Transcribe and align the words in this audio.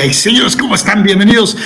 Ay, 0.00 0.12
señores, 0.12 0.56
¿cómo 0.56 0.74
están? 0.74 1.04
Bienvenidos 1.04 1.56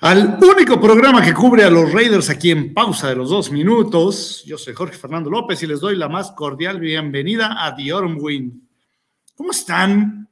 al 0.00 0.38
único 0.42 0.78
programa 0.78 1.22
que 1.22 1.32
cubre 1.32 1.64
a 1.64 1.70
los 1.70 1.90
Raiders 1.90 2.28
aquí 2.28 2.50
en 2.50 2.74
pausa 2.74 3.08
de 3.08 3.16
los 3.16 3.30
dos 3.30 3.50
minutos. 3.50 4.44
Yo 4.44 4.58
soy 4.58 4.74
Jorge 4.74 4.98
Fernando 4.98 5.30
López 5.30 5.62
y 5.62 5.66
les 5.66 5.80
doy 5.80 5.96
la 5.96 6.08
más 6.08 6.32
cordial 6.32 6.78
bienvenida 6.78 7.64
a 7.64 7.74
The 7.74 7.94
Wind. 7.94 8.60
¿Cómo 9.34 9.52
están? 9.52 10.28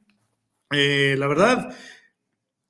Eh, 0.70 1.14
la 1.16 1.26
verdad, 1.26 1.74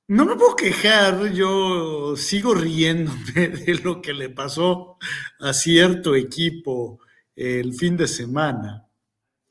no 0.07 0.25
me 0.25 0.35
puedo 0.35 0.55
quejar, 0.55 1.33
yo 1.33 2.15
sigo 2.15 2.55
riéndome 2.55 3.33
de 3.49 3.75
lo 3.83 4.01
que 4.01 4.13
le 4.13 4.29
pasó 4.29 4.97
a 5.41 5.51
cierto 5.51 6.15
equipo 6.15 6.99
el 7.35 7.73
fin 7.73 7.97
de 7.97 8.07
semana. 8.07 8.87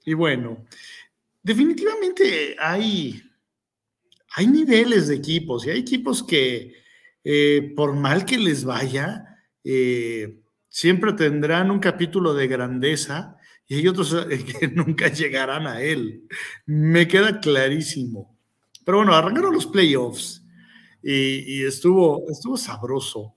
Y 0.06 0.14
bueno, 0.14 0.64
definitivamente 1.42 2.56
hay 2.58 3.23
hay 4.36 4.48
niveles 4.48 5.06
de 5.06 5.14
equipos 5.14 5.64
y 5.64 5.70
hay 5.70 5.78
equipos 5.78 6.22
que, 6.22 6.74
eh, 7.22 7.72
por 7.76 7.94
mal 7.94 8.24
que 8.24 8.36
les 8.36 8.64
vaya, 8.64 9.24
eh, 9.62 10.40
siempre 10.68 11.12
tendrán 11.12 11.70
un 11.70 11.78
capítulo 11.78 12.34
de 12.34 12.48
grandeza 12.48 13.36
y 13.68 13.76
hay 13.76 13.86
otros 13.86 14.12
eh, 14.28 14.44
que 14.60 14.68
nunca 14.68 15.06
llegarán 15.06 15.68
a 15.68 15.80
él. 15.80 16.26
Me 16.66 17.06
queda 17.06 17.38
clarísimo. 17.38 18.36
Pero 18.84 18.98
bueno, 18.98 19.14
arrancaron 19.14 19.54
los 19.54 19.66
playoffs 19.66 20.44
y, 21.00 21.60
y 21.60 21.64
estuvo, 21.64 22.28
estuvo 22.28 22.56
sabroso. 22.56 23.36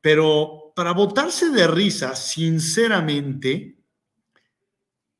Pero 0.00 0.72
para 0.74 0.92
botarse 0.92 1.50
de 1.50 1.66
risa, 1.66 2.16
sinceramente, 2.16 3.76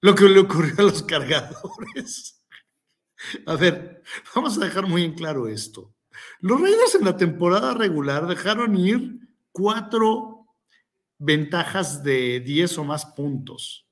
lo 0.01 0.15
que 0.15 0.25
le 0.25 0.41
ocurrió 0.41 0.75
a 0.79 0.83
los 0.85 1.03
cargadores 1.03 2.36
a 3.47 3.57
ver, 3.57 4.03
vamos 4.35 4.57
a 4.59 4.65
dejar 4.65 4.87
muy 4.87 5.05
en 5.05 5.15
claro 5.15 5.49
esto. 5.49 5.93
Los 6.41 6.61
Raiders 6.61 6.95
en 6.95 7.05
la 7.05 7.17
temporada 7.17 7.75
regular 7.75 8.27
dejaron 8.27 8.77
ir 8.77 9.21
cuatro 9.53 10.47
ventajas 11.19 12.03
de 12.03 12.41
10 12.41 12.79
o 12.79 12.85
más 12.85 13.07
puntos. 13.07 13.87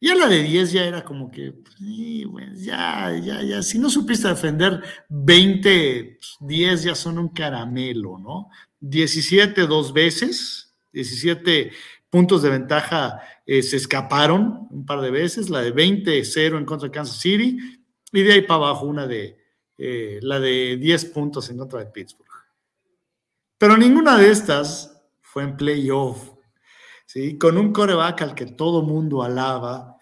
Ya 0.00 0.16
la 0.16 0.26
de 0.26 0.42
10 0.42 0.72
ya 0.72 0.84
era 0.84 1.04
como 1.04 1.30
que, 1.30 1.52
pues, 1.52 2.64
ya, 2.64 3.16
ya, 3.22 3.42
ya, 3.42 3.62
si 3.62 3.78
no 3.78 3.88
supiste 3.88 4.26
defender 4.26 4.82
20, 5.08 6.18
10 6.40 6.82
ya 6.82 6.94
son 6.96 7.18
un 7.18 7.28
caramelo, 7.28 8.18
¿no? 8.18 8.50
17 8.80 9.62
dos 9.62 9.92
veces, 9.92 10.74
17 10.92 11.70
puntos 12.10 12.42
de 12.42 12.50
ventaja 12.50 13.20
eh, 13.46 13.62
se 13.62 13.76
escaparon 13.76 14.66
un 14.70 14.84
par 14.84 15.00
de 15.00 15.12
veces, 15.12 15.48
la 15.48 15.60
de 15.60 15.72
20-0 15.72 16.58
en 16.58 16.64
contra 16.64 16.88
de 16.88 16.92
Kansas 16.92 17.18
City 17.18 17.81
y 18.12 18.22
de 18.22 18.34
ahí 18.34 18.42
para 18.42 18.66
abajo 18.66 18.86
una 18.86 19.06
de 19.06 19.38
eh, 19.78 20.18
la 20.22 20.38
de 20.38 20.76
10 20.76 21.06
puntos 21.06 21.48
en 21.50 21.58
contra 21.58 21.80
de 21.80 21.86
Pittsburgh. 21.86 22.28
Pero 23.58 23.76
ninguna 23.76 24.16
de 24.18 24.30
estas 24.30 25.02
fue 25.20 25.42
en 25.44 25.56
playoff. 25.56 26.32
¿sí? 27.06 27.38
Con 27.38 27.56
un 27.58 27.72
coreback 27.72 28.22
al 28.22 28.34
que 28.34 28.46
todo 28.46 28.82
mundo 28.82 29.22
alaba, 29.22 29.96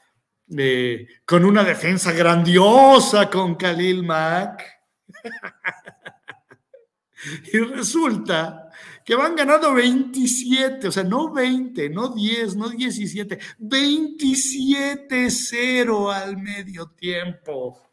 eh, 0.57 1.07
con 1.25 1.45
una 1.45 1.63
defensa 1.63 2.13
grandiosa 2.13 3.29
con 3.31 3.55
Khalil 3.55 4.03
Mack. 4.03 4.65
y 7.53 7.59
resulta 7.59 8.71
que 9.05 9.15
van 9.15 9.37
ganando 9.37 9.75
27, 9.75 10.89
o 10.89 10.93
sea, 10.93 11.05
no 11.05 11.33
20, 11.33 11.91
no 11.91 12.09
10, 12.09 12.57
no 12.57 12.71
17, 12.71 13.39
27-0 13.59 16.13
al 16.13 16.37
medio 16.37 16.91
tiempo. 16.91 17.90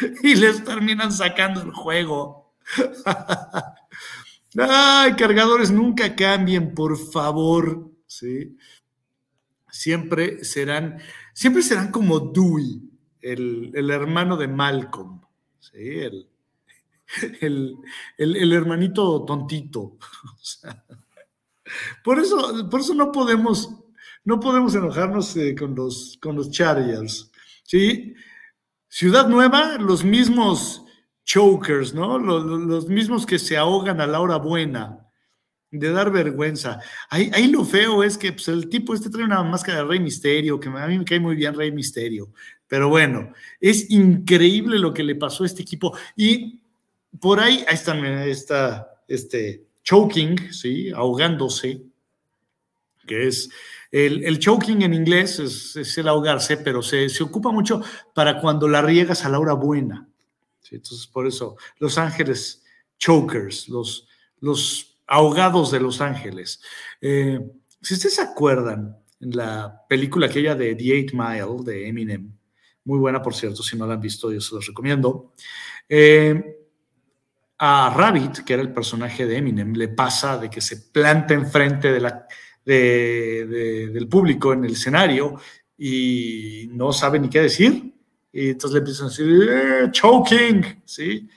y 0.22 0.34
les 0.34 0.64
terminan 0.64 1.12
sacando 1.12 1.62
el 1.62 1.72
juego. 1.72 2.54
Ay, 4.58 5.14
cargadores, 5.14 5.70
nunca 5.70 6.14
cambien, 6.14 6.74
por 6.74 6.98
favor. 6.98 7.90
¿sí? 8.06 8.56
Siempre 9.70 10.44
serán, 10.44 10.98
siempre 11.32 11.62
serán 11.62 11.90
como 11.90 12.20
Dewey, 12.20 12.82
el, 13.20 13.90
hermano 13.90 14.36
de 14.36 14.48
Malcolm. 14.48 15.20
¿sí? 15.58 16.00
El, 16.00 16.28
el, 18.18 18.52
hermanito 18.52 19.24
tontito. 19.24 19.96
por, 22.04 22.18
eso, 22.18 22.68
por 22.68 22.80
eso 22.80 22.94
no 22.94 23.10
podemos, 23.10 23.74
no 24.24 24.38
podemos 24.38 24.74
enojarnos 24.74 25.36
eh, 25.36 25.54
con, 25.54 25.74
los, 25.74 26.18
con 26.20 26.36
los 26.36 26.50
Chargers. 26.50 27.30
¿sí? 27.64 28.14
Ciudad 28.94 29.26
Nueva, 29.26 29.78
los 29.78 30.04
mismos 30.04 30.84
chokers, 31.24 31.94
¿no? 31.94 32.18
Los, 32.18 32.88
mismos 32.88 33.24
que 33.24 33.38
se 33.38 33.56
ahogan 33.56 34.02
a 34.02 34.06
la 34.06 34.20
hora 34.20 34.36
buena, 34.36 35.08
de 35.70 35.90
dar 35.92 36.12
vergüenza. 36.12 36.78
Ahí, 37.08 37.30
ahí 37.32 37.46
lo 37.46 37.64
feo 37.64 38.04
es 38.04 38.18
que 38.18 38.34
pues, 38.34 38.48
el 38.48 38.68
tipo 38.68 38.92
este 38.92 39.08
trae 39.08 39.24
una 39.24 39.42
máscara 39.42 39.78
de 39.78 39.84
Rey 39.84 39.98
Misterio, 39.98 40.60
que 40.60 40.68
a 40.68 40.86
mí 40.88 40.98
me 40.98 41.06
cae 41.06 41.18
muy 41.18 41.36
bien 41.36 41.54
Rey 41.54 41.72
Misterio. 41.72 42.34
Pero 42.68 42.90
bueno, 42.90 43.32
es 43.58 43.90
increíble 43.90 44.78
lo 44.78 44.92
que 44.92 45.04
le 45.04 45.14
pasó 45.14 45.44
a 45.44 45.46
este 45.46 45.62
equipo. 45.62 45.96
Y 46.14 46.60
por 47.18 47.40
ahí, 47.40 47.64
ahí 47.66 47.74
está, 47.74 47.96
está 48.26 48.88
este, 49.08 49.64
choking, 49.84 50.52
¿sí? 50.52 50.90
Ahogándose, 50.90 51.80
que 53.06 53.26
es 53.26 53.48
el, 53.92 54.38
choking 54.38 54.82
en 54.82 54.94
inglés 54.94 55.38
es, 55.38 55.98
el 55.98 56.08
ahogarse, 56.08 56.56
pero 56.56 56.82
se, 56.82 57.06
ocupa 57.22 57.52
mucho 57.52 57.82
para 58.14 58.40
cuando 58.40 58.66
la 58.66 58.80
riegas 58.80 59.24
a 59.24 59.28
la 59.28 59.38
hora 59.38 59.52
buena. 59.52 60.08
Entonces, 60.70 61.06
por 61.06 61.26
eso, 61.26 61.56
Los 61.78 61.98
Ángeles 61.98 62.64
chokers, 62.98 63.68
los, 63.68 64.08
los 64.40 64.96
ahogados 65.06 65.70
de 65.70 65.80
Los 65.80 66.00
Ángeles. 66.00 66.62
Eh, 67.02 67.38
si 67.82 67.92
ustedes 67.92 68.14
se 68.14 68.22
acuerdan, 68.22 68.96
en 69.20 69.36
la 69.36 69.82
película 69.86 70.26
aquella 70.26 70.54
de 70.54 70.74
The 70.74 70.84
Eight 70.84 71.12
Mile 71.12 71.62
de 71.62 71.88
Eminem, 71.88 72.32
muy 72.84 72.98
buena, 72.98 73.20
por 73.20 73.34
cierto, 73.34 73.62
si 73.62 73.76
no 73.76 73.86
la 73.86 73.94
han 73.94 74.00
visto, 74.00 74.32
yo 74.32 74.40
se 74.40 74.54
los 74.54 74.66
recomiendo. 74.66 75.34
Eh, 75.86 76.58
a 77.58 77.92
Rabbit, 77.94 78.38
que 78.38 78.54
era 78.54 78.62
el 78.62 78.72
personaje 78.72 79.26
de 79.26 79.36
Eminem, 79.36 79.74
le 79.74 79.88
pasa 79.88 80.38
de 80.38 80.48
que 80.48 80.62
se 80.62 80.78
planta 80.78 81.34
enfrente 81.34 81.92
de 81.92 82.00
la, 82.00 82.26
del 82.64 84.06
público 84.08 84.52
en 84.52 84.64
el 84.64 84.72
escenario 84.72 85.36
y 85.76 86.68
no 86.72 86.92
sabe 86.92 87.18
ni 87.18 87.28
qué 87.28 87.42
decir. 87.42 87.92
Y 88.32 88.50
entonces 88.50 88.72
le 88.72 88.78
empiezan 88.78 89.06
a 89.06 89.10
decir, 89.10 89.48
eh, 89.50 89.90
choking, 89.90 90.82
¿sí? 90.84 91.28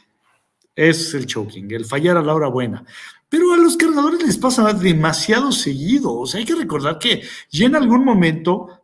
Es 0.75 1.13
el 1.13 1.25
choking, 1.25 1.71
el 1.71 1.85
fallar 1.85 2.17
a 2.17 2.21
la 2.21 2.33
hora 2.33 2.47
buena. 2.47 2.83
Pero 3.27 3.53
a 3.53 3.57
los 3.57 3.75
cargadores 3.75 4.23
les 4.23 4.37
pasa 4.37 4.71
demasiado 4.73 5.51
seguido. 5.51 6.13
O 6.13 6.25
sea, 6.25 6.39
hay 6.39 6.45
que 6.45 6.55
recordar 6.55 6.99
que 6.99 7.21
ya 7.49 7.65
en 7.65 7.75
algún 7.75 8.05
momento 8.05 8.83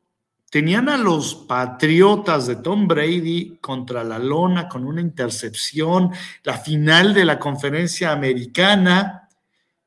tenían 0.50 0.90
a 0.90 0.98
los 0.98 1.36
Patriotas 1.36 2.48
de 2.48 2.58
Tom 2.58 2.88
Brady 2.88 3.58
contra 3.62 4.04
la 4.04 4.20
lona 4.20 4.68
con 4.68 4.86
una 4.86 5.00
intercepción, 5.00 6.12
la 6.44 6.58
final 6.58 7.14
de 7.14 7.24
la 7.24 7.40
conferencia 7.40 8.12
americana 8.12 9.21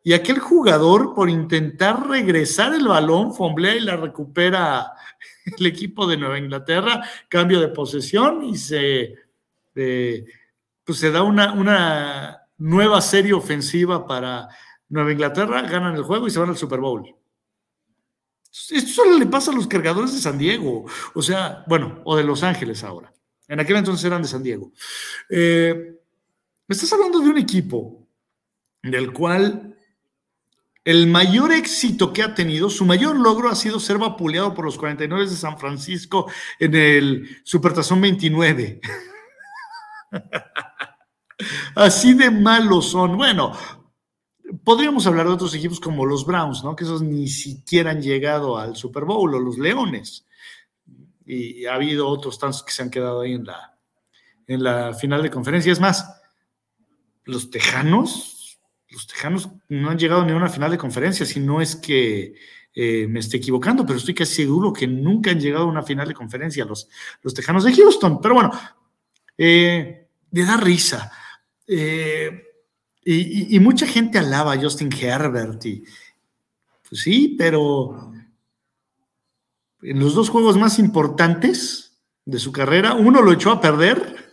y 0.07 0.13
aquel 0.13 0.39
jugador, 0.39 1.15
por 1.15 1.31
intentar 1.31 2.07
regresar 2.07 2.75
el 2.75 2.87
balón, 2.87 3.35
fomblea 3.35 3.75
y 3.75 3.81
la 3.81 3.97
recupera 3.97 4.93
el 5.59 5.65
equipo 5.65 6.07
de 6.07 6.19
Nueva 6.19 6.39
Inglaterra, 6.39 7.03
cambio 7.27 7.59
de 7.59 7.69
posesión 7.69 8.45
y 8.45 8.59
se, 8.59 9.15
eh, 9.75 10.25
pues 10.85 10.99
se 10.99 11.11
da 11.11 11.23
una, 11.23 11.55
una 11.55 12.39
nueva 12.59 13.01
serie 13.01 13.33
ofensiva 13.33 14.07
para 14.07 14.49
Nueva 14.91 15.11
Inglaterra, 15.11 15.63
ganan 15.63 15.97
el 15.97 16.03
juego 16.03 16.27
y 16.27 16.31
se 16.31 16.39
van 16.39 16.51
al 16.51 16.59
Super 16.59 16.81
Bowl. 16.81 17.17
Esto 18.51 18.93
solo 18.93 19.19
le 19.19 19.27
pasa 19.27 19.53
a 19.53 19.55
los 19.55 19.67
cargadores 19.67 20.13
de 20.13 20.21
San 20.21 20.37
Diego, 20.37 20.85
o 21.15 21.23
sea, 21.23 21.65
bueno, 21.67 22.03
o 22.05 22.15
de 22.15 22.25
Los 22.25 22.43
Ángeles 22.43 22.85
ahora. 22.85 23.11
En 23.49 23.59
aquel 23.59 23.77
entonces 23.77 24.05
eran 24.05 24.21
de 24.21 24.29
San 24.29 24.43
Diego. 24.43 24.71
Eh, 25.31 25.99
me 26.69 26.75
estás 26.75 26.93
hablando 26.93 27.21
de 27.21 27.31
un 27.31 27.39
equipo 27.39 28.07
del 28.83 29.11
cual 29.11 29.74
el 30.85 31.07
mayor 31.07 31.51
éxito 31.53 32.13
que 32.13 32.23
ha 32.23 32.35
tenido, 32.35 32.69
su 32.69 32.85
mayor 32.85 33.17
logro 33.17 33.49
ha 33.49 33.55
sido 33.55 33.81
ser 33.81 33.97
vapuleado 33.97 34.53
por 34.53 34.67
los 34.67 34.77
49 34.77 35.31
de 35.31 35.37
San 35.37 35.59
Francisco 35.59 36.31
en 36.59 36.75
el 36.75 37.41
Supertazón 37.43 38.03
29. 38.03 38.81
Así 41.75 42.13
de 42.13 42.31
malos 42.31 42.91
son. 42.91 43.17
Bueno, 43.17 43.57
podríamos 44.63 45.07
hablar 45.07 45.27
de 45.27 45.33
otros 45.33 45.55
equipos 45.55 45.81
como 45.81 46.05
los 46.05 46.27
Browns, 46.27 46.63
¿no? 46.63 46.77
Que 46.77 46.85
esos 46.85 47.01
ni 47.01 47.29
siquiera 47.29 47.91
han 47.91 48.03
llegado 48.03 48.59
al 48.59 48.77
Super 48.77 49.05
Bowl 49.05 49.35
o 49.35 49.41
los 49.41 49.57
Leones. 49.57 50.27
Y 51.25 51.65
ha 51.65 51.75
habido 51.77 52.07
otros 52.09 52.39
tantos 52.39 52.63
que 52.63 52.73
se 52.73 52.83
han 52.83 52.91
quedado 52.91 53.23
ahí 53.23 53.33
en 53.33 53.45
la, 53.45 53.79
en 54.47 54.63
la 54.63 54.93
final 54.93 55.23
de 55.23 55.31
conferencia. 55.31 55.73
Es 55.73 55.81
más, 55.81 56.21
los 57.25 57.51
Tejanos 57.51 58.34
los 58.95 59.07
Tejanos 59.07 59.51
no 59.69 59.91
han 59.91 59.99
llegado 59.99 60.25
ni 60.25 60.33
a 60.33 60.37
una 60.37 60.49
final 60.49 60.71
de 60.71 60.79
conferencia, 60.79 61.27
si 61.27 61.41
no 61.41 61.61
es 61.61 61.77
que 61.77 62.35
eh, 62.75 63.07
me 63.09 63.21
esté 63.21 63.37
equivocando, 63.37 63.85
pero 63.85 63.99
estoy 63.99 64.15
casi 64.15 64.37
seguro 64.37 64.73
que 64.73 64.87
nunca 64.87 65.31
han 65.31 65.41
llegado 65.41 65.65
a 65.65 65.69
una 65.69 65.83
final 65.83 66.09
de 66.09 66.15
conferencia 66.15 66.65
los, 66.65 66.89
los 67.23 67.35
Tejanos 67.35 67.65
de 67.65 67.75
Houston. 67.75 68.21
Pero 68.21 68.35
bueno, 68.35 68.51
eh, 69.37 70.09
le 70.31 70.45
da 70.45 70.57
risa. 70.57 71.13
y, 71.67 73.59
mucha 73.61 73.87
gente 73.87 74.19
alaba 74.19 74.55
a 74.55 74.61
Justin 74.61 74.91
Herbert 74.93 75.65
y 75.67 75.85
pues 76.89 77.01
sí, 77.03 77.35
pero 77.37 78.13
en 79.83 79.99
los 79.99 80.15
dos 80.15 80.31
juegos 80.31 80.57
más 80.57 80.79
importantes 80.79 81.99
de 82.25 82.39
su 82.39 82.53
carrera, 82.53 82.95
uno 82.95 83.21
lo 83.21 83.33
echó 83.33 83.51
a 83.51 83.61
perder 83.61 84.24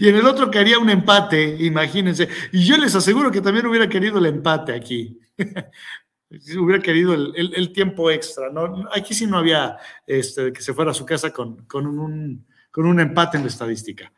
y 0.00 0.08
en 0.08 0.16
el 0.16 0.26
otro 0.26 0.50
quería 0.50 0.78
un 0.78 0.90
empate, 0.90 1.56
imagínense. 1.60 2.28
Y 2.52 2.64
yo 2.64 2.76
les 2.76 2.94
aseguro 2.94 3.30
que 3.30 3.40
también 3.40 3.66
hubiera 3.66 3.88
querido 3.88 4.18
el 4.18 4.26
empate 4.26 4.74
aquí. 4.74 5.18
hubiera 6.58 6.82
querido 6.82 7.14
el, 7.14 7.72
tiempo 7.72 8.10
extra. 8.10 8.50
¿no? 8.50 8.88
Aquí 8.94 9.14
sí 9.14 9.26
no 9.26 9.38
había 9.38 9.76
este, 10.06 10.52
que 10.52 10.62
se 10.62 10.72
fuera 10.72 10.90
a 10.90 10.94
su 10.94 11.04
casa 11.04 11.30
con, 11.30 11.66
un, 11.74 12.46
con 12.70 12.86
un 12.86 13.00
empate 13.00 13.36
en 13.36 13.44
la 13.44 13.48
estadística. 13.48 14.12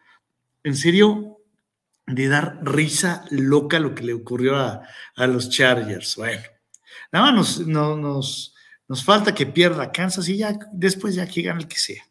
En 0.62 0.76
serio, 0.76 1.38
de 2.06 2.28
dar 2.28 2.58
risa 2.62 3.24
loca 3.30 3.78
lo 3.78 3.94
que 3.94 4.04
le 4.04 4.14
ocurrió 4.14 4.56
a, 4.56 4.82
los 5.26 5.50
Chargers. 5.50 6.16
Bueno, 6.16 6.42
nada 7.12 7.32
más 7.32 7.34
nos, 7.34 7.66
nos, 7.66 8.54
nos, 8.88 9.04
falta 9.04 9.34
que 9.34 9.46
pierda 9.46 9.90
Kansas 9.90 10.28
y 10.28 10.38
ya 10.38 10.58
después 10.72 11.14
ya 11.14 11.26
que 11.26 11.42
gane 11.42 11.60
el 11.60 11.68
que 11.68 11.78
sea. 11.78 12.04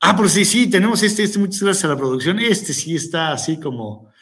Ah, 0.00 0.16
pues 0.16 0.32
sí, 0.32 0.44
sí, 0.44 0.70
tenemos 0.70 1.02
este, 1.02 1.24
este, 1.24 1.38
muchas 1.38 1.62
gracias 1.62 1.84
a 1.84 1.88
la 1.88 1.96
producción. 1.96 2.38
Este 2.38 2.72
sí 2.72 2.94
está 2.94 3.32
así 3.32 3.58
como 3.58 4.12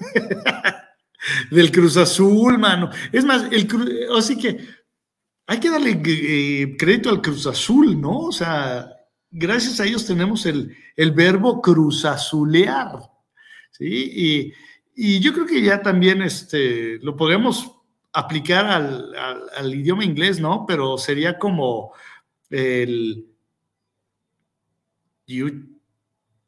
del 1.50 1.72
Cruz 1.72 1.96
Azul, 1.96 2.58
mano. 2.58 2.90
Es 3.12 3.24
más, 3.24 3.44
el 3.50 3.68
así 4.16 4.38
que 4.38 4.58
hay 5.46 5.60
que 5.60 5.70
darle 5.70 6.00
eh, 6.04 6.76
crédito 6.78 7.10
al 7.10 7.22
Cruz 7.22 7.46
Azul, 7.46 8.00
¿no? 8.00 8.18
O 8.18 8.32
sea, 8.32 8.88
gracias 9.30 9.80
a 9.80 9.84
ellos 9.84 10.06
tenemos 10.06 10.46
el, 10.46 10.76
el 10.96 11.12
verbo 11.12 11.60
cruzazulear. 11.60 12.98
¿sí? 13.70 14.52
Y, 14.96 15.20
yo 15.20 15.34
creo 15.34 15.46
que 15.46 15.60
ya 15.60 15.82
también 15.82 16.22
este, 16.22 16.98
lo 17.00 17.16
podemos 17.16 17.70
aplicar 18.14 18.64
al, 18.64 19.74
idioma 19.74 20.04
inglés, 20.04 20.40
¿no? 20.40 20.64
Pero 20.66 20.96
sería 20.96 21.38
como 21.38 21.92
el... 22.48 23.26
You, 25.26 25.76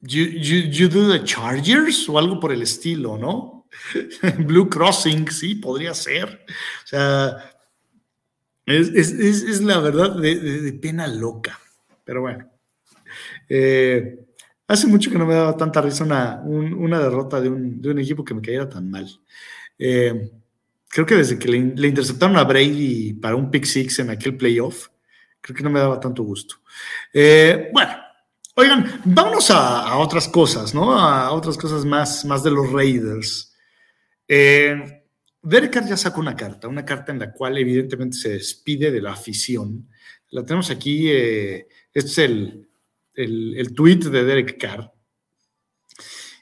you, 0.00 0.88
do 0.88 1.12
the 1.12 1.24
Chargers 1.24 2.08
o 2.08 2.18
algo 2.18 2.38
por 2.38 2.52
el 2.52 2.62
estilo, 2.62 3.18
¿no? 3.18 3.66
Blue 4.38 4.68
Crossing, 4.68 5.30
sí, 5.30 5.56
podría 5.56 5.94
ser. 5.94 6.44
O 6.84 6.86
sea, 6.86 7.36
es, 8.66 9.60
la 9.60 9.80
verdad 9.80 10.16
de, 10.16 10.72
pena 10.80 11.06
loca. 11.06 11.58
Pero 12.04 12.22
bueno. 12.22 12.50
Eh, 13.48 14.28
Hace 14.68 14.86
mucho 14.86 15.10
que 15.10 15.16
no 15.16 15.24
me 15.24 15.34
daba 15.34 15.56
tanta 15.56 15.80
risa 15.80 16.04
una, 16.04 17.00
derrota 17.00 17.40
de 17.40 17.48
un, 17.48 17.98
equipo 17.98 18.22
que 18.22 18.34
me 18.34 18.42
cayera 18.42 18.68
tan 18.68 18.90
mal. 18.90 19.08
Eh, 19.78 20.30
creo 20.88 21.06
que 21.06 21.14
desde 21.14 21.38
que 21.38 21.48
le, 21.48 21.88
interceptaron 21.88 22.36
a 22.36 22.44
Brady 22.44 23.14
para 23.14 23.34
un 23.34 23.50
pick 23.50 23.64
six 23.64 23.98
en 24.00 24.10
aquel 24.10 24.36
playoff, 24.36 24.88
creo 25.40 25.56
que 25.56 25.62
no 25.62 25.70
me 25.70 25.80
daba 25.80 25.98
tanto 25.98 26.22
gusto. 26.22 26.56
Eh, 27.14 27.70
bueno, 27.72 27.92
oigan, 28.58 29.00
vámonos 29.04 29.52
a, 29.52 29.96
otras 29.98 30.26
cosas, 30.28 30.74
¿no? 30.74 30.98
A 30.98 31.30
otras 31.30 31.56
cosas 31.56 31.84
más, 31.84 32.24
más 32.24 32.42
de 32.42 32.50
los 32.50 32.72
Raiders. 32.72 33.54
Eh, 34.26 34.74
Derek 35.40 35.86
ya 35.86 35.96
sacó 35.96 36.20
una 36.20 36.34
carta, 36.34 36.66
una 36.66 36.84
carta 36.84 37.12
en 37.12 37.20
la 37.20 37.32
cual 37.32 37.56
evidentemente 37.56 38.16
se 38.16 38.30
despide 38.30 38.90
de 38.90 39.00
la 39.00 39.12
afición. 39.12 39.88
La 40.30 40.44
tenemos 40.44 40.70
aquí, 40.70 41.08
este 41.08 41.68
es 41.94 42.18
el, 42.18 42.68
el, 43.14 43.54
el 43.56 43.74
tweet 43.74 44.10
de 44.10 44.24
Derek 44.24 44.58
Carr. 44.60 44.92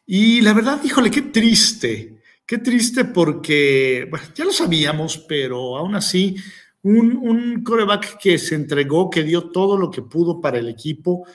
Y 0.07 0.41
la 0.41 0.55
verdad, 0.55 0.81
híjole, 0.83 1.11
qué 1.11 1.21
triste, 1.23 2.23
qué 2.47 2.59
triste 2.59 3.05
porque, 3.05 4.07
bueno, 4.09 4.27
ya 4.35 4.47
lo 4.47 4.53
sabíamos, 4.53 5.19
pero 5.29 5.77
aún 5.77 5.95
así, 5.95 6.35
un, 6.81 7.15
un 7.19 7.63
coreback 7.63 8.19
que 8.19 8.39
se 8.39 8.55
entregó, 8.55 9.11
que 9.11 9.23
dio 9.23 9.51
todo 9.51 9.77
lo 9.77 9.91
que 9.91 10.01
pudo 10.01 10.41
para 10.41 10.59
el 10.59 10.71
equipo 10.71 11.27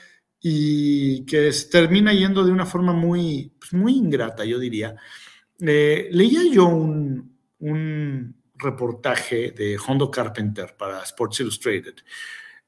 y 0.42 1.24
que 1.24 1.50
termina 1.70 2.12
yendo 2.12 2.44
de 2.44 2.50
una 2.50 2.66
forma 2.66 2.92
muy, 2.92 3.52
pues, 3.58 3.72
muy 3.72 3.94
ingrata, 3.94 4.44
yo 4.44 4.58
diría. 4.58 4.96
Eh, 5.60 6.08
leía 6.10 6.40
yo 6.52 6.66
un, 6.66 7.38
un 7.60 8.34
reportaje 8.56 9.52
de 9.52 9.78
Hondo 9.86 10.10
Carpenter 10.10 10.76
para 10.76 11.02
Sports 11.04 11.40
Illustrated, 11.40 11.94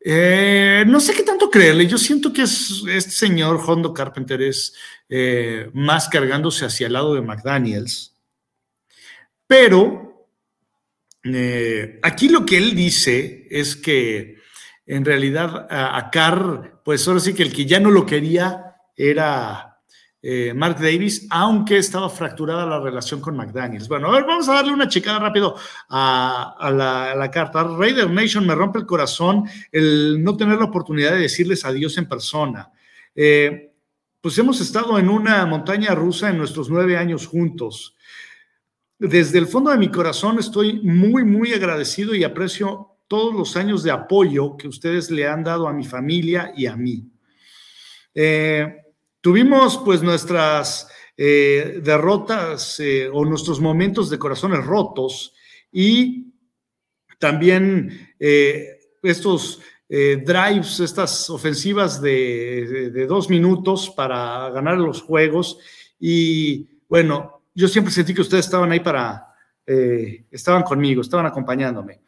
eh, 0.06 0.84
no 0.86 1.00
sé 1.00 1.14
qué 1.14 1.22
tanto 1.22 1.50
creerle. 1.50 1.86
Yo 1.86 1.96
siento 1.96 2.30
que 2.30 2.42
este 2.42 3.10
señor 3.10 3.58
Hondo 3.66 3.94
Carpenter 3.94 4.42
es 4.42 4.74
eh, 5.08 5.70
más 5.72 6.10
cargándose 6.10 6.66
hacia 6.66 6.88
el 6.88 6.92
lado 6.92 7.14
de 7.14 7.22
McDaniels. 7.22 8.14
Pero 9.46 10.28
aquí 12.02 12.28
lo 12.28 12.44
que 12.44 12.58
él 12.58 12.74
dice 12.74 13.48
es 13.50 13.76
que 13.76 14.36
en 14.84 15.06
realidad 15.06 15.66
a, 15.70 15.96
a, 15.96 16.10
Carr, 16.10 16.73
pues 16.84 17.08
ahora 17.08 17.18
sí 17.18 17.34
que 17.34 17.42
el 17.42 17.52
que 17.52 17.66
ya 17.66 17.80
no 17.80 17.90
lo 17.90 18.06
quería 18.06 18.76
era 18.94 19.80
eh, 20.22 20.54
Mark 20.54 20.78
Davis, 20.78 21.26
aunque 21.30 21.78
estaba 21.78 22.08
fracturada 22.08 22.64
la 22.64 22.78
relación 22.78 23.20
con 23.20 23.36
McDaniels. 23.36 23.88
Bueno, 23.88 24.08
a 24.08 24.12
ver, 24.12 24.24
vamos 24.24 24.48
a 24.48 24.54
darle 24.54 24.72
una 24.72 24.88
checada 24.88 25.18
rápido 25.18 25.56
a, 25.88 27.14
la, 27.16 27.30
carta. 27.30 27.62
Raider 27.64 28.08
Nation 28.08 28.46
me 28.46 28.54
rompe 28.54 28.78
el 28.78 28.86
corazón 28.86 29.44
el 29.72 30.22
no 30.22 30.36
tener 30.36 30.58
la 30.58 30.66
oportunidad 30.66 31.12
de 31.12 31.20
decirles 31.20 31.64
adiós 31.64 31.98
en 31.98 32.08
persona. 32.08 32.70
Eh, 33.14 33.72
pues 34.20 34.38
hemos 34.38 34.60
estado 34.60 34.98
en 34.98 35.08
una 35.08 35.44
montaña 35.46 35.94
rusa 35.94 36.30
en 36.30 36.38
nuestros 36.38 36.70
nueve 36.70 36.96
años 36.96 37.26
juntos. 37.26 37.94
Desde 38.98 39.38
el 39.38 39.46
fondo 39.46 39.70
de 39.70 39.78
mi 39.78 39.90
corazón 39.90 40.38
estoy 40.38 40.80
muy, 40.82 41.24
muy 41.24 41.52
agradecido 41.52 42.14
y 42.14 42.24
aprecio 42.24 42.93
todos 43.14 43.32
los 43.32 43.56
años 43.56 43.84
de 43.84 43.92
apoyo 43.92 44.56
que 44.56 44.66
ustedes 44.66 45.08
le 45.08 45.24
han 45.24 45.44
dado 45.44 45.68
a 45.68 45.72
mi 45.72 45.84
familia 45.84 46.52
y 46.56 46.66
a 46.66 46.74
mí. 46.74 47.08
Eh, 48.12 48.80
Tuvimos 49.20 49.78
pues 49.84 50.02
nuestras 50.02 50.88
eh, 51.16 51.80
derrotas 51.80 52.80
eh, 52.80 53.08
o 53.08 53.24
nuestros 53.24 53.60
momentos 53.60 54.10
de 54.10 54.18
corazones 54.18 54.66
rotos 54.66 55.32
y 55.70 56.34
también 57.20 58.16
estos 59.00 59.60
drives, 59.88 60.80
estas 60.80 61.30
ofensivas 61.30 62.02
de, 62.02 63.06
dos 63.08 63.30
minutos 63.30 63.90
para 63.90 64.50
ganar 64.50 64.76
los 64.76 65.02
juegos. 65.02 65.58
Y 66.00 66.68
bueno, 66.88 67.44
yo 67.54 67.68
siempre 67.68 67.94
sentí 67.94 68.12
que 68.12 68.22
ustedes 68.22 68.46
estaban 68.46 68.72
ahí 68.72 68.80
para, 68.80 69.28
estaban 69.64 70.64
conmigo, 70.64 71.00
estaban 71.00 71.26
acompañándome. 71.26 72.02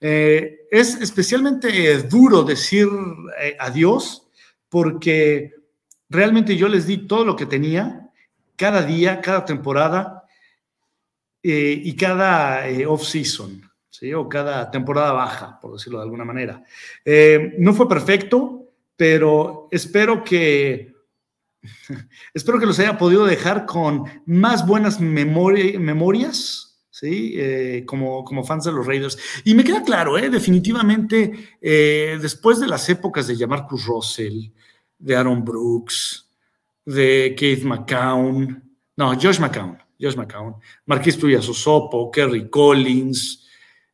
Es 0.00 0.94
especialmente 1.00 2.02
duro 2.02 2.44
decir 2.44 2.86
adiós 3.58 4.28
porque 4.68 5.54
realmente 6.08 6.56
yo 6.56 6.68
les 6.68 6.86
di 6.86 7.06
todo 7.06 7.24
lo 7.24 7.36
que 7.36 7.46
tenía, 7.46 8.10
cada 8.56 8.82
día, 8.82 9.20
cada 9.20 9.44
temporada 9.44 10.24
eh, 11.42 11.80
y 11.84 11.94
cada 11.96 12.68
eh, 12.68 12.86
off-season, 12.86 13.62
o 14.14 14.28
cada 14.28 14.70
temporada 14.70 15.12
baja, 15.12 15.58
por 15.60 15.72
decirlo 15.72 15.98
de 15.98 16.04
alguna 16.04 16.24
manera. 16.24 16.62
Eh, 17.04 17.54
no 17.58 17.74
fue 17.74 17.88
perfecto, 17.88 18.68
pero 18.96 19.68
espero 19.70 20.22
que, 20.22 20.94
espero 22.34 22.58
que 22.58 22.66
los 22.66 22.78
haya 22.78 22.98
podido 22.98 23.24
dejar 23.24 23.66
con 23.66 24.04
más 24.26 24.66
buenas 24.66 25.00
memorias. 25.00 26.67
¿Sí? 26.98 27.84
como, 27.86 28.24
como 28.24 28.44
fans 28.44 28.64
de 28.64 28.72
los 28.72 28.86
Raiders. 28.86 29.18
Y 29.44 29.54
me 29.54 29.64
queda 29.64 29.82
claro, 29.82 30.14
definitivamente, 30.14 31.32
después 31.60 32.60
de 32.60 32.68
las 32.68 32.88
épocas 32.88 33.26
de 33.26 33.36
llamar 33.36 33.66
Cruz 33.66 33.86
Russell, 33.86 34.50
de 34.98 35.16
Aaron 35.16 35.44
Brooks, 35.44 36.28
de 36.84 37.34
Keith 37.36 37.64
McCown, 37.64 38.62
no, 38.96 39.14
Josh 39.14 39.38
McCown, 39.38 39.78
Josh 40.00 40.16
McCown, 40.16 40.56
Marquis 40.86 41.18
Tuyasosopo, 41.18 42.10
Kerry 42.10 42.48
Collins, 42.48 43.46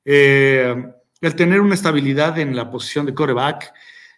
eh, 0.04 0.74
el 1.20 1.34
tener 1.34 1.60
una 1.60 1.74
estabilidad 1.74 2.38
en 2.38 2.54
la 2.54 2.70
posición 2.70 3.06
de 3.06 3.14
coreback 3.14 3.72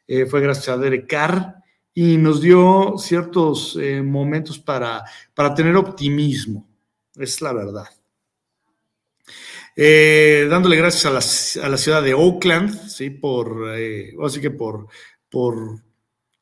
eh, 0.06 0.26
fue 0.26 0.40
gracias 0.40 0.68
a 0.68 0.76
Derek 0.76 1.08
Carr 1.08 1.54
y 1.94 2.16
nos 2.18 2.40
dio 2.40 2.94
ciertos 2.98 3.78
eh, 3.80 4.02
momentos 4.02 4.58
para, 4.58 5.04
para 5.34 5.54
tener 5.54 5.76
optimismo, 5.76 6.68
es 7.16 7.40
la 7.40 7.52
verdad. 7.52 7.86
Dándole 9.76 10.76
gracias 10.76 11.06
a 11.06 11.68
la, 11.68 11.76
ciudad 11.76 12.02
de 12.02 12.14
Oakland, 12.14 12.88
¿sí? 12.88 13.10
por, 13.10 13.70
así 14.24 14.40
que 14.40 14.50
por, 14.50 14.86
por 15.28 15.82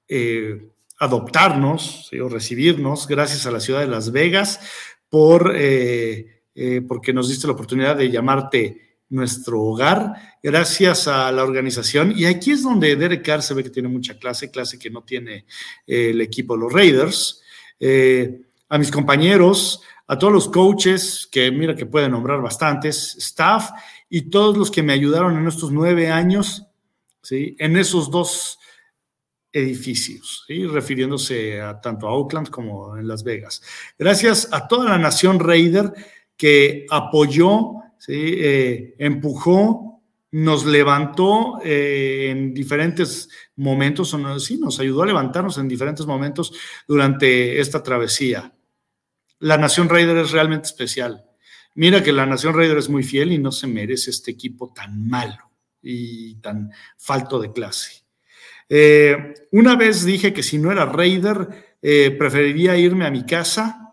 eh, 0.09 0.71
adoptarnos 1.01 2.09
o 2.23 2.29
recibirnos, 2.29 3.09
gracias 3.09 3.47
a 3.47 3.51
la 3.51 3.59
ciudad 3.59 3.81
de 3.81 3.89
Las 3.89 4.13
Vegas 4.13 4.61
por, 5.09 5.53
eh, 5.57 6.43
eh, 6.55 6.83
porque 6.87 7.13
nos 7.13 7.29
diste 7.29 7.49
la 7.49 7.55
oportunidad 7.55 7.97
de 7.97 8.11
llamarte 8.11 8.99
nuestro 9.09 9.61
hogar, 9.61 10.13
gracias 10.43 11.09
a 11.09 11.33
la 11.33 11.43
organización. 11.43 12.15
Y 12.17 12.27
aquí 12.27 12.53
es 12.53 12.63
donde 12.63 12.95
Derek 12.95 13.25
Carr 13.25 13.43
se 13.43 13.55
ve 13.55 13.65
que 13.65 13.71
tiene 13.71 13.89
mucha 13.89 14.19
clase, 14.19 14.51
clase 14.51 14.79
que 14.79 14.91
no 14.91 15.03
tiene 15.03 15.47
el 15.87 16.21
equipo 16.21 16.57
los 16.57 16.73
Raiders. 16.73 17.43
a 18.69 18.79
mis 18.79 18.91
compañeros, 18.93 19.83
a 20.07 20.19
todos 20.19 20.33
los 20.33 20.49
coaches, 20.49 21.29
que 21.31 21.51
mira 21.51 21.75
que 21.75 21.87
pueden 21.87 22.13
nombrar 22.13 22.41
bastantes, 22.43 23.17
staff 23.17 23.71
y 24.09 24.31
todos 24.31 24.57
los 24.57 24.71
que 24.71 24.83
me 24.83 24.93
ayudaron 24.93 25.37
en 25.39 25.47
estos 25.47 25.73
nueve 25.73 26.11
años, 26.11 26.67
¿sí? 27.23 27.57
en 27.59 27.77
esos 27.77 28.11
dos 28.11 28.59
edificios, 29.53 30.45
¿sí? 30.47 30.67
refiriéndose 30.67 31.61
a 31.61 31.81
tanto 31.81 32.09
a 32.09 32.13
Oakland 32.13 32.51
como 32.51 32.97
en 32.97 33.09
Las 33.09 33.23
Vegas. 33.23 33.63
Gracias 33.99 34.49
a 34.53 34.69
toda 34.69 34.91
la 34.91 34.99
nación 34.99 35.39
Raider 35.41 35.93
que 36.37 36.87
apoyó, 36.91 37.75
¿sí? 37.99 38.35
Eh, 38.37 38.95
empujó, 38.99 40.03
nos 40.33 40.67
levantó 40.67 41.61
eh, 41.63 42.29
en 42.31 42.53
diferentes 42.53 43.29
momentos, 43.57 44.13
o 44.13 44.41
sí, 44.41 44.59
nos 44.59 44.81
ayudó 44.81 45.05
a 45.05 45.07
levantarnos 45.07 45.59
en 45.59 45.69
diferentes 45.69 46.05
momentos 46.07 46.53
durante 46.89 47.61
esta 47.61 47.83
travesía. 47.83 48.54
La 49.41 49.59
nación 49.59 49.89
Raider 49.89 50.17
es 50.19 50.31
realmente 50.31 50.67
especial. 50.67 51.25
Mira 51.75 52.03
que 52.03 52.13
la 52.13 52.25
nación 52.25 52.55
Raider 52.55 52.79
es 52.79 52.89
muy 52.89 53.03
fiel 53.03 53.33
y 53.33 53.39
no 53.39 53.51
se 53.51 53.67
merece 53.67 54.11
este 54.11 54.31
equipo 54.31 54.73
tan 54.73 55.09
malo 55.09 55.51
y 55.83 56.37
tan 56.37 56.71
falto 56.97 57.41
de 57.41 57.53
clase. 57.53 58.05
Eh, 58.69 59.35
una 59.51 59.77
vez 59.77 60.05
dije 60.05 60.33
que 60.33 60.43
si 60.43 60.59
no 60.59 60.71
era 60.71 60.87
Raider, 60.87 61.77
eh, 61.83 62.13
preferiría 62.13 62.77
irme 62.77 63.07
a 63.07 63.11
mi 63.11 63.27
casa 63.27 63.93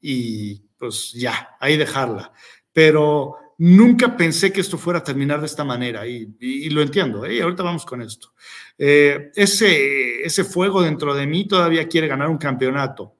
y 0.00 0.62
pues 0.76 1.12
ya, 1.12 1.56
ahí 1.58 1.76
dejarla. 1.76 2.32
Pero 2.72 3.36
nunca 3.58 4.16
pensé 4.16 4.52
que 4.52 4.60
esto 4.60 4.76
fuera 4.76 4.98
a 4.98 5.04
terminar 5.04 5.40
de 5.40 5.46
esta 5.46 5.64
manera 5.64 6.06
y, 6.06 6.68
lo 6.68 6.82
entiendo. 6.82 7.24
¿eh? 7.24 7.40
ahorita 7.40 7.62
vamos 7.62 7.86
con 7.86 8.02
esto. 8.02 8.34
ese, 8.76 10.22
ese 10.22 10.44
fuego 10.44 10.82
dentro 10.82 11.14
de 11.14 11.26
mí 11.26 11.48
todavía 11.48 11.88
quiere 11.88 12.08
ganar 12.08 12.28
un 12.28 12.38
campeonato. 12.38 13.16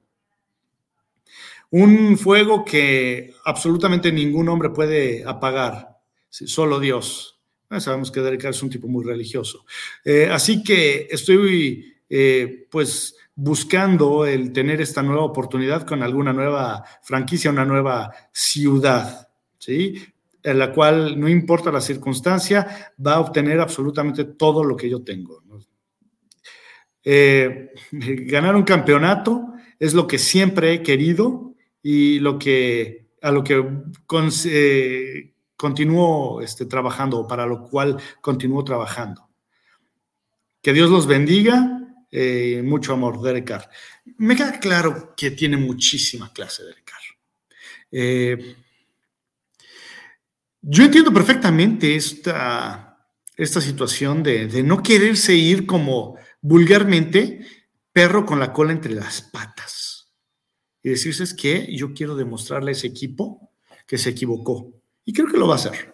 Un 1.75 2.19
fuego 2.19 2.63
que 2.63 3.33
absolutamente 3.45 4.11
ningún 4.11 4.47
hombre 4.47 4.69
puede 4.69 5.23
apagar, 5.25 5.97
solo 6.29 6.79
Dios. 6.79 7.41
Ah, 7.67 7.79
sabemos 7.79 8.11
que 8.11 8.21
Derek 8.21 8.43
es 8.43 8.61
un 8.61 8.69
tipo 8.69 8.87
muy 8.87 9.03
religioso. 9.03 9.65
Eh, 10.05 10.29
así 10.31 10.61
que 10.61 11.07
estoy 11.09 11.95
eh, 12.07 12.67
pues 12.69 13.15
buscando 13.33 14.27
el 14.27 14.53
tener 14.53 14.81
esta 14.81 15.01
nueva 15.01 15.23
oportunidad 15.23 15.81
con 15.81 16.03
alguna 16.03 16.31
nueva 16.31 16.85
franquicia, 17.01 17.49
una 17.49 17.65
nueva 17.65 18.13
ciudad, 18.31 19.29
¿sí? 19.57 19.95
En 20.43 20.59
la 20.59 20.71
cual 20.71 21.19
no 21.19 21.27
importa 21.27 21.71
la 21.71 21.81
circunstancia, 21.81 22.93
va 23.03 23.15
a 23.15 23.19
obtener 23.19 23.59
absolutamente 23.59 24.25
todo 24.25 24.63
lo 24.63 24.77
que 24.77 24.91
yo 24.91 25.01
tengo. 25.01 25.41
Eh, 27.03 27.71
ganar 27.91 28.55
un 28.55 28.61
campeonato 28.61 29.53
es 29.79 29.95
lo 29.95 30.05
que 30.05 30.19
siempre 30.19 30.71
he 30.71 30.83
querido 30.83 31.52
y 31.83 32.19
lo 32.19 32.39
que 32.39 33.03
a 33.21 33.31
lo 33.31 33.43
que 33.43 33.63
continúo 35.55 36.41
este, 36.41 36.65
trabajando, 36.65 37.25
para 37.25 37.45
lo 37.45 37.63
cual 37.63 37.97
continúo 38.19 38.63
trabajando. 38.63 39.29
Que 40.61 40.73
Dios 40.73 40.89
los 40.89 41.07
bendiga. 41.07 41.79
Eh, 42.11 42.61
mucho 42.63 42.93
amor, 42.93 43.21
Derek. 43.21 43.69
Me 44.17 44.35
queda 44.35 44.59
claro 44.59 45.13
que 45.15 45.31
tiene 45.31 45.55
muchísima 45.57 46.31
clase, 46.33 46.63
Derek. 46.63 46.91
Eh, 47.95 48.55
yo 50.61 50.83
entiendo 50.83 51.13
perfectamente 51.13 51.95
esta, 51.95 53.07
esta 53.37 53.61
situación 53.61 54.23
de, 54.23 54.63
no 54.63 54.81
quererse 54.81 55.35
ir 55.35 55.65
como 55.65 56.17
vulgarmente 56.41 57.45
perro 57.91 58.25
con 58.25 58.39
la 58.39 58.51
cola 58.51 58.71
entre 58.71 58.93
las 58.93 59.21
patas 59.21 59.92
y 60.83 60.89
decirse 60.89 61.23
es 61.23 61.33
que 61.33 61.73
yo 61.75 61.93
quiero 61.93 62.15
demostrarle 62.15 62.71
a 62.71 62.73
ese 62.73 62.87
equipo 62.87 63.49
que 63.87 63.97
se 63.97 64.09
equivocó. 64.09 64.71
Y 65.05 65.13
creo 65.13 65.27
que 65.27 65.37
lo 65.37 65.47
va 65.47 65.53
a 65.53 65.55
hacer. 65.55 65.93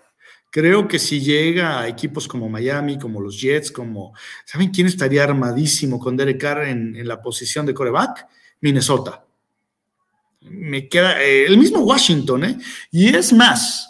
Creo 0.52 0.88
que 0.88 0.98
si 0.98 1.22
llega 1.22 1.80
a 1.80 1.88
equipos 1.88 2.28
como 2.28 2.50
Miami, 2.50 2.98
como 2.98 3.22
los 3.22 3.40
Jets, 3.40 3.72
como... 3.72 4.14
¿Saben 4.46 4.72
quién 4.72 4.88
estaría 4.88 5.24
armadísimo 5.24 6.00
con 6.00 6.18
Derek 6.18 6.42
Carr 6.42 6.64
en, 6.66 7.08
la 7.08 7.22
posición 7.22 7.68
de 7.68 7.74
coreback? 7.76 8.28
Minnesota. 8.62 9.24
Me 10.42 10.90
queda... 10.90 11.22
Eh, 11.24 11.46
el 11.46 11.58
mismo 11.58 11.80
Washington, 11.82 12.44
¿eh? 12.46 12.58
Y 12.92 13.16
es 13.16 13.32
más, 13.32 13.90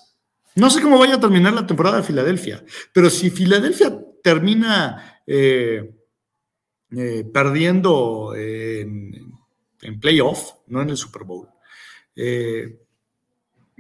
no 0.56 0.70
sé 0.70 0.82
cómo 0.82 1.00
vaya 1.00 1.15
a 1.15 1.20
terminar 1.20 1.53
la 1.53 1.65
temporada 1.65 1.98
de 1.98 2.03
Filadelfia, 2.03 2.63
pero 2.91 3.10
si 3.10 3.29
Filadelfia 3.29 3.98
termina 4.22 5.22
eh, 5.25 5.89
eh, 6.91 7.24
perdiendo 7.32 8.36
en, 8.36 9.29
en, 9.82 10.00
playoff, 10.00 10.54
no 10.68 10.82
en 10.82 10.90
el 10.90 10.98
Super 10.98 11.24
Bowl, 11.24 11.48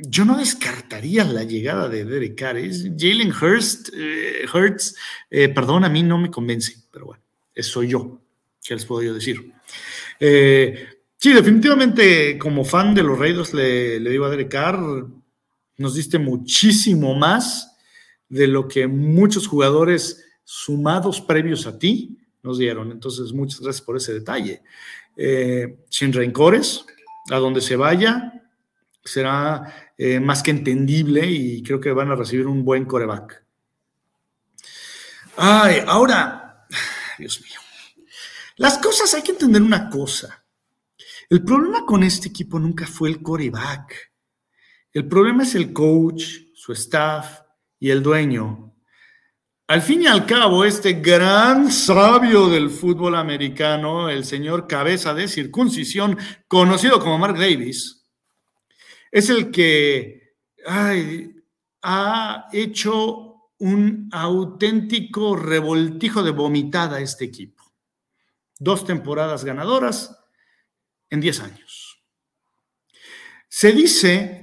yo 0.01 0.23
no 0.23 0.37
descartaría 0.37 1.25
la 1.25 1.43
llegada 1.43 1.89
de 1.89 2.05
Derek 2.05 2.35
Carr. 2.35 2.57
Jalen 2.97 3.33
Hurst, 3.33 3.89
eh, 3.93 4.45
Hurts, 4.51 4.95
eh, 5.29 5.49
perdón, 5.49 5.83
a 5.83 5.89
mí 5.89 6.03
no 6.03 6.17
me 6.17 6.31
convence, 6.31 6.75
pero 6.91 7.07
bueno, 7.07 7.23
eso 7.53 7.71
soy 7.73 7.89
yo. 7.89 8.21
¿Qué 8.63 8.75
les 8.75 8.85
puedo 8.85 9.03
yo 9.03 9.13
decir? 9.13 9.51
Eh, 10.19 10.87
sí, 11.17 11.33
definitivamente 11.33 12.37
como 12.37 12.63
fan 12.63 12.93
de 12.93 13.03
los 13.03 13.17
Raiders 13.17 13.53
le, 13.53 13.99
le 13.99 14.09
digo 14.09 14.25
a 14.25 14.29
Derek 14.29 14.49
Carr, 14.49 14.79
nos 15.77 15.95
diste 15.95 16.17
muchísimo 16.17 17.15
más 17.15 17.77
de 18.27 18.47
lo 18.47 18.67
que 18.67 18.87
muchos 18.87 19.47
jugadores 19.47 20.23
sumados 20.43 21.19
previos 21.19 21.67
a 21.67 21.77
ti 21.77 22.17
nos 22.43 22.57
dieron. 22.57 22.91
Entonces, 22.91 23.33
muchas 23.33 23.59
gracias 23.59 23.85
por 23.85 23.97
ese 23.97 24.13
detalle. 24.13 24.61
Sin 25.89 26.13
rencores, 26.13 26.85
a 27.29 27.37
donde 27.37 27.61
se 27.61 27.75
vaya, 27.75 28.39
será 29.03 29.91
eh, 29.97 30.19
más 30.19 30.43
que 30.43 30.51
entendible 30.51 31.25
y 31.29 31.63
creo 31.63 31.79
que 31.79 31.91
van 31.91 32.11
a 32.11 32.15
recibir 32.15 32.47
un 32.47 32.63
buen 32.63 32.85
coreback. 32.85 33.43
Ay, 35.37 35.81
ahora, 35.87 36.67
Dios 37.17 37.41
mío, 37.41 37.59
las 38.57 38.77
cosas 38.77 39.13
hay 39.13 39.21
que 39.21 39.31
entender 39.31 39.61
una 39.61 39.89
cosa. 39.89 40.43
El 41.29 41.43
problema 41.43 41.85
con 41.85 42.03
este 42.03 42.29
equipo 42.29 42.59
nunca 42.59 42.87
fue 42.87 43.09
el 43.09 43.21
coreback. 43.21 44.11
El 44.91 45.07
problema 45.07 45.43
es 45.43 45.55
el 45.55 45.71
coach, 45.71 46.23
su 46.55 46.73
staff 46.73 47.41
y 47.79 47.91
el 47.91 48.01
dueño. 48.01 48.68
Al 49.69 49.83
fin 49.83 50.01
y 50.01 50.07
al 50.07 50.25
cabo, 50.25 50.65
este 50.65 50.93
gran 50.93 51.71
sabio 51.71 52.49
del 52.49 52.71
fútbol 52.71 53.15
americano, 53.15 54.09
el 54.09 54.25
señor 54.25 54.67
cabeza 54.67 55.13
de 55.13 55.27
circuncisión, 55.27 56.17
conocido 56.47 56.99
como 56.99 57.19
Mark 57.19 57.37
Davis, 57.37 58.03
es 59.11 59.29
el 59.29 59.51
que 59.51 60.33
ha 60.65 62.47
hecho 62.51 63.51
un 63.59 64.09
auténtico 64.11 65.35
revoltijo 65.35 66.23
de 66.23 66.31
vomitada 66.31 66.97
a 66.97 67.01
este 67.01 67.25
equipo. 67.25 67.63
Dos 68.57 68.85
temporadas 68.85 69.45
ganadoras 69.45 70.19
en 71.11 71.21
10 71.21 71.41
años. 71.41 72.03
Se 73.47 73.71
dice 73.71 74.38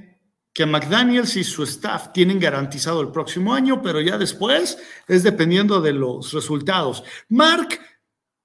que 0.57 0.65
McDaniels 0.65 1.35
y 1.35 1.43
su 1.43 1.61
staff 1.61 2.11
tienen 2.11 2.39
garantizado 2.39 2.99
el 3.01 3.11
próximo 3.11 3.53
año, 3.53 3.79
pero 3.79 4.01
ya 4.01 4.17
después 4.17 4.79
es 5.07 5.21
dependiendo 5.21 5.81
de 5.81 5.93
los 5.93 6.33
resultados. 6.33 7.03
Mark, 7.29 7.79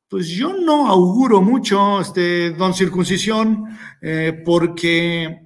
pues 0.08 0.28
yo 0.28 0.52
no 0.52 0.88
auguro 0.88 1.40
mucho, 1.40 2.02
este, 2.02 2.50
don 2.50 2.74
Circuncisión, 2.74 3.64
eh, 4.02 4.42
porque 4.44 5.40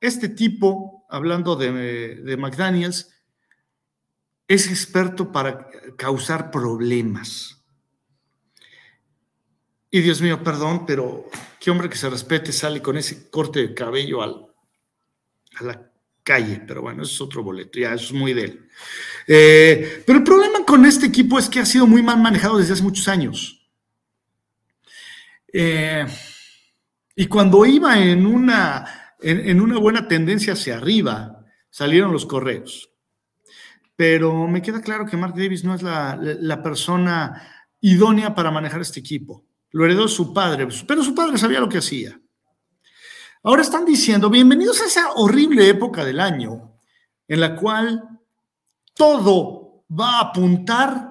este 0.00 0.28
tipo, 0.28 1.04
hablando 1.10 1.56
de, 1.56 2.36
McDaniels, 2.38 3.10
es 4.46 4.68
experto 4.68 5.32
para 5.32 5.66
causar 5.96 6.52
problemas. 6.52 7.64
Y 9.90 10.02
Dios 10.02 10.22
mío, 10.22 10.40
perdón, 10.44 10.86
pero 10.86 11.24
qué 11.58 11.72
hombre 11.72 11.88
que 11.88 11.96
se 11.96 12.08
respete 12.08 12.52
sale 12.52 12.80
con 12.80 12.96
ese 12.96 13.28
corte 13.28 13.58
de 13.58 13.74
cabello 13.74 14.22
al, 14.22 14.49
a 15.60 15.64
la 15.64 15.92
calle. 16.22 16.62
Pero 16.66 16.82
bueno, 16.82 17.02
eso 17.02 17.12
es 17.12 17.20
otro 17.20 17.42
boleto, 17.42 17.78
ya 17.78 17.94
es 17.94 18.12
muy 18.12 18.34
de 18.34 18.44
él. 18.44 18.68
Eh, 19.26 20.02
pero 20.06 20.18
el 20.18 20.24
problema 20.24 20.64
con 20.64 20.84
este 20.84 21.06
equipo 21.06 21.38
es 21.38 21.48
que 21.48 21.60
ha 21.60 21.66
sido 21.66 21.86
muy 21.86 22.02
mal 22.02 22.20
manejado 22.20 22.58
desde 22.58 22.74
hace 22.74 22.82
muchos 22.82 23.08
años. 23.08 23.68
Eh, 25.52 26.06
y 27.16 27.26
cuando 27.26 27.66
iba 27.66 27.98
en 27.98 28.24
una 28.24 29.00
en, 29.22 29.60
una 29.60 29.78
buena 29.78 30.08
tendencia 30.08 30.54
hacia 30.54 30.76
arriba 30.76 31.44
salieron 31.68 32.12
los 32.12 32.26
correos. 32.26 32.90
Pero 33.96 34.48
me 34.48 34.62
queda 34.62 34.80
claro 34.80 35.06
que 35.06 35.16
Mark 35.16 35.34
Davis 35.36 35.62
no 35.62 35.74
es 35.74 35.82
la, 35.82 36.60
persona 36.62 37.66
idónea 37.80 38.34
para 38.34 38.50
manejar 38.50 38.80
este 38.80 39.00
equipo. 39.00 39.44
Lo 39.72 39.84
heredó 39.84 40.08
su 40.08 40.32
padre, 40.32 40.66
pero 40.86 41.04
su 41.04 41.14
padre 41.14 41.36
sabía 41.38 41.60
lo 41.60 41.68
que 41.68 41.78
hacía. 41.78 42.18
Ahora 43.42 43.62
están 43.62 43.86
diciendo, 43.86 44.28
bienvenidos 44.28 44.82
a 44.82 44.86
esa 44.86 45.12
horrible 45.12 45.66
época 45.66 46.04
del 46.04 46.20
año 46.20 46.78
en 47.26 47.40
la 47.40 47.56
cual 47.56 48.20
todo 48.94 49.84
va 49.90 50.18
a 50.18 50.20
apuntar 50.20 51.10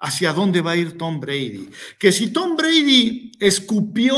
hacia 0.00 0.32
dónde 0.32 0.62
va 0.62 0.70
a 0.70 0.76
ir 0.76 0.96
Tom 0.96 1.20
Brady. 1.20 1.68
Que 1.98 2.10
si 2.10 2.32
Tom 2.32 2.56
Brady 2.56 3.32
escupió 3.38 4.16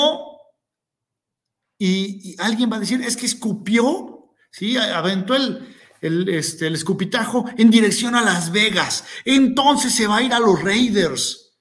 y, 1.77 2.41
alguien 2.41 2.71
va 2.71 2.77
a 2.77 2.81
decir, 2.81 3.03
es 3.03 3.17
que 3.17 3.27
escupió, 3.27 4.31
¿sí? 4.53 4.77
Aventó 4.77 5.35
el, 5.35 5.75
el, 6.01 6.29
este, 6.29 6.69
el 6.69 6.75
escupitajo 6.75 7.47
en 7.59 7.69
dirección 7.69 8.15
a 8.15 8.23
Las 8.23 8.53
Vegas. 8.53 9.05
Entonces 9.25 9.93
se 9.93 10.07
va 10.07 10.19
a 10.19 10.23
ir 10.23 10.33
a 10.33 10.39
los 10.39 10.63
Raiders. 10.63 11.53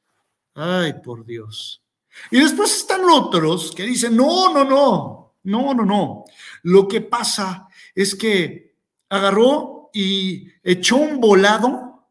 Ay, 0.53 0.93
por 1.03 1.25
Dios. 1.25 1.81
Y 2.29 2.39
después 2.39 2.77
están 2.77 3.05
otros 3.09 3.71
que 3.71 3.83
dicen, 3.83 4.15
no, 4.15 4.53
no, 4.53 4.63
no, 4.63 5.22
no, 5.43 5.73
no, 5.73 5.85
no. 5.85 6.25
Lo 6.63 6.87
que 6.87 7.01
pasa 7.01 7.67
es 7.95 8.15
que 8.15 8.77
agarró 9.09 9.89
y 9.93 10.47
echó 10.63 10.97
un 10.97 11.19
volado 11.19 12.09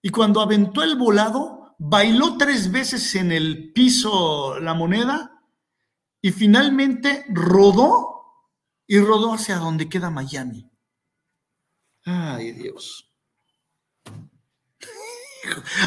y 0.00 0.10
cuando 0.10 0.40
aventó 0.40 0.82
el 0.82 0.96
volado, 0.96 1.76
bailó 1.78 2.36
tres 2.36 2.70
veces 2.70 3.14
en 3.14 3.32
el 3.32 3.72
piso 3.72 4.58
la 4.60 4.74
moneda 4.74 5.42
y 6.20 6.30
finalmente 6.32 7.24
rodó 7.28 8.18
y 8.86 8.98
rodó 8.98 9.34
hacia 9.34 9.56
donde 9.56 9.88
queda 9.88 10.10
Miami. 10.10 10.70
Ay, 12.04 12.52
Dios. 12.52 13.12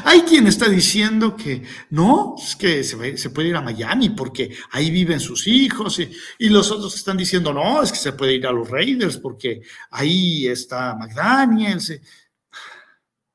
Hay 0.03 0.22
quien 0.22 0.48
está 0.48 0.68
diciendo 0.70 1.36
que 1.36 1.63
no, 1.89 2.36
es 2.38 2.56
que 2.56 2.84
se, 2.84 3.30
puede 3.30 3.50
ir 3.50 3.56
a 3.56 3.62
Miami 3.62 4.10
porque 4.10 4.56
ahí 4.72 4.91
viven 4.91 5.20
sus 5.20 5.48
hijos 5.48 6.00
y, 6.00 6.50
los 6.50 6.72
otros 6.72 6.96
están 6.96 7.18
diciendo 7.18 7.53
no, 7.53 7.82
es 7.82 7.91
que 7.91 7.98
se 7.98 8.13
puede 8.13 8.36
ir 8.36 8.48
a 8.48 8.51
los 8.51 8.70
Raiders 8.70 9.18
porque 9.18 9.62
ahí 9.89 10.48
está 10.48 10.96
McDaniels. 10.96 12.00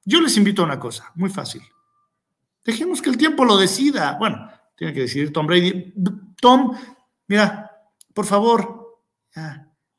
Yo 0.04 0.20
les 0.20 0.36
invito 0.36 0.62
a 0.62 0.66
una 0.66 0.78
cosa, 0.78 1.10
muy 1.14 1.30
fácil. 1.30 1.62
Dejemos 2.64 3.00
que 3.00 3.10
el 3.10 3.16
tiempo 3.16 3.44
lo 3.44 3.56
decida. 3.56 4.16
Bueno, 4.18 4.50
tiene 4.76 4.92
que 4.92 5.00
decidir 5.00 5.32
Tom 5.32 5.46
Brady. 5.46 5.94
Tom, 6.40 6.76
mira, 7.28 7.70
por 8.12 8.26
favor, 8.26 9.00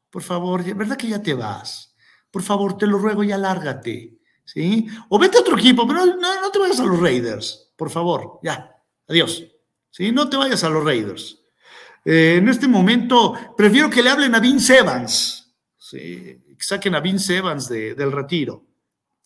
por 0.10 0.24
favor, 0.24 0.64
¿verdad 0.76 0.98
que 0.98 1.08
ya 1.08 1.22
te 1.22 1.34
vas? 1.34 1.96
Por 2.32 2.44
favor, 2.44 2.78
te 2.78 2.88
lo 2.88 2.98
ruego, 2.98 3.24
ya 3.24 3.38
lárgate. 3.38 4.18
¿Sí? 4.48 4.88
O 5.10 5.20
vete 5.20 5.38
a 5.38 5.42
otro 5.42 5.58
equipo, 5.58 5.86
pero 5.86 6.06
no, 6.06 6.42
no 6.42 6.52
te 6.52 6.58
vayas 6.58 6.80
a 6.80 6.86
los 6.86 7.00
Raiders, 7.00 7.70
por 7.76 7.90
favor, 7.90 8.40
ya, 8.42 8.82
adiós. 9.08 9.44
¿Sí? 9.92 10.12
No 10.12 10.30
te 10.30 10.38
vayas 10.38 10.64
a 10.64 10.70
los 10.70 10.84
Raiders. 10.84 11.40
Eh, 12.06 12.36
en 12.38 12.48
este 12.48 12.68
momento, 12.68 13.36
prefiero 13.58 13.90
que 13.90 14.02
le 14.02 14.10
hablen 14.10 14.34
a 14.34 14.40
Vince 14.40 14.78
Evans, 14.78 15.54
que 15.92 16.40
saquen 16.60 16.96
a 16.96 17.02
Vince 17.02 17.36
Evans 17.36 17.68
del 17.68 18.12
retiro. 18.12 18.66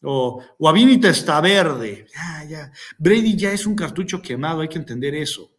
O, 0.03 0.43
o 0.57 0.69
a 0.69 0.73
Vinita 0.73 1.09
está 1.09 1.39
verde. 1.39 2.07
Ya, 2.11 2.43
ya. 2.49 2.71
Brady 2.97 3.37
ya 3.37 3.51
es 3.51 3.67
un 3.67 3.75
cartucho 3.75 4.19
quemado, 4.19 4.61
hay 4.61 4.67
que 4.67 4.79
entender 4.79 5.13
eso 5.13 5.51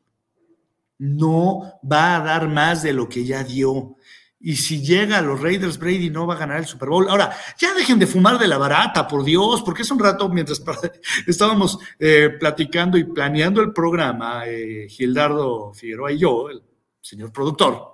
no 1.03 1.81
va 1.91 2.15
a 2.15 2.21
dar 2.21 2.49
más 2.49 2.85
de 2.85 2.93
lo 2.93 3.09
que 3.09 3.25
ya 3.25 3.43
dio. 3.43 3.97
Y 4.45 4.57
si 4.57 4.83
llega 4.83 5.19
a 5.19 5.23
los 5.23 5.41
Raiders, 5.41 5.79
Brady 5.79 6.11
no 6.11 6.27
va 6.27 6.35
a 6.35 6.39
ganar 6.39 6.59
el 6.59 6.67
Super 6.67 6.89
Bowl. 6.89 7.09
Ahora, 7.09 7.33
ya 7.59 7.73
dejen 7.75 8.01
de 8.01 8.09
fumar 8.09 8.41
de 8.41 8.49
la 8.49 8.59
barata, 8.59 9.07
por 9.07 9.23
Dios, 9.23 9.63
porque 9.63 9.83
hace 9.83 9.93
un 9.93 10.01
rato, 10.01 10.29
mientras 10.29 10.61
estábamos 11.29 11.79
eh, 11.99 12.31
platicando 12.41 12.99
y 12.99 13.05
planeando 13.05 13.61
el 13.63 13.73
programa, 13.73 14.43
eh, 14.49 14.89
Gildardo 14.89 15.73
Figueroa 15.73 16.11
y 16.11 16.19
yo, 16.19 16.51
el 16.51 16.61
señor 17.01 17.33
productor, 17.33 17.93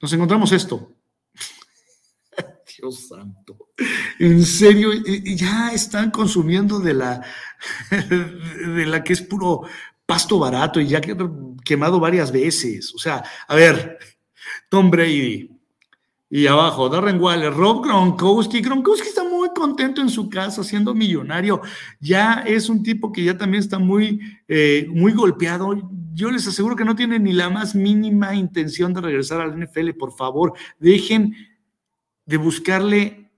nos 0.00 0.12
encontramos 0.12 0.52
esto. 0.52 0.92
Dios 2.78 3.08
santo. 3.08 3.70
En 4.20 4.44
serio, 4.44 4.92
ya 5.24 5.72
están 5.72 6.12
consumiendo 6.12 6.78
de 6.78 6.94
la, 6.94 7.20
de 7.90 8.86
la 8.86 9.02
que 9.02 9.12
es 9.12 9.22
puro 9.22 9.62
pasto 10.06 10.38
barato 10.38 10.80
y 10.80 10.86
ya 10.86 11.00
quemado 11.64 11.98
varias 11.98 12.30
veces. 12.30 12.94
O 12.94 12.98
sea, 12.98 13.24
a 13.48 13.54
ver, 13.56 13.98
Tom 14.68 14.90
Brady 14.90 15.50
y 16.30 16.46
abajo 16.46 16.90
Darren 16.90 17.20
Waller, 17.20 17.52
Rob 17.52 17.84
Gronkowski. 17.84 18.60
Gronkowski 18.60 19.08
está 19.08 19.24
muy 19.24 19.48
contento 19.54 20.02
en 20.02 20.10
su 20.10 20.28
casa 20.28 20.62
siendo 20.62 20.94
millonario. 20.94 21.62
Ya 22.00 22.44
es 22.46 22.68
un 22.68 22.82
tipo 22.82 23.10
que 23.10 23.24
ya 23.24 23.38
también 23.38 23.62
está 23.62 23.78
muy, 23.78 24.20
eh, 24.46 24.86
muy 24.90 25.12
golpeado. 25.12 25.90
Yo 26.12 26.30
les 26.30 26.46
aseguro 26.46 26.76
que 26.76 26.84
no 26.84 26.94
tiene 26.94 27.18
ni 27.18 27.32
la 27.32 27.48
más 27.48 27.74
mínima 27.74 28.34
intención 28.34 28.92
de 28.92 29.00
regresar 29.00 29.40
al 29.40 29.58
NFL. 29.58 29.92
Por 29.94 30.12
favor, 30.12 30.52
dejen 30.78 31.34
de 32.26 32.36
buscarle 32.36 33.30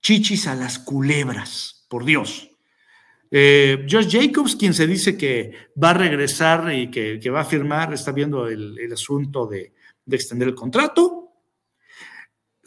chichis 0.00 0.46
a 0.46 0.54
las 0.54 0.78
culebras, 0.78 1.86
por 1.90 2.04
Dios. 2.04 2.50
Eh, 3.30 3.86
Josh 3.90 4.08
Jacobs, 4.08 4.56
quien 4.56 4.72
se 4.72 4.86
dice 4.86 5.18
que 5.18 5.52
va 5.82 5.90
a 5.90 5.94
regresar 5.94 6.72
y 6.72 6.90
que, 6.90 7.30
va 7.30 7.40
a 7.40 7.44
firmar, 7.44 7.92
está 7.92 8.12
viendo 8.12 8.46
el, 8.46 8.90
asunto 8.92 9.46
de, 9.46 9.73
extender 10.10 10.48
el 10.48 10.54
contrato. 10.54 11.32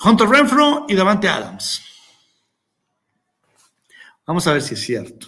Hunter 0.04 0.28
Renfro 0.28 0.86
y 0.88 0.96
Davante 0.96 1.28
Adams. 1.28 1.82
Vamos 4.26 4.46
a 4.46 4.54
ver 4.54 4.62
si 4.62 4.74
es 4.74 4.82
cierto. 4.82 5.28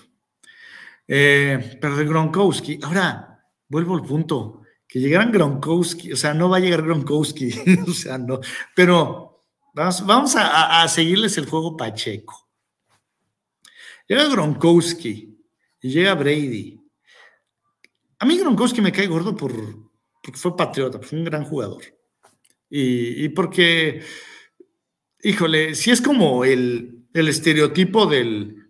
Eh, 1.08 1.78
pero 1.82 1.95
de 1.95 2.06
Gronkowski, 2.06 2.80
ahora 2.84 3.43
vuelvo 3.67 3.95
al 3.95 4.04
punto, 4.04 4.62
que 4.88 5.00
llegaran 5.00 5.32
Gronkowski, 5.32 6.12
o 6.12 6.15
sea, 6.15 6.34
no 6.34 6.50
va 6.50 6.58
a 6.58 6.60
llegar 6.60 6.84
Gronkowski, 6.84 7.52
o 7.88 7.93
sea, 7.93 8.17
no, 8.17 8.39
pero 8.76 9.45
vamos, 9.74 10.36
a, 10.36 10.84
a 10.84 10.88
seguirles 10.88 11.38
el 11.38 11.48
juego 11.48 11.78
Pacheco. 11.78 12.48
Llega 14.08 14.28
Gronkowski 14.28 15.39
y 15.82 15.89
llega 15.89 16.15
Brady. 16.15 16.80
A 18.19 18.26
mí 18.26 18.38
Gronkowski 18.38 18.82
me 18.82 18.91
cae 18.91 19.08
gordo 19.08 19.36
por, 19.36 19.54
porque 20.24 20.39
fue 20.39 20.58
patriota, 20.58 21.00
fue 21.00 21.19
un 21.19 21.26
gran 21.26 21.45
jugador. 21.45 21.84
Y, 22.70 23.30
porque, 23.30 24.02
híjole, 25.24 25.74
si 25.74 25.92
es 25.92 26.02
como 26.02 26.46
el, 26.46 27.08
estereotipo 27.14 28.06
del, 28.06 28.68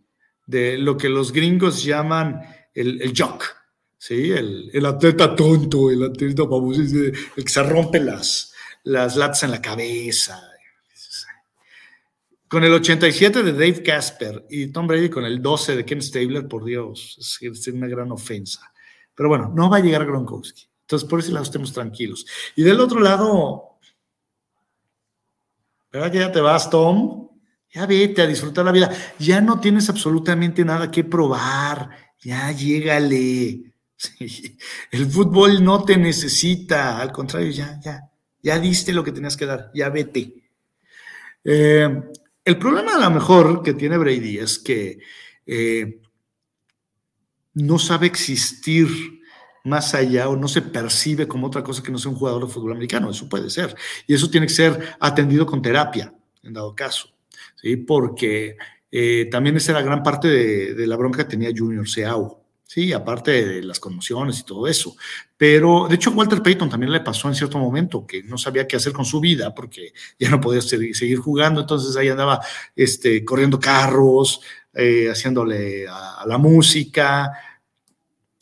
de 0.47 0.77
lo 0.77 0.97
que 0.97 1.09
los 1.09 1.33
gringos 1.33 1.83
llaman 1.83 2.41
el, 2.73 3.01
el 3.01 3.13
jock, 3.15 3.43
¿sí? 3.97 4.31
El, 4.31 4.85
atleta 4.85 5.35
tonto, 5.35 5.91
el 5.91 6.03
atleta 6.03 6.43
famoso, 6.43 6.81
el 6.81 7.43
que 7.43 7.49
se 7.49 7.63
rompe 7.63 7.99
las, 7.99 8.53
las 8.83 9.15
latas 9.17 9.43
en 9.43 9.51
la 9.51 9.61
cabeza, 9.61 10.41
con 12.49 12.63
el 12.63 12.73
87 12.73 13.43
de 13.43 13.51
Dave 13.51 13.83
Casper 13.83 14.47
y 14.49 14.67
Tom 14.71 14.87
Brady 14.87 15.09
con 15.09 15.23
el 15.23 15.39
12 15.39 15.75
de 15.75 15.85
Ken 15.85 16.01
Stabler, 16.01 16.47
por 16.47 16.65
Dios, 16.65 17.39
es, 17.41 17.67
una 17.67 17.87
gran 17.87 18.11
ofensa. 18.11 18.73
Pero 19.13 19.29
bueno, 19.29 19.53
no 19.55 19.69
va 19.69 19.77
a 19.77 19.81
llegar 19.81 20.03
Gronkowski. 20.03 20.67
Entonces, 20.81 21.07
por 21.07 21.19
ese 21.19 21.31
lado 21.31 21.43
estemos 21.43 21.71
tranquilos. 21.71 22.25
Y 22.55 22.63
del 22.63 22.79
otro 22.79 22.99
lado, 22.99 23.78
¿verdad 25.91 26.11
que 26.11 26.19
ya 26.19 26.31
te 26.31 26.41
vas, 26.41 26.69
Tom? 26.69 27.29
Ya 27.71 27.85
vete 27.85 28.21
a 28.21 28.27
disfrutar 28.27 28.65
la 28.65 28.71
vida. 28.71 28.91
Ya 29.19 29.41
no 29.41 29.59
tienes 29.59 29.89
absolutamente 29.89 30.65
nada 30.65 30.89
que 30.89 31.03
probar. 31.03 31.89
Ya 32.19 32.51
llégale. 32.51 33.73
El 34.91 35.05
fútbol 35.09 35.63
no 35.63 35.83
te 35.83 35.97
necesita. 35.97 36.99
Al 36.99 37.11
contrario, 37.11 37.51
ya, 37.51 37.79
ya. 37.83 38.09
Ya 38.41 38.57
diste 38.57 38.93
lo 38.93 39.03
que 39.03 39.11
tenías 39.11 39.37
que 39.37 39.45
dar. 39.45 39.71
Ya 39.73 39.89
vete. 39.89 40.33
Eh, 41.43 42.01
el 42.43 42.57
problema 42.57 42.95
a 42.95 42.99
lo 42.99 43.11
mejor 43.11 43.61
que 43.61 43.73
tiene 43.73 43.97
Brady 43.97 44.39
es 44.39 44.57
que 44.59 44.99
eh, 45.45 46.01
no 47.53 47.77
sabe 47.77 48.07
existir 48.07 48.87
más 49.63 49.93
allá 49.93 50.29
o 50.29 50.35
no 50.35 50.47
se 50.47 50.61
percibe 50.61 51.27
como 51.27 51.47
otra 51.47 51.63
cosa 51.63 51.83
que 51.83 51.91
no 51.91 51.97
sea 51.97 52.11
un 52.11 52.17
jugador 52.17 52.45
de 52.45 52.53
fútbol 52.53 52.71
americano. 52.71 53.09
Eso 53.09 53.29
puede 53.29 53.49
ser. 53.49 53.75
Y 54.07 54.13
eso 54.13 54.29
tiene 54.29 54.47
que 54.47 54.53
ser 54.53 54.95
atendido 54.99 55.45
con 55.45 55.61
terapia, 55.61 56.13
en 56.43 56.53
dado 56.53 56.75
caso. 56.75 57.09
¿sí? 57.55 57.75
Porque 57.77 58.57
eh, 58.91 59.27
también 59.31 59.57
esa 59.57 59.71
era 59.73 59.81
gran 59.81 60.03
parte 60.03 60.27
de, 60.27 60.87
la 60.87 60.95
bronca 60.95 61.23
que 61.23 61.29
tenía 61.29 61.51
Junior 61.55 61.87
Seau. 61.87 62.39
Sí, 62.65 62.93
aparte 62.93 63.47
de 63.47 63.63
las 63.63 63.79
conmociones 63.79 64.39
y 64.39 64.43
todo 64.43 64.67
eso. 64.67 64.95
Pero, 65.35 65.87
de 65.89 65.95
hecho, 65.95 66.11
Walter 66.11 66.43
Payton 66.43 66.69
también 66.69 66.91
le 66.91 66.99
pasó 66.99 67.27
en 67.27 67.33
cierto 67.33 67.57
momento 67.57 68.05
que 68.05 68.21
no 68.21 68.37
sabía 68.37 68.67
qué 68.67 68.75
hacer 68.75 68.93
con 68.93 69.05
su 69.05 69.19
vida 69.19 69.55
porque 69.55 69.91
ya 70.19 70.29
no 70.29 70.39
podía 70.39 70.61
seguir 70.61 71.17
jugando, 71.17 71.61
entonces 71.61 71.97
ahí 71.97 72.09
andaba 72.09 72.41
este, 72.75 73.25
corriendo 73.25 73.59
carros, 73.59 74.41
eh, 74.73 75.07
haciéndole 75.09 75.87
a, 75.87 76.23
la 76.27 76.37
música. 76.37 77.31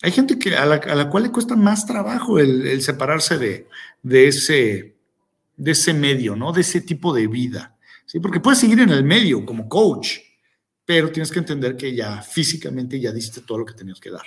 Hay 0.01 0.11
gente 0.11 0.37
que, 0.37 0.55
a, 0.55 0.65
la, 0.65 1.09
cual 1.09 1.23
le 1.23 1.31
cuesta 1.31 1.55
más 1.55 1.85
trabajo 1.85 2.37
el, 2.39 2.81
separarse 2.81 3.37
de, 3.37 3.67
ese, 4.27 5.93
medio, 5.93 6.35
¿no? 6.35 6.51
De 6.51 6.61
ese 6.61 6.81
tipo 6.81 7.13
de 7.13 7.27
vida. 7.27 7.75
¿sí? 8.05 8.19
Porque 8.19 8.39
puedes 8.39 8.59
seguir 8.59 8.79
en 8.79 8.89
el 8.89 9.03
medio 9.03 9.43
como 9.45 9.67
coach, 9.67 10.19
pero 10.85 11.11
tienes 11.11 11.31
que 11.31 11.39
entender 11.39 11.75
que 11.75 11.95
ya 11.95 12.21
físicamente 12.21 12.99
ya 12.99 13.11
diste 13.11 13.41
todo 13.41 13.59
lo 13.59 13.65
que 13.65 13.73
tenías 13.73 13.99
que 13.99 14.11
dar. 14.11 14.25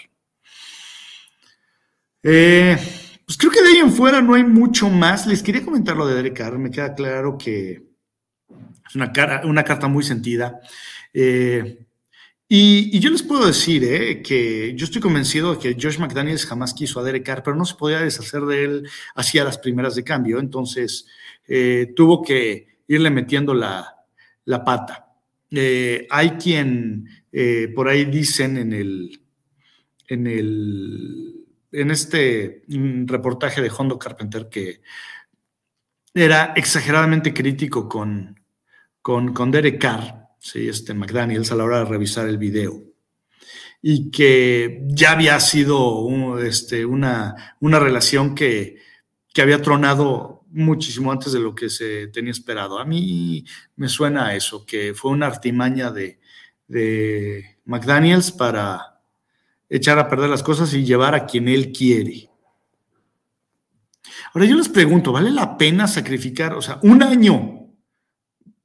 Eh, 2.23 2.77
pues 3.25 3.39
creo 3.39 3.53
que 3.53 3.63
de 3.63 3.69
ahí 3.69 3.77
en 3.77 3.93
fuera 3.93 4.21
no 4.21 4.35
hay 4.35 4.43
mucho 4.43 4.91
más. 4.91 5.27
Les 5.27 5.43
quería 5.43 5.65
comentar 5.65 5.97
lo 5.97 6.07
de 6.07 6.17
Derek 6.17 6.37
Carr. 6.37 6.59
Me 6.59 6.71
queda 6.73 6.95
claro 6.95 7.39
que 7.39 7.91
es 8.89 8.95
una 8.97 9.65
carta 9.65 9.87
muy 9.87 10.03
sentida. 10.03 10.61
Eh, 11.15 11.87
Y, 12.53 12.99
yo 12.99 13.11
les 13.11 13.23
puedo 13.23 13.47
decir 13.47 13.85
eh, 13.85 14.23
que 14.23 14.75
yo 14.75 14.85
estoy 14.85 15.01
convencido 15.01 15.55
de 15.55 15.61
que 15.61 15.81
Josh 15.81 16.01
McDaniels 16.01 16.45
jamás 16.45 16.75
quiso 16.75 16.99
a 16.99 17.05
Derek 17.05 17.25
Carr, 17.25 17.45
pero 17.45 17.55
no 17.55 17.65
se 17.65 17.77
podía 17.77 18.01
deshacer 18.01 18.43
de 18.43 18.65
él 18.65 18.89
hacia 19.15 19.45
las 19.45 19.57
primeras 19.59 19.95
de 19.95 20.03
cambio. 20.03 20.41
Entonces 20.41 21.07
eh, 21.47 21.93
tuvo 21.95 22.23
que 22.23 22.81
irle 22.89 23.09
metiendo 23.11 23.55
la, 23.55 23.95
pata. 24.65 25.15
Eh, 25.49 26.09
hay 26.11 26.31
quien 26.31 27.07
por 27.77 27.89
ahí 27.89 28.07
dicen 28.07 28.57
en 28.57 28.73
el, 28.73 29.23
en 30.09 30.27
el 30.27 31.47
en 31.71 31.91
este 31.93 32.65
mm, 32.67 33.07
reportaje 33.07 33.63
de 33.63 33.71
Hondo 33.71 33.97
Carpenter 33.97 34.49
que 34.49 34.81
era 36.13 36.53
exageradamente 36.57 37.33
crítico 37.33 37.89
con, 37.89 38.41
con, 39.01 39.33
con 39.33 39.53
Derek 39.53 39.81
Carr 39.81 40.20
¿sí? 40.41 40.69
este 40.69 40.95
McDaniels, 40.95 41.53
a 41.53 41.55
la 41.55 41.65
hora 41.65 41.79
de 41.81 41.85
revisar 41.85 42.27
el 42.27 42.39
video. 42.39 42.83
Y 43.83 44.11
que 44.11 44.83
ya 44.89 45.13
había 45.13 45.39
sido 45.41 46.39
este, 46.41 46.85
una, 46.85 47.57
una 47.61 47.79
relación 47.79 48.35
que, 48.35 48.77
que 49.33 49.43
había 49.43 49.63
tronado 49.63 50.45
muchísimo 50.51 51.13
antes 51.13 51.33
de 51.33 51.39
lo 51.39 51.55
que 51.55 51.71
se 51.71 52.09
tenía 52.09 52.33
esperado. 52.33 52.79
A 52.79 52.85
mí 52.85 53.45
me 53.77 53.89
suena 53.89 54.27
a 54.27 54.35
eso, 54.35 54.67
que 54.67 54.93
fue 54.95 55.13
una 55.13 55.27
artimaña 55.27 55.91
de, 55.91 56.19
de 56.67 57.59
McDaniels 57.65 58.33
para 58.33 59.01
echar 59.69 59.99
a 59.99 60.09
perder 60.09 60.29
las 60.29 60.43
cosas 60.43 60.75
y 60.75 60.85
llevar 60.85 61.15
a 61.15 61.27
quien 61.27 61.49
él 61.49 61.73
quiere. 61.73 62.29
Ahora 64.35 64.47
yo 64.47 64.57
les 64.57 64.69
pregunto, 64.69 65.13
¿vale 65.13 65.31
la 65.31 65.57
pena 65.57 65.87
sacrificar, 65.87 66.55
o 66.55 66.63
sea, 66.63 66.79
un 66.83 67.03
año 67.03 67.60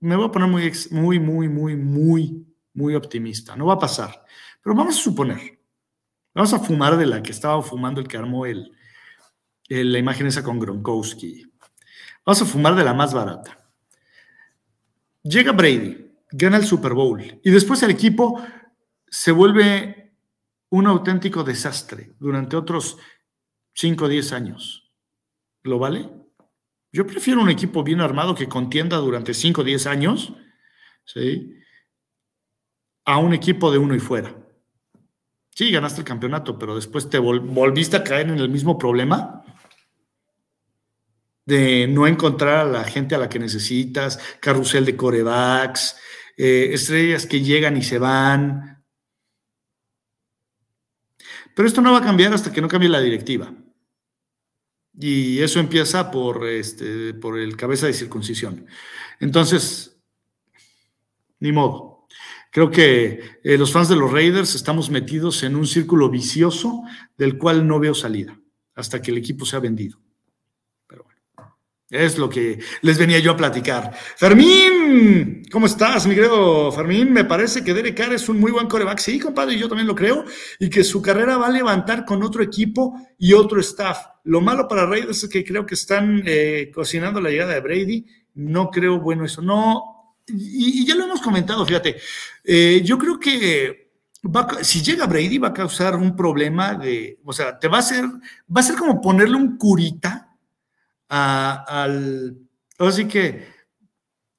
me 0.05 0.15
voy 0.15 0.27
a 0.27 0.31
poner 0.31 0.47
muy, 0.47 0.71
muy, 0.91 1.19
muy, 1.19 1.49
muy, 1.49 1.75
muy, 1.75 2.47
muy 2.75 2.93
optimista. 2.93 3.55
No 3.55 3.65
va 3.65 3.73
a 3.73 3.79
pasar. 3.79 4.23
Pero 4.61 4.75
vamos 4.75 4.99
a 4.99 5.01
suponer. 5.01 5.59
Vamos 6.35 6.53
a 6.53 6.59
fumar 6.59 6.95
de 6.95 7.07
la 7.07 7.23
que 7.23 7.31
estaba 7.31 7.59
fumando 7.63 8.01
el 8.01 8.07
que 8.07 8.17
armó 8.17 8.45
el, 8.45 8.71
la 9.67 9.97
imagen 9.97 10.27
esa 10.27 10.43
con 10.43 10.59
Gronkowski. 10.59 11.51
Vamos 12.23 12.39
a 12.39 12.45
fumar 12.45 12.75
de 12.75 12.83
la 12.83 12.93
más 12.93 13.15
barata. 13.15 13.57
Llega 15.23 15.53
Brady, 15.53 16.11
gana 16.29 16.57
el 16.57 16.65
Super 16.65 16.93
Bowl 16.93 17.39
y 17.43 17.49
después 17.49 17.81
el 17.81 17.89
equipo 17.89 18.39
se 19.07 19.31
vuelve 19.31 20.13
un 20.69 20.85
auténtico 20.85 21.43
desastre 21.43 22.13
durante 22.19 22.55
otros 22.55 22.97
5 23.73 24.05
o 24.05 24.07
10 24.07 24.33
años. 24.33 24.91
¿Lo 25.63 25.79
vale? 25.79 26.24
Yo 26.95 27.05
prefiero 27.05 27.41
un 27.41 27.49
equipo 27.49 27.83
bien 27.83 27.99
armado 27.99 28.33
que 28.33 28.47
contienda 28.47 28.95
durante 28.95 29.33
5 29.33 29.59
o 29.59 29.63
10 29.65 29.85
años, 29.85 30.31
¿sí? 31.03 31.53
A 33.03 33.17
un 33.17 33.33
equipo 33.33 33.69
de 33.69 33.77
uno 33.77 33.95
y 33.95 33.99
fuera. 33.99 34.33
Sí, 35.53 35.71
ganaste 35.71 35.99
el 35.99 36.07
campeonato, 36.07 36.57
pero 36.57 36.73
después 36.73 37.09
te 37.09 37.17
volviste 37.17 37.97
a 37.97 38.03
caer 38.05 38.29
en 38.29 38.39
el 38.39 38.47
mismo 38.47 38.77
problema 38.77 39.43
de 41.43 41.85
no 41.89 42.07
encontrar 42.07 42.59
a 42.59 42.71
la 42.71 42.85
gente 42.85 43.13
a 43.13 43.17
la 43.17 43.27
que 43.27 43.39
necesitas, 43.39 44.17
carrusel 44.39 44.85
de 44.85 44.95
corebacks, 44.95 45.97
eh, 46.37 46.69
estrellas 46.71 47.25
que 47.25 47.41
llegan 47.41 47.75
y 47.75 47.83
se 47.83 47.99
van. 47.99 48.85
Pero 51.53 51.67
esto 51.67 51.81
no 51.81 51.91
va 51.91 51.97
a 51.97 52.05
cambiar 52.05 52.33
hasta 52.33 52.53
que 52.53 52.61
no 52.61 52.69
cambie 52.69 52.87
la 52.87 53.01
directiva. 53.01 53.53
Y 54.99 55.39
eso 55.39 55.59
empieza 55.59 56.09
por, 56.11 56.47
este, 56.47 57.13
por 57.13 57.37
el 57.37 57.57
cabeza 57.57 57.87
de 57.87 57.93
circuncisión. 57.93 58.65
Entonces, 59.19 59.97
ni 61.39 61.51
modo. 61.51 62.07
Creo 62.51 62.71
que 62.71 63.19
eh, 63.43 63.57
los 63.57 63.73
fans 63.73 63.89
de 63.89 63.97
los 63.97 64.11
Raiders 64.11 64.55
estamos 64.55 64.89
metidos 64.89 65.43
en 65.43 65.57
un 65.57 65.67
círculo 65.67 66.09
vicioso 66.09 66.83
del 67.17 67.37
cual 67.37 67.67
no 67.67 67.79
veo 67.79 67.93
salida 67.93 68.39
hasta 68.75 69.01
que 69.01 69.11
el 69.11 69.17
equipo 69.17 69.45
sea 69.45 69.59
vendido. 69.59 69.99
Es 71.95 72.17
lo 72.17 72.29
que 72.29 72.59
les 72.81 72.97
venía 72.97 73.19
yo 73.19 73.31
a 73.31 73.37
platicar. 73.37 73.91
Fermín, 74.17 75.43
¿cómo 75.51 75.65
estás, 75.65 76.05
mi 76.05 76.15
querido 76.15 76.71
Fermín? 76.71 77.13
Me 77.13 77.25
parece 77.25 77.63
que 77.63 77.73
Derek 77.73 77.95
Carr 77.95 78.13
es 78.13 78.27
un 78.29 78.39
muy 78.39 78.51
buen 78.51 78.67
coreback. 78.67 78.99
Sí, 78.99 79.19
compadre, 79.19 79.57
yo 79.57 79.67
también 79.67 79.87
lo 79.87 79.95
creo. 79.95 80.25
Y 80.59 80.69
que 80.69 80.83
su 80.83 81.01
carrera 81.01 81.37
va 81.37 81.47
a 81.47 81.51
levantar 81.51 82.05
con 82.05 82.21
otro 82.23 82.43
equipo 82.43 82.93
y 83.17 83.33
otro 83.33 83.59
staff. 83.61 83.99
Lo 84.25 84.41
malo 84.41 84.67
para 84.67 84.85
Raiders 84.85 85.23
es 85.23 85.29
que 85.29 85.43
creo 85.43 85.65
que 85.65 85.75
están 85.75 86.21
eh, 86.25 86.71
cocinando 86.73 87.21
la 87.21 87.29
llegada 87.29 87.53
de 87.53 87.61
Brady. 87.61 88.05
No 88.35 88.69
creo 88.69 88.99
bueno 88.99 89.25
eso. 89.25 89.41
No, 89.41 89.95
y, 90.27 90.85
ya 90.85 90.95
lo 90.95 91.05
hemos 91.05 91.21
comentado, 91.21 91.65
fíjate. 91.65 91.97
Eh, 92.43 92.81
yo 92.83 92.97
creo 92.97 93.19
que 93.19 93.85
si 94.61 94.81
llega 94.81 95.05
Brady 95.05 95.37
va 95.37 95.49
a 95.49 95.53
causar 95.53 95.95
un 95.95 96.15
problema 96.15 96.73
de, 96.73 97.19
o 97.23 97.33
sea, 97.33 97.59
te 97.59 97.67
va 97.67 97.77
a 97.77 97.79
hacer, 97.81 98.05
va 98.05 98.61
a 98.61 98.63
ser 98.63 98.75
como 98.75 99.01
ponerle 99.01 99.35
un 99.35 99.57
curita 99.57 100.24
al, 101.09 102.37
así 102.79 103.07
que 103.07 103.47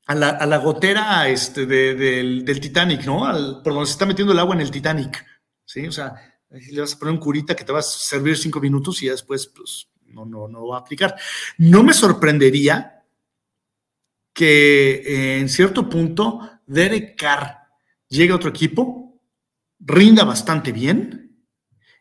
a 0.06 0.14
la, 0.14 0.56
gotera 0.58 1.28
este, 1.28 1.66
del, 1.66 2.60
Titanic, 2.60 3.04
¿no? 3.04 3.26
Al, 3.26 3.62
por 3.62 3.72
donde 3.72 3.86
se 3.86 3.92
está 3.92 4.06
metiendo 4.06 4.32
el 4.32 4.38
agua 4.38 4.54
en 4.54 4.60
el 4.60 4.70
Titanic, 4.70 5.24
¿sí? 5.64 5.86
O 5.86 5.92
sea, 5.92 6.14
le 6.50 6.80
vas 6.80 6.94
a 6.94 6.98
poner 6.98 7.14
un 7.14 7.20
curita 7.20 7.56
que 7.56 7.64
te 7.64 7.72
va 7.72 7.80
a 7.80 7.82
servir 7.82 8.36
cinco 8.36 8.60
minutos 8.60 9.02
y 9.02 9.06
ya 9.06 9.12
después, 9.12 9.48
pues, 9.48 9.88
no, 10.06 10.24
no, 10.24 10.46
no 10.46 10.68
va 10.68 10.76
a 10.76 10.80
aplicar. 10.80 11.16
No 11.58 11.82
me 11.82 11.92
sorprendería 11.92 13.02
que 14.32 15.38
en 15.38 15.48
cierto 15.48 15.88
punto 15.88 16.60
Derek 16.66 17.18
Carr 17.18 17.58
llegue 18.08 18.32
a 18.32 18.36
otro 18.36 18.50
equipo, 18.50 19.20
rinda 19.80 20.24
bastante 20.24 20.72
bien 20.72 21.25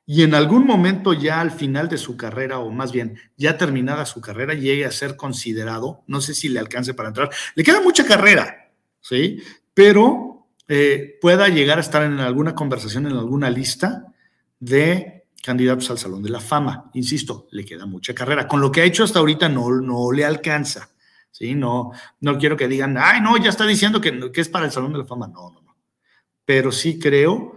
y 0.08 0.22
en 0.22 0.36
algún 0.36 0.65
momento 0.65 1.13
ya 1.13 1.41
al 1.41 1.52
final 1.52 1.89
de 1.89 1.98
su 1.98 2.15
carrera, 2.15 2.60
o 2.60 2.70
más 2.70 2.91
bien 2.91 3.18
ya 3.38 3.58
terminada 3.58 4.06
su 4.06 4.22
carrera, 4.22 4.54
llegue 4.54 4.86
a 4.86 4.91
ser 4.91 5.15
considerado, 5.15 6.04
no 6.06 6.22
sé 6.22 6.36
si 6.36 6.48
le 6.50 6.60
alcance 6.60 6.94
para 6.94 7.10
entrar, 7.10 7.30
le 7.56 7.63
queda 7.63 7.82
mucha 7.82 8.06
carrera, 8.06 8.72
¿sí? 9.02 9.41
Pero 9.74 10.48
eh, 10.68 11.18
pueda 11.22 11.48
llegar 11.48 11.80
a 11.80 11.82
estar 11.82 12.04
en 12.04 12.20
alguna 12.20 12.54
conversación, 12.54 13.08
en 13.08 13.13
alguna 13.13 13.50
lista 13.50 14.13
de 14.60 15.26
candidatos 15.44 15.89
al 15.89 15.98
Salón 15.98 16.22
de 16.22 16.30
la 16.30 16.39
Fama. 16.39 16.91
Insisto, 16.94 17.48
le 17.52 17.65
queda 17.65 17.86
mucha 17.86 18.13
carrera. 18.13 18.48
Con 18.48 18.62
lo 18.62 18.72
que 18.72 18.82
ha 18.82 18.86
hecho 18.86 19.04
hasta 19.04 19.20
ahorita 19.20 19.50
no, 19.50 19.70
no 19.70 20.12
le 20.12 20.24
alcanza, 20.24 20.89
¿sí? 21.32 21.56
No, 21.56 21.91
no 22.20 22.38
quiero 22.38 22.56
que 22.58 22.68
digan, 22.68 22.96
ay, 23.00 23.22
no, 23.22 23.38
ya 23.38 23.50
está 23.50 23.65
diciendo 23.65 24.00
que, 24.00 24.32
que 24.32 24.41
es 24.41 24.50
para 24.50 24.65
el 24.65 24.72
Salón 24.72 24.94
de 24.94 25.00
la 25.00 25.06
Fama. 25.06 25.28
No, 25.28 25.50
no, 25.50 25.62
no. 25.62 25.78
Pero 26.46 26.72
sí 26.72 27.00
creo 27.00 27.56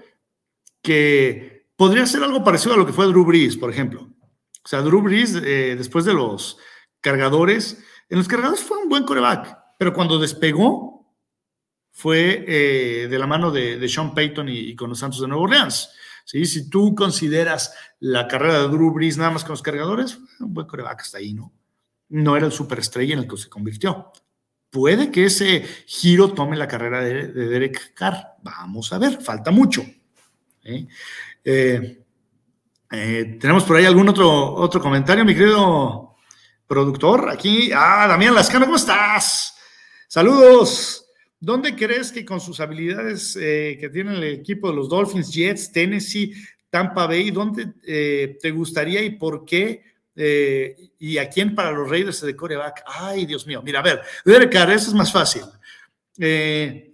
que 0.80 1.57
podría 1.78 2.06
ser 2.06 2.24
algo 2.24 2.42
parecido 2.42 2.74
a 2.74 2.76
lo 2.76 2.84
que 2.84 2.92
fue 2.92 3.06
Drew 3.06 3.24
Brees, 3.24 3.56
por 3.56 3.70
ejemplo. 3.70 4.02
O 4.02 4.68
sea, 4.68 4.82
Drew 4.82 5.00
Brees, 5.00 5.36
eh, 5.36 5.76
después 5.78 6.04
de 6.04 6.12
los 6.12 6.58
cargadores, 7.00 7.78
en 8.08 8.18
los 8.18 8.26
cargadores 8.26 8.64
fue 8.64 8.78
un 8.78 8.88
buen 8.88 9.04
coreback, 9.04 9.56
pero 9.78 9.94
cuando 9.94 10.18
despegó 10.18 11.14
fue 11.92 12.44
eh, 12.48 13.06
de 13.08 13.18
la 13.18 13.28
mano 13.28 13.52
de, 13.52 13.88
Sean 13.88 14.12
Payton 14.12 14.48
y, 14.48 14.74
con 14.74 14.90
los 14.90 14.98
Santos 14.98 15.20
de 15.20 15.28
Nueva 15.28 15.44
Orleans. 15.44 15.90
¿sí? 16.24 16.46
Si 16.46 16.68
tú 16.68 16.96
consideras 16.96 17.72
la 18.00 18.26
carrera 18.26 18.62
de 18.62 18.68
Drew 18.68 18.92
Brees 18.92 19.16
nada 19.16 19.30
más 19.30 19.44
con 19.44 19.52
los 19.52 19.62
cargadores, 19.62 20.18
un 20.40 20.52
buen 20.52 20.66
coreback 20.66 21.02
hasta 21.02 21.18
ahí, 21.18 21.32
¿no? 21.32 21.52
No 22.08 22.36
era 22.36 22.46
el 22.46 22.52
superestrella 22.52 23.14
en 23.14 23.20
el 23.20 23.28
que 23.28 23.36
se 23.36 23.48
convirtió. 23.48 24.10
Puede 24.70 25.12
que 25.12 25.26
ese 25.26 25.64
giro 25.86 26.32
tome 26.32 26.56
la 26.56 26.66
carrera 26.66 27.02
de, 27.02 27.28
de 27.28 27.48
Derek 27.48 27.94
Carr. 27.94 28.36
Vamos 28.42 28.92
a 28.92 28.98
ver, 28.98 29.22
falta 29.22 29.52
mucho. 29.52 29.84
¿eh? 30.68 30.86
Eh, 31.50 32.04
eh, 32.92 33.38
¿Tenemos 33.40 33.64
por 33.64 33.76
ahí 33.76 33.86
algún 33.86 34.06
otro, 34.06 34.52
otro 34.52 34.82
comentario, 34.82 35.24
mi 35.24 35.34
querido 35.34 36.14
productor? 36.66 37.30
Aquí, 37.30 37.70
ah, 37.74 38.06
Damián 38.06 38.34
Lascano, 38.34 38.66
¿cómo 38.66 38.76
estás? 38.76 39.56
Saludos. 40.08 41.06
¿Dónde 41.40 41.74
crees 41.74 42.12
que 42.12 42.26
con 42.26 42.38
sus 42.38 42.60
habilidades 42.60 43.32
que 43.34 43.90
tiene 43.90 44.14
el 44.14 44.24
equipo 44.24 44.68
de 44.68 44.76
los 44.76 44.90
Dolphins, 44.90 45.32
Jets, 45.32 45.72
Tennessee, 45.72 46.34
Tampa 46.68 47.06
Bay, 47.06 47.30
dónde 47.30 47.66
te 48.42 48.50
gustaría 48.50 49.02
y 49.02 49.10
por 49.10 49.46
qué? 49.46 49.84
¿Y 50.98 51.16
a 51.16 51.30
quién 51.30 51.54
para 51.54 51.70
los 51.70 51.88
Raiders 51.88 52.20
de 52.20 52.36
coreback? 52.36 52.82
Ay, 52.84 53.24
Dios 53.24 53.46
mío. 53.46 53.62
Mira, 53.64 53.78
a 53.78 53.84
ver, 53.84 54.02
Derek 54.24 54.54
eso 54.54 54.90
es 54.90 54.94
más 54.94 55.12
fácil. 55.12 55.42
Eh, 56.18 56.87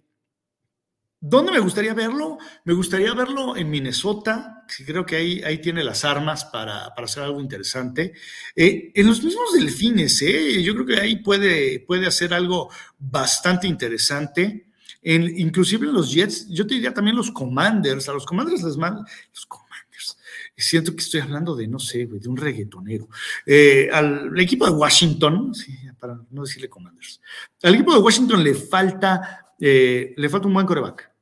¿Dónde 1.26 1.52
me 1.52 1.58
gustaría 1.58 1.94
verlo? 1.94 2.36
Me 2.64 2.74
gustaría 2.74 3.14
verlo 3.14 3.56
en 3.56 3.70
Minnesota, 3.70 4.62
que 4.68 4.84
creo 4.84 5.06
que 5.06 5.16
ahí, 5.16 5.42
ahí 5.42 5.56
tiene 5.56 5.82
las 5.82 6.04
armas 6.04 6.44
para, 6.44 6.88
hacer 6.88 7.22
algo 7.22 7.40
interesante. 7.40 8.12
Eh, 8.54 8.92
en 8.94 9.06
los 9.06 9.24
mismos 9.24 9.54
delfines, 9.54 10.20
¿eh? 10.20 10.62
yo 10.62 10.74
creo 10.74 10.84
que 10.84 11.00
ahí 11.00 11.16
puede, 11.16 11.80
puede 11.80 12.06
hacer 12.06 12.34
algo 12.34 12.70
bastante 12.98 13.66
interesante. 13.66 14.66
En, 15.00 15.22
inclusive 15.38 15.86
en 15.86 15.94
los 15.94 16.12
Jets, 16.12 16.46
yo 16.50 16.66
te 16.66 16.74
diría 16.74 16.92
también 16.92 17.16
los 17.16 17.30
Commanders, 17.30 18.06
a 18.10 18.12
los 18.12 18.26
Commanders 18.26 18.62
les 18.62 18.76
mandan, 18.76 19.06
los 19.32 19.46
Commanders, 19.46 20.18
siento 20.54 20.94
que 20.94 21.00
estoy 21.00 21.22
hablando 21.22 21.56
de, 21.56 21.66
no 21.66 21.78
sé, 21.78 22.04
de 22.04 22.28
un 22.28 22.36
reggaetonero. 22.36 23.08
Eh, 23.46 23.88
al 23.90 24.38
equipo 24.38 24.66
de 24.66 24.72
Washington, 24.72 25.52
para 25.98 26.20
no 26.30 26.42
decirle 26.42 26.68
Commanders, 26.68 27.22
al 27.62 27.76
equipo 27.76 27.94
de 27.94 28.00
Washington 28.00 28.44
le 28.44 28.54
falta, 28.54 29.54
le 29.58 30.28
falta 30.28 30.46
un 30.46 30.52
buen 30.52 30.66
coreback 30.66 31.13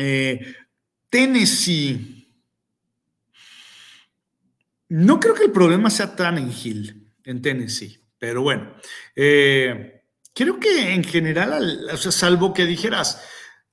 Eh, 0.00 0.54
Tennessee. 1.10 2.24
No 4.90 5.18
creo 5.18 5.34
que 5.34 5.44
el 5.44 5.50
problema 5.50 5.90
sea 5.90 6.14
tan 6.14 6.50
Hill 6.50 7.12
en 7.24 7.42
Tennessee, 7.42 7.98
pero 8.16 8.42
bueno. 8.42 8.76
Eh, 9.16 10.04
creo 10.32 10.60
que 10.60 10.94
en 10.94 11.02
general, 11.02 11.88
o 11.92 11.96
sea, 11.96 12.12
salvo 12.12 12.54
que 12.54 12.64
dijeras, 12.64 13.22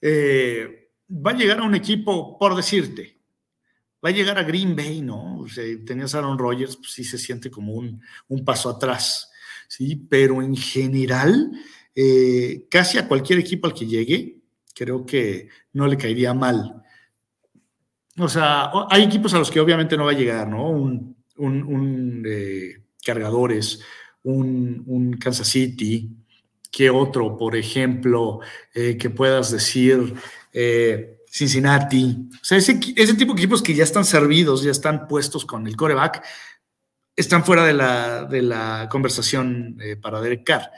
eh, 0.02 0.90
va 1.10 1.32
a 1.32 1.36
llegar 1.36 1.60
a 1.60 1.64
un 1.64 1.76
equipo, 1.76 2.40
por 2.40 2.56
decirte, 2.56 3.22
va 4.04 4.10
a 4.10 4.14
llegar 4.14 4.40
a 4.40 4.44
Green 4.44 4.76
Bay, 4.76 5.02
¿no? 5.02 5.38
O 5.38 5.48
sea, 5.48 5.64
tenías 5.86 6.16
a 6.16 6.18
Aaron 6.18 6.40
Rodgers, 6.40 6.76
pues 6.76 6.92
sí 6.92 7.04
se 7.04 7.20
siente 7.20 7.52
como 7.52 7.74
un, 7.74 8.02
paso 8.44 8.70
atrás, 8.70 9.30
¿sí? 9.68 9.96
Pero 10.10 10.42
en 10.42 10.56
general, 10.58 11.52
casi 12.70 12.98
a 12.98 13.08
cualquier 13.08 13.40
equipo 13.40 13.68
al 13.68 13.74
que 13.76 13.86
llegue, 13.86 14.44
creo 14.76 15.06
que 15.06 15.50
no 15.74 15.88
le 15.88 15.98
caería 15.98 16.34
mal. 16.34 16.84
O 18.18 18.30
sea, 18.30 18.72
hay 18.90 19.04
equipos 19.04 19.34
a 19.34 19.40
los 19.40 19.50
que 19.50 19.60
obviamente 19.60 19.98
no 19.98 20.06
va 20.06 20.12
a 20.12 20.16
llegar, 20.16 20.48
¿no? 20.48 20.70
Un, 20.70 21.16
un, 21.38 22.24
eh, 22.28 22.84
Cargadores, 23.04 23.82
un, 24.24 25.18
Kansas 25.20 25.48
City, 25.48 26.10
¿qué 26.72 26.90
otro? 26.90 27.38
Por 27.38 27.56
ejemplo, 27.56 28.40
eh, 28.74 28.98
que 28.98 29.10
puedas 29.10 29.52
decir 29.52 30.14
eh, 30.54 31.20
Cincinnati. 31.30 32.30
O 32.42 32.44
sea, 32.44 32.58
ese, 32.58 32.76
tipo 32.76 33.34
de 33.34 33.42
equipos 33.42 33.62
que 33.62 33.76
ya 33.76 33.84
están 33.84 34.06
servidos, 34.06 34.64
ya 34.64 34.72
están 34.72 35.08
puestos 35.08 35.46
con 35.46 35.68
el 35.68 35.76
coreback, 35.76 36.24
están 37.16 37.44
fuera 37.44 37.66
de 37.66 37.74
la, 37.74 38.24
de 38.24 38.42
la 38.42 38.88
conversación 38.90 39.78
para 40.02 40.22
Derek 40.22 40.46
Carr. 40.46 40.72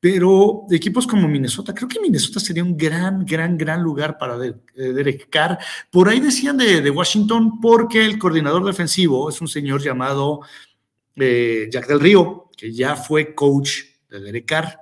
Pero 0.00 0.64
equipos 0.70 1.06
como 1.06 1.28
Minnesota, 1.28 1.74
creo 1.74 1.86
que 1.86 2.00
Minnesota 2.00 2.40
sería 2.40 2.64
un 2.64 2.74
gran, 2.74 3.26
gran, 3.26 3.58
gran 3.58 3.82
lugar 3.82 4.16
para 4.16 4.42
eh, 4.46 4.54
Derek 4.74 5.28
Carr. 5.28 5.58
Por 5.90 6.08
ahí 6.08 6.20
decían 6.20 6.56
de, 6.56 6.88
Washington, 6.88 7.60
porque 7.60 8.06
el 8.06 8.18
coordinador 8.18 8.64
defensivo 8.64 9.28
es 9.28 9.42
un 9.42 9.48
señor 9.48 9.82
llamado 9.82 10.40
eh, 11.16 11.68
Jack 11.70 11.86
del 11.86 12.00
Río, 12.00 12.48
que 12.56 12.72
ya 12.72 12.96
fue 12.96 13.34
coach 13.34 13.82
de 14.08 14.20
Derek 14.20 14.46
Carr. 14.46 14.80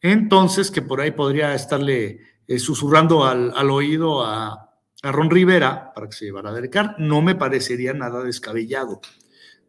Entonces, 0.00 0.70
que 0.70 0.80
por 0.80 1.00
ahí 1.00 1.10
podría 1.10 1.52
estarle 1.52 2.20
eh, 2.46 2.58
susurrando 2.60 3.24
al, 3.24 3.70
oído 3.70 4.24
a, 4.24 4.76
a, 5.02 5.12
Ron 5.12 5.28
Rivera 5.28 5.92
para 5.92 6.08
que 6.08 6.16
se 6.16 6.26
llevara 6.26 6.50
a 6.50 6.52
Derek 6.52 6.72
Carr. 6.72 6.94
No 6.98 7.20
me 7.20 7.34
parecería 7.34 7.94
nada 7.94 8.22
descabellado. 8.22 9.00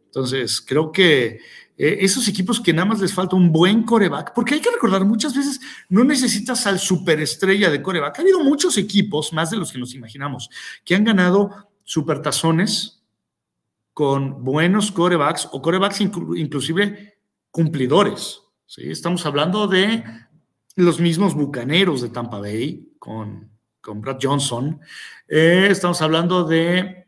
Entonces, 0.04 0.60
creo 0.60 0.92
que 0.92 1.40
eh, 1.78 1.98
esos 2.00 2.28
equipos 2.28 2.60
que 2.60 2.72
nada 2.72 2.86
más 2.86 3.00
les 3.00 3.14
falta 3.14 3.36
un 3.36 3.50
buen 3.50 3.82
coreback, 3.82 4.32
porque 4.34 4.54
hay 4.54 4.60
que 4.60 4.70
recordar, 4.70 5.04
muchas 5.04 5.34
veces 5.34 5.60
no 5.88 6.04
necesitas 6.04 6.66
al 6.66 6.78
superestrella 6.78 7.70
de 7.70 7.82
coreback. 7.82 8.18
Ha 8.18 8.22
habido 8.22 8.40
muchos 8.44 8.76
equipos, 8.76 9.32
más 9.32 9.50
de 9.50 9.56
los 9.56 9.72
que 9.72 9.78
nos 9.78 9.94
imaginamos, 9.94 10.50
que 10.84 10.94
han 10.94 11.04
ganado 11.04 11.50
supertazones 11.84 13.02
con 13.94 14.44
buenos 14.44 14.90
corebacks 14.92 15.48
o 15.52 15.60
corebacks 15.60 16.00
inclusive 16.00 17.18
cumplidores. 17.50 18.40
¿sí? 18.66 18.90
Estamos 18.90 19.26
hablando 19.26 19.66
de 19.66 20.02
los 20.76 21.00
mismos 21.00 21.34
bucaneros 21.34 22.00
de 22.00 22.08
Tampa 22.08 22.38
Bay 22.38 22.94
con, 22.98 23.50
con 23.80 24.00
Brad 24.00 24.18
Johnson. 24.20 24.80
Eh, 25.28 25.68
estamos 25.70 26.00
hablando 26.00 26.44
de 26.44 27.01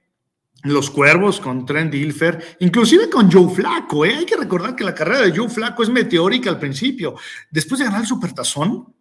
los 0.65 0.91
Cuervos 0.91 1.41
con 1.41 1.67
Trent 1.67 1.93
Dilfer, 1.93 2.57
inclusive 2.61 3.11
con 3.11 3.31
Joe 3.31 3.55
Flaco. 3.55 4.05
¿eh? 4.05 4.15
Hay 4.15 4.25
que 4.25 4.37
recordar 4.37 4.75
que 4.75 4.85
la 4.85 4.95
carrera 4.95 5.21
de 5.21 5.37
Joe 5.37 5.49
Flaco 5.49 5.83
es 5.83 5.91
meteórica 5.91 6.49
al 6.49 6.59
principio. 6.59 7.15
Después 7.51 7.79
de 7.79 7.85
ganar 7.85 8.01
el 8.01 8.07
Supertazón, 8.07 8.95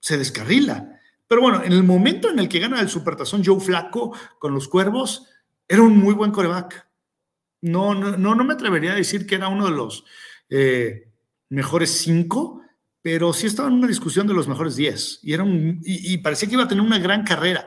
se 0.00 0.16
descarrila. 0.16 1.00
Pero 1.26 1.42
bueno, 1.42 1.62
en 1.64 1.72
el 1.72 1.82
momento 1.82 2.30
en 2.30 2.38
el 2.38 2.48
que 2.48 2.60
gana 2.60 2.80
el 2.80 2.88
Supertazón 2.88 3.44
Joe 3.44 3.60
Flaco 3.60 4.16
con 4.38 4.54
los 4.54 4.68
Cuervos, 4.68 5.26
era 5.66 5.82
un 5.82 5.98
muy 5.98 6.14
buen 6.14 6.30
coreback. 6.30 6.86
No, 7.62 7.92
no, 7.92 8.16
no, 8.16 8.44
me 8.44 8.54
atrevería 8.54 8.92
a 8.92 8.96
decir 8.96 9.26
que 9.26 9.34
era 9.34 9.48
uno 9.48 9.64
de 9.64 9.72
los 9.72 10.04
eh, 10.48 11.08
mejores 11.48 11.90
cinco, 11.98 12.62
pero 13.02 13.32
sí 13.32 13.48
estaba 13.48 13.68
en 13.68 13.74
una 13.74 13.88
discusión 13.88 14.28
de 14.28 14.34
los 14.34 14.46
mejores 14.46 14.76
diez. 14.76 15.18
Y, 15.24 15.34
y 16.14 16.18
parecía 16.18 16.48
que 16.48 16.54
iba 16.54 16.62
a 16.62 16.68
tener 16.68 16.84
una 16.84 17.00
gran 17.00 17.24
carrera 17.24 17.66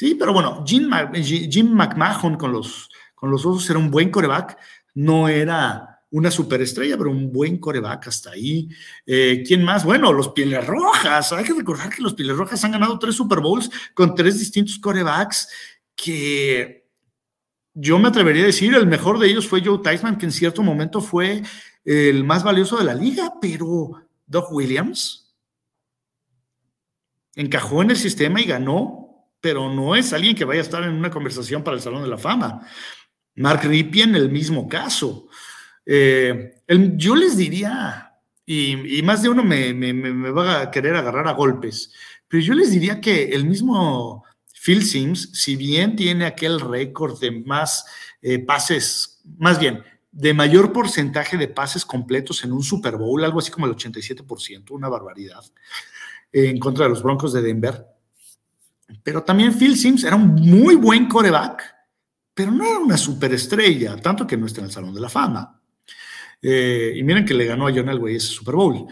Sí, 0.00 0.14
pero 0.14 0.32
bueno, 0.32 0.64
Jim, 0.66 0.90
Jim 1.22 1.74
McMahon 1.74 2.36
con 2.38 2.52
los, 2.52 2.88
con 3.14 3.30
los 3.30 3.44
osos 3.44 3.68
era 3.68 3.78
un 3.78 3.90
buen 3.90 4.10
coreback, 4.10 4.56
no 4.94 5.28
era 5.28 6.00
una 6.10 6.30
superestrella, 6.30 6.96
pero 6.96 7.10
un 7.10 7.30
buen 7.30 7.58
coreback 7.58 8.06
hasta 8.06 8.30
ahí. 8.30 8.66
Eh, 9.04 9.44
¿Quién 9.46 9.62
más? 9.62 9.84
Bueno, 9.84 10.10
los 10.10 10.30
Pieles 10.30 10.66
Rojas. 10.66 11.34
Hay 11.34 11.44
que 11.44 11.52
recordar 11.52 11.90
que 11.90 12.00
los 12.00 12.14
Pieles 12.14 12.34
Rojas 12.34 12.64
han 12.64 12.72
ganado 12.72 12.98
tres 12.98 13.14
Super 13.14 13.40
Bowls 13.40 13.70
con 13.92 14.14
tres 14.14 14.38
distintos 14.38 14.78
corebacks 14.78 15.50
que 15.94 16.88
yo 17.74 17.98
me 17.98 18.08
atrevería 18.08 18.44
a 18.44 18.46
decir, 18.46 18.74
el 18.74 18.86
mejor 18.86 19.18
de 19.18 19.26
ellos 19.26 19.46
fue 19.46 19.62
Joe 19.62 19.80
Tyson, 19.82 20.16
que 20.16 20.24
en 20.24 20.32
cierto 20.32 20.62
momento 20.62 21.02
fue 21.02 21.42
el 21.84 22.24
más 22.24 22.42
valioso 22.42 22.78
de 22.78 22.84
la 22.84 22.94
liga, 22.94 23.34
pero 23.38 24.02
Doug 24.26 24.50
Williams 24.50 25.36
encajó 27.34 27.82
en 27.82 27.90
el 27.90 27.98
sistema 27.98 28.40
y 28.40 28.44
ganó 28.44 28.99
pero 29.40 29.72
no 29.72 29.96
es 29.96 30.12
alguien 30.12 30.36
que 30.36 30.44
vaya 30.44 30.60
a 30.60 30.64
estar 30.64 30.82
en 30.82 30.94
una 30.94 31.10
conversación 31.10 31.64
para 31.64 31.76
el 31.76 31.82
Salón 31.82 32.02
de 32.02 32.08
la 32.08 32.18
Fama. 32.18 32.66
Mark 33.36 33.62
Ripien, 33.64 34.14
el 34.14 34.30
mismo 34.30 34.68
caso. 34.68 35.28
Eh, 35.86 36.62
yo 36.96 37.16
les 37.16 37.36
diría, 37.36 38.12
y, 38.44 39.02
más 39.02 39.22
de 39.22 39.28
uno 39.28 39.42
me, 39.42 39.72
va 40.30 40.62
a 40.62 40.70
querer 40.70 40.94
agarrar 40.94 41.26
a 41.28 41.32
golpes, 41.32 41.92
pero 42.28 42.42
yo 42.42 42.54
les 42.54 42.70
diría 42.70 43.00
que 43.00 43.30
el 43.30 43.46
mismo 43.46 44.24
Phil 44.62 44.84
Sims, 44.84 45.30
si 45.32 45.56
bien 45.56 45.96
tiene 45.96 46.26
aquel 46.26 46.60
récord 46.60 47.18
de 47.18 47.30
más 47.30 47.86
eh, 48.20 48.38
pases, 48.38 49.22
más 49.38 49.58
bien, 49.58 49.82
de 50.12 50.34
mayor 50.34 50.72
porcentaje 50.72 51.36
de 51.36 51.48
pases 51.48 51.84
completos 51.84 52.44
en 52.44 52.52
un 52.52 52.62
Super 52.62 52.96
Bowl, 52.96 53.24
algo 53.24 53.38
así 53.38 53.50
como 53.50 53.66
el 53.66 53.76
87%, 53.76 54.70
una 54.70 54.88
barbaridad, 54.88 55.44
en 56.32 56.58
contra 56.58 56.84
de 56.84 56.90
los 56.90 57.02
Broncos 57.02 57.32
de 57.32 57.42
Denver 57.42 57.86
pero 59.02 59.22
también 59.22 59.56
Phil 59.56 59.76
Sims 59.76 60.04
era 60.04 60.16
un 60.16 60.34
muy 60.34 60.76
buen 60.76 61.08
coreback, 61.08 61.62
pero 62.34 62.52
no 62.52 62.64
era 62.64 62.78
una 62.78 62.96
superestrella, 62.96 63.96
tanto 63.96 64.26
que 64.26 64.36
no 64.36 64.46
está 64.46 64.60
en 64.60 64.66
el 64.66 64.72
Salón 64.72 64.94
de 64.94 65.00
la 65.00 65.08
Fama. 65.08 65.60
Eh, 66.42 66.94
y 66.96 67.02
miren 67.02 67.24
que 67.24 67.34
le 67.34 67.44
ganó 67.44 67.66
a 67.66 67.72
John 67.72 67.88
Elway 67.88 68.16
ese 68.16 68.28
Super 68.28 68.54
Bowl. 68.54 68.86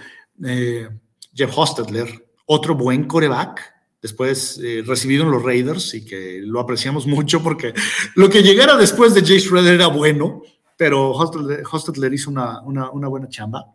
Eh, 0.44 0.88
Jeff 1.34 1.56
Hostetler, 1.56 2.08
otro 2.46 2.74
buen 2.74 3.04
coreback, 3.04 3.74
después 4.02 4.60
eh, 4.62 4.82
recibido 4.86 5.24
en 5.24 5.30
los 5.30 5.42
Raiders 5.42 5.94
y 5.94 6.04
que 6.04 6.40
lo 6.44 6.60
apreciamos 6.60 7.06
mucho 7.08 7.42
porque 7.42 7.72
lo 8.14 8.28
que 8.28 8.42
llegara 8.42 8.76
después 8.76 9.14
de 9.14 9.22
Jay 9.22 9.40
Schroeder 9.40 9.74
era 9.74 9.88
bueno, 9.88 10.42
pero 10.76 11.10
Hostetler, 11.10 12.12
hizo 12.12 12.30
una, 12.30 12.60
una, 12.62 13.08
buena 13.08 13.28
chamba. 13.28 13.66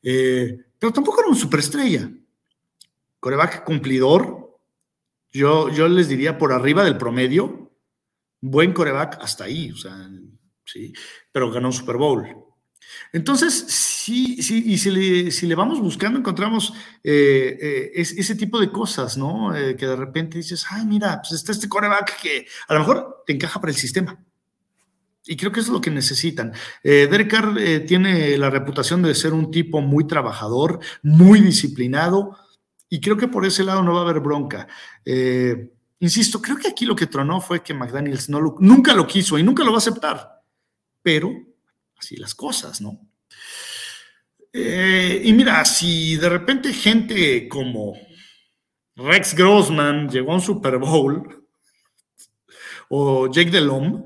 pero 0.00 0.92
tampoco 0.92 1.20
era 1.20 1.30
un 1.30 1.36
superestrella. 1.36 2.10
Coreback 3.18 3.64
cumplidor, 3.64 4.47
yo, 5.32 5.68
les 5.88 6.08
diría 6.08 6.38
por 6.38 6.52
arriba 6.52 6.84
del 6.84 6.96
promedio, 6.96 7.72
buen 8.40 8.72
coreback 8.72 9.18
hasta 9.20 9.44
ahí, 9.44 9.72
sí, 10.64 10.92
pero 11.32 11.50
ganó 11.50 11.68
un 11.68 11.72
Super 11.72 11.96
Bowl. 11.96 12.26
Entonces, 13.12 13.54
sí, 13.68 14.42
sí, 14.42 14.64
y 14.66 14.78
si 14.78 15.46
le, 15.46 15.54
vamos 15.54 15.80
buscando, 15.80 16.18
encontramos 16.18 16.72
eh, 17.02 17.58
eh, 17.60 17.90
ese 17.94 18.34
tipo 18.34 18.58
de 18.58 18.70
cosas, 18.70 19.16
¿no? 19.16 19.54
Eh, 19.54 19.76
que 19.76 19.86
de 19.86 19.96
repente 19.96 20.38
dices, 20.38 20.66
ay, 20.70 20.84
mira, 20.86 21.20
pues 21.20 21.32
está 21.32 21.52
este 21.52 21.68
coreback 21.68 22.20
que 22.20 22.46
a 22.68 22.74
lo 22.74 22.80
mejor 22.80 23.22
te 23.26 23.32
encaja 23.34 23.60
para 23.60 23.70
el 23.70 23.78
sistema. 23.78 24.18
Y 25.26 25.36
creo 25.36 25.52
que 25.52 25.60
eso 25.60 25.70
es 25.70 25.74
lo 25.74 25.80
que 25.82 25.90
necesitan. 25.90 26.54
Derek 26.82 27.84
tiene 27.86 28.38
la 28.38 28.48
reputación 28.48 29.02
de 29.02 29.14
ser 29.14 29.34
un 29.34 29.50
tipo 29.50 29.82
muy 29.82 30.06
trabajador, 30.06 30.80
muy 31.02 31.40
disciplinado, 31.40 32.38
y 32.88 33.00
creo 33.00 33.16
que 33.16 33.28
por 33.28 33.44
ese 33.44 33.64
lado 33.64 33.82
no 33.82 33.94
va 33.94 34.00
a 34.00 34.02
haber 34.02 34.20
bronca. 34.20 34.66
Eh, 35.04 35.72
insisto, 36.00 36.40
creo 36.40 36.56
que 36.56 36.68
aquí 36.68 36.86
lo 36.86 36.96
que 36.96 37.06
tronó 37.06 37.40
fue 37.40 37.62
que 37.62 37.74
McDaniels 37.74 38.28
no 38.28 38.56
nunca 38.60 38.94
lo 38.94 39.06
quiso 39.06 39.38
y 39.38 39.42
nunca 39.42 39.64
lo 39.64 39.70
va 39.70 39.76
a 39.76 39.78
aceptar. 39.78 40.42
Pero 41.02 41.32
así 41.96 42.16
las 42.16 42.34
cosas, 42.34 42.80
¿no? 42.80 43.00
Eh, 44.52 45.20
y 45.24 45.32
mira, 45.32 45.64
si 45.64 46.16
de 46.16 46.28
repente 46.28 46.72
gente 46.72 47.48
como 47.48 47.94
Rex 48.96 49.34
Grossman 49.34 50.08
llegó 50.08 50.32
a 50.32 50.36
un 50.36 50.40
Super 50.40 50.78
Bowl, 50.78 51.46
o 52.88 53.30
Jake 53.30 53.50
Delhomme, 53.50 54.04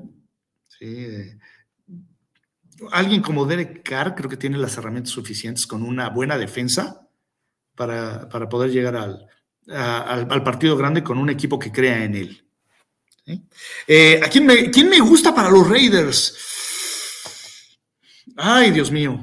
alguien 2.91 3.21
como 3.21 3.45
Derek 3.45 3.81
Carr 3.83 4.15
creo 4.15 4.29
que 4.29 4.35
tiene 4.35 4.57
las 4.57 4.77
herramientas 4.77 5.13
suficientes 5.13 5.65
con 5.65 5.83
una 5.83 6.09
buena 6.09 6.37
defensa 6.37 7.02
para, 7.75 8.29
poder 8.49 8.71
llegar 8.71 8.95
al, 8.95 9.27
al, 9.67 10.43
partido 10.43 10.77
grande 10.77 11.03
con 11.03 11.17
un 11.17 11.29
equipo 11.29 11.57
que 11.57 11.71
crea 11.71 12.03
en 12.03 12.15
él. 12.15 12.43
Eh, 13.87 14.19
¿a 14.21 14.29
quién 14.29 14.45
me, 14.45 14.69
quién 14.69 14.89
me 14.89 14.99
gusta 14.99 15.33
para 15.33 15.49
los 15.49 15.67
Raiders? 15.67 16.37
Ay, 18.35 18.71
Dios 18.71 18.91
mío. 18.91 19.19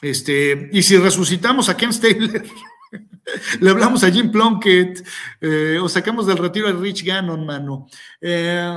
Este, 0.00 0.70
y 0.72 0.82
si 0.82 0.96
resucitamos 0.96 1.68
a 1.68 1.76
Ken 1.76 1.92
Stabler, 1.92 2.44
Le 3.60 3.70
hablamos 3.70 4.02
a 4.02 4.10
Jim 4.10 4.32
Plunkett 4.32 5.06
eh, 5.40 5.78
o 5.80 5.88
sacamos 5.88 6.26
del 6.26 6.38
retiro 6.38 6.66
a 6.66 6.72
Rich 6.72 7.04
Gannon, 7.04 7.46
mano. 7.46 7.86
Eh, 8.20 8.76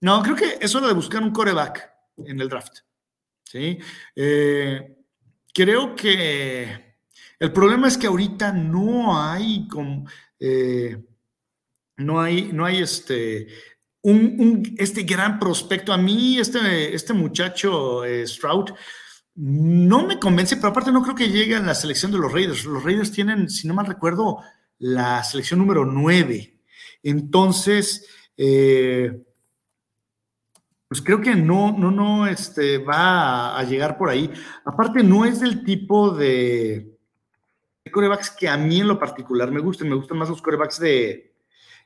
no, 0.00 0.22
creo 0.22 0.34
que 0.34 0.58
es 0.60 0.74
hora 0.74 0.88
de 0.88 0.94
buscar 0.94 1.22
un 1.22 1.30
coreback 1.30 1.88
en 2.18 2.40
el 2.40 2.48
draft. 2.48 2.78
¿sí? 3.44 3.78
Creo 5.54 5.94
que 5.94 6.85
el 7.38 7.52
problema 7.52 7.88
es 7.88 7.98
que 7.98 8.06
ahorita 8.06 8.52
no 8.52 9.20
hay 9.20 9.68
como, 9.68 10.06
no 11.98 12.20
hay, 12.20 12.50
no 12.52 12.64
hay 12.64 12.78
este, 12.78 13.48
este 14.78 15.02
gran 15.02 15.38
prospecto. 15.38 15.92
A 15.92 15.98
mí, 15.98 16.38
este, 16.38 16.94
este 16.94 17.12
muchacho 17.12 18.02
Stroud, 18.24 18.70
no 19.36 20.06
me 20.06 20.18
convence, 20.18 20.56
pero 20.56 20.68
aparte 20.68 20.90
no 20.90 21.02
creo 21.02 21.14
que 21.14 21.28
llegue 21.28 21.56
a 21.56 21.60
la 21.60 21.74
selección 21.74 22.10
de 22.10 22.18
los 22.18 22.32
Raiders. 22.32 22.64
Los 22.64 22.82
Raiders 22.82 23.12
tienen, 23.12 23.50
si 23.50 23.68
no 23.68 23.74
mal 23.74 23.86
recuerdo, 23.86 24.40
la 24.78 25.22
selección 25.24 25.60
número 25.60 25.84
9. 25.84 26.58
Entonces, 27.02 28.06
eh, 28.36 29.22
pues 30.88 31.02
creo 31.02 31.20
que 31.20 31.34
no, 31.34 31.76
no, 31.76 31.90
no 31.90 32.26
este, 32.26 32.78
va 32.78 33.58
a, 33.58 33.62
llegar 33.64 33.98
por 33.98 34.08
ahí. 34.08 34.30
Aparte, 34.64 35.02
no 35.02 35.24
es 35.26 35.40
del 35.40 35.64
tipo 35.64 36.10
de, 36.10 36.95
corebacks 37.90 38.30
que 38.30 38.48
a 38.48 38.56
mí 38.56 38.80
en 38.80 38.88
lo 38.88 38.98
particular 38.98 39.50
me 39.50 39.60
gustan. 39.60 39.88
Me 39.88 39.96
gustan 39.96 40.18
más 40.18 40.28
los 40.28 40.42
corebacks 40.42 40.78
de, 40.80 41.34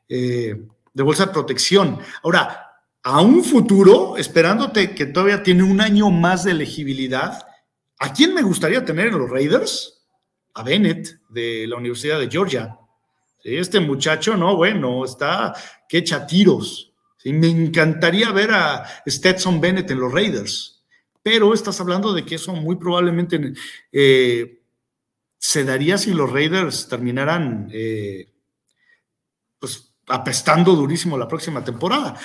eh, 0.09 0.57
de 0.93 1.03
bolsa 1.03 1.27
de 1.27 1.33
protección. 1.33 1.99
Ahora, 2.23 2.71
a 3.03 3.21
un 3.21 3.43
futuro, 3.43 4.17
esperándote 4.17 4.95
que 4.95 5.07
todavía 5.07 5.43
tiene 5.43 5.63
un 5.63 5.81
año 5.81 6.11
más 6.11 6.45
de 6.45 6.51
elegibilidad, 6.51 7.47
¿a 7.99 8.13
quién 8.13 8.35
me 8.35 8.43
gustaría 8.43 8.85
tener 8.85 9.09
en 9.09 9.19
los 9.19 9.31
Raiders? 9.31 10.05
A 10.55 10.63
Bennett, 10.63 11.21
de 11.29 11.67
la 11.67 11.77
Universidad 11.77 12.19
de 12.19 12.29
Georgia. 12.29 12.77
Este 13.43 13.81
muchacho, 13.81 14.37
no, 14.37 14.57
bueno, 14.57 15.05
está 15.05 15.55
que 15.89 15.99
echa 15.99 16.27
tiros. 16.27 16.93
Me 17.25 17.49
encantaría 17.49 18.31
ver 18.33 18.51
a 18.51 18.85
Stetson 19.07 19.61
Bennett 19.61 19.91
en 19.91 20.01
los 20.01 20.13
Raiders, 20.13 20.83
pero 21.23 21.55
estás 21.55 21.81
hablando 21.81 22.13
de 22.13 22.25
que 22.25 22.35
eso 22.35 22.55
muy 22.55 22.77
probablemente 22.77 23.53
eh, 23.93 24.60
se 25.41 25.65
daría 25.65 25.99
si 25.99 26.13
los 26.13 26.31
Raiders 26.31 26.87
terminaran 26.87 27.69
eh, 27.73 28.29
pues 29.59 29.93
apestando 30.07 30.77
durísimo 30.77 31.19
la 31.19 31.27
próxima 31.27 31.65
temporada 31.65 32.21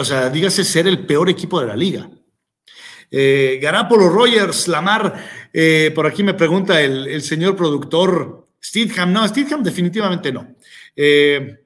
o 0.00 0.04
sea, 0.04 0.30
dígase 0.30 0.64
ser 0.64 0.86
el 0.86 1.06
peor 1.06 1.28
equipo 1.28 1.60
de 1.60 1.66
la 1.66 1.76
liga. 1.76 2.08
Eh, 3.10 3.58
Garapolo 3.60 4.08
Rogers, 4.08 4.68
Lamar, 4.68 5.50
eh, 5.52 5.92
por 5.94 6.06
aquí 6.06 6.22
me 6.22 6.34
pregunta 6.34 6.80
el, 6.80 7.20
señor 7.22 7.56
productor 7.56 8.48
Steedham. 8.62 9.12
No, 9.12 9.26
Steedham 9.26 9.62
definitivamente 9.62 10.32
no. 10.32 10.56
Eh, 10.96 11.58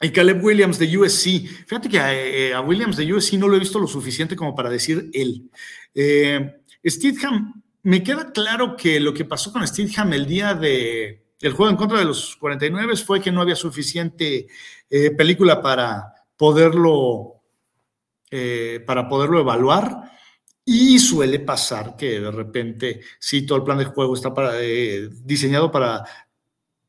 y 0.00 0.10
Caleb 0.10 0.42
Williams 0.42 0.78
de 0.78 0.98
USC. 0.98 1.46
Fíjate 1.66 1.88
que 1.88 2.52
a, 2.52 2.60
Williams 2.60 2.96
de 2.96 3.12
USC 3.12 3.34
no 3.34 3.46
lo 3.46 3.56
he 3.56 3.60
visto 3.60 3.78
lo 3.78 3.86
suficiente 3.86 4.34
como 4.34 4.54
para 4.54 4.68
decir 4.68 5.10
él. 5.12 5.48
Steedham, 6.84 7.61
me 7.82 8.02
queda 8.02 8.32
claro 8.32 8.76
que 8.76 9.00
lo 9.00 9.12
que 9.12 9.24
pasó 9.24 9.52
con 9.52 9.66
Steedham 9.66 10.12
el 10.12 10.26
día 10.26 10.54
de, 10.54 11.26
del 11.40 11.52
juego 11.52 11.70
en 11.70 11.76
contra 11.76 11.98
de 11.98 12.04
los 12.04 12.36
49 12.36 12.96
fue 12.96 13.20
que 13.20 13.32
no 13.32 13.40
había 13.40 13.56
suficiente 13.56 14.46
película 15.16 15.60
para 15.62 16.12
poderlo, 16.36 17.42
eh, 18.30 18.82
para 18.84 19.08
poderlo 19.08 19.38
evaluar. 19.38 20.10
Y 20.64 20.98
suele 20.98 21.38
pasar 21.38 21.96
que 21.96 22.18
de 22.20 22.30
repente, 22.30 23.00
si 23.18 23.46
todo 23.46 23.58
el 23.58 23.64
plan 23.64 23.78
de 23.78 23.84
juego 23.84 24.14
está 24.14 24.34
para, 24.34 24.60
eh, 24.60 25.08
diseñado 25.24 25.70
para, 25.70 26.04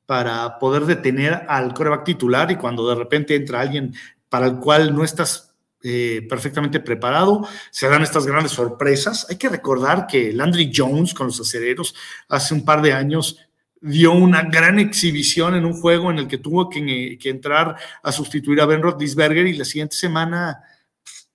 para 0.07 0.57
poder 0.57 0.85
detener 0.85 1.45
al 1.47 1.73
coreback 1.73 2.03
titular 2.03 2.49
y 2.49 2.55
cuando 2.55 2.87
de 2.87 2.95
repente 2.95 3.35
entra 3.35 3.61
alguien 3.61 3.93
para 4.27 4.47
el 4.47 4.57
cual 4.57 4.95
no 4.95 5.03
estás 5.03 5.52
eh, 5.85 6.25
perfectamente 6.29 6.79
preparado, 6.79 7.45
se 7.69 7.89
dan 7.89 8.03
estas 8.03 8.25
grandes 8.25 8.53
sorpresas. 8.53 9.27
Hay 9.29 9.35
que 9.35 9.49
recordar 9.49 10.07
que 10.07 10.31
Landry 10.31 10.71
Jones 10.73 11.13
con 11.13 11.27
los 11.27 11.41
acereros 11.41 11.93
hace 12.29 12.53
un 12.53 12.63
par 12.63 12.81
de 12.81 12.93
años 12.93 13.37
dio 13.81 14.13
una 14.13 14.43
gran 14.43 14.79
exhibición 14.79 15.55
en 15.55 15.65
un 15.65 15.73
juego 15.73 16.09
en 16.09 16.19
el 16.19 16.27
que 16.29 16.37
tuvo 16.37 16.69
que, 16.69 17.19
entrar 17.23 17.75
a 18.01 18.11
sustituir 18.13 18.61
a 18.61 18.65
Ben 18.65 18.81
Roethlisberger 18.81 19.45
y 19.45 19.57
la 19.57 19.65
siguiente 19.65 19.97
semana, 19.97 20.63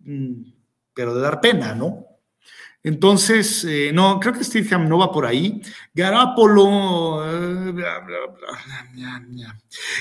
mm, 0.01 0.45
pero 0.95 1.15
de 1.15 1.21
dar 1.21 1.43
pena, 1.43 1.75
¿no? 1.75 2.07
Entonces, 2.83 3.65
eh, 3.65 3.91
no, 3.93 4.19
creo 4.19 4.33
que 4.33 4.45
Steedham 4.45 4.89
no 4.89 4.97
va 4.97 5.13
por 5.13 5.27
ahí. 5.27 5.61
Garapolo, 5.93 7.23
eh, 7.23 7.75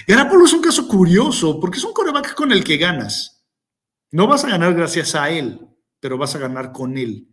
Garapolo 0.08 0.46
es 0.46 0.54
un 0.54 0.62
caso 0.62 0.88
curioso 0.88 1.60
porque 1.60 1.80
es 1.80 1.84
un 1.84 1.92
coreback 1.92 2.34
con 2.34 2.54
el 2.54 2.64
que 2.64 2.78
ganas. 2.78 3.37
No 4.12 4.28
vas 4.28 4.44
a 4.46 4.50
ganar 4.50 4.74
gracias 4.74 5.16
a 5.16 5.30
él, 5.30 5.60
pero 6.00 6.18
vas 6.18 6.36
a 6.36 6.40
ganar 6.40 6.72
con 6.72 6.98
él. 6.98 7.28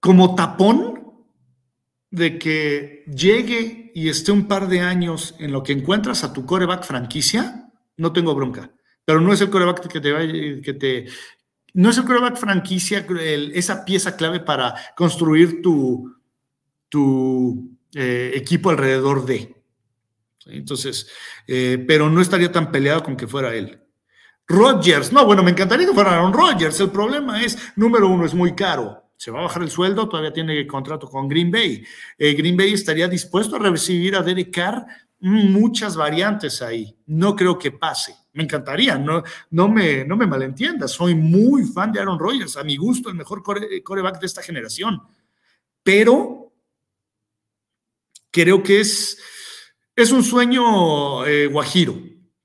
Como 0.00 0.34
tapón, 0.34 1.02
de 2.12 2.38
que 2.38 3.04
llegue 3.06 3.90
y 3.94 4.10
esté 4.10 4.32
un 4.32 4.46
par 4.46 4.68
de 4.68 4.80
años 4.80 5.34
en 5.38 5.50
lo 5.50 5.62
que 5.62 5.72
encuentras 5.72 6.22
a 6.22 6.32
tu 6.32 6.44
coreback 6.44 6.84
franquicia, 6.84 7.72
no 7.96 8.12
tengo 8.12 8.34
bronca. 8.34 8.70
Pero 9.04 9.20
no 9.20 9.32
es 9.32 9.40
el 9.40 9.50
coreback 9.50 9.88
que 9.88 10.00
te 10.00 10.12
va 10.12 10.20
que 10.20 10.74
te 10.74 11.06
no 11.74 11.88
es 11.88 11.96
el 11.96 12.04
coreback 12.04 12.36
franquicia 12.36 13.06
esa 13.54 13.84
pieza 13.84 14.14
clave 14.14 14.40
para 14.40 14.74
construir 14.94 15.62
tu, 15.62 16.14
tu 16.90 17.78
eh, 17.94 18.32
equipo 18.34 18.68
alrededor 18.68 19.24
de. 19.24 19.56
Entonces, 20.44 21.08
eh, 21.46 21.82
pero 21.88 22.10
no 22.10 22.20
estaría 22.20 22.52
tan 22.52 22.70
peleado 22.70 23.02
con 23.02 23.16
que 23.16 23.26
fuera 23.26 23.54
él. 23.54 23.81
Rodgers, 24.48 25.12
no, 25.12 25.24
bueno, 25.24 25.42
me 25.42 25.52
encantaría 25.52 25.86
que 25.86 25.94
fuera 25.94 26.12
Aaron 26.12 26.32
Rodgers. 26.32 26.78
El 26.80 26.90
problema 26.90 27.42
es, 27.42 27.56
número 27.76 28.08
uno, 28.08 28.24
es 28.24 28.34
muy 28.34 28.54
caro 28.54 29.02
se 29.22 29.30
va 29.30 29.38
a 29.38 29.42
bajar 29.42 29.62
el 29.62 29.70
sueldo, 29.70 30.08
todavía 30.08 30.32
tiene 30.32 30.66
contrato 30.66 31.08
con 31.08 31.28
Green 31.28 31.48
Bay. 31.48 31.84
Eh, 32.18 32.32
Green 32.32 32.56
Bay 32.56 32.72
estaría 32.72 33.06
dispuesto 33.06 33.54
a 33.54 33.60
recibir 33.60 34.16
a 34.16 34.22
Derek 34.22 34.52
Carr 34.52 34.84
muchas 35.20 35.94
variantes 35.94 36.60
ahí. 36.60 36.98
No 37.06 37.36
creo 37.36 37.56
que 37.56 37.70
pase. 37.70 38.16
Me 38.32 38.42
encantaría, 38.42 38.98
no, 38.98 39.22
no, 39.50 39.68
me, 39.68 40.04
no 40.04 40.16
me 40.16 40.26
malentiendas. 40.26 40.90
Soy 40.90 41.14
muy 41.14 41.62
fan 41.66 41.92
de 41.92 42.00
Aaron 42.00 42.18
Rodgers, 42.18 42.56
a 42.56 42.64
mi 42.64 42.76
gusto, 42.76 43.10
el 43.10 43.14
mejor 43.14 43.44
coreback 43.44 44.18
de 44.18 44.26
esta 44.26 44.42
generación. 44.42 45.00
Pero 45.84 46.52
creo 48.32 48.60
que 48.60 48.80
es, 48.80 49.18
es 49.94 50.10
un 50.10 50.24
sueño 50.24 51.24
eh, 51.26 51.46
guajiro, 51.46 51.96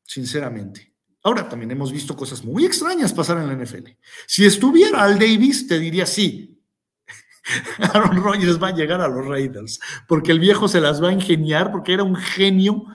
sinceramente. 0.03 0.86
Ahora 1.27 1.49
también 1.49 1.71
hemos 1.71 1.91
visto 1.91 2.15
cosas 2.15 2.45
muy 2.45 2.65
extrañas 2.65 3.11
pasar 3.11 3.37
en 3.37 3.47
la 3.47 3.53
NFL. 3.53 3.89
Si 4.25 4.45
estuviera 4.45 5.03
Al 5.03 5.19
Davis, 5.19 5.67
te 5.67 5.77
diría 5.77 6.05
sí, 6.05 6.63
Aaron 7.93 8.23
Rodgers 8.23 8.63
va 8.63 8.69
a 8.69 8.73
llegar 8.73 9.01
a 9.01 9.09
los 9.09 9.25
Raiders, 9.25 9.77
porque 10.07 10.31
el 10.31 10.39
viejo 10.39 10.69
se 10.69 10.79
las 10.79 11.03
va 11.03 11.09
a 11.09 11.11
ingeniar, 11.11 11.69
porque 11.69 11.91
era 11.91 12.03
un 12.03 12.15
genio 12.15 12.85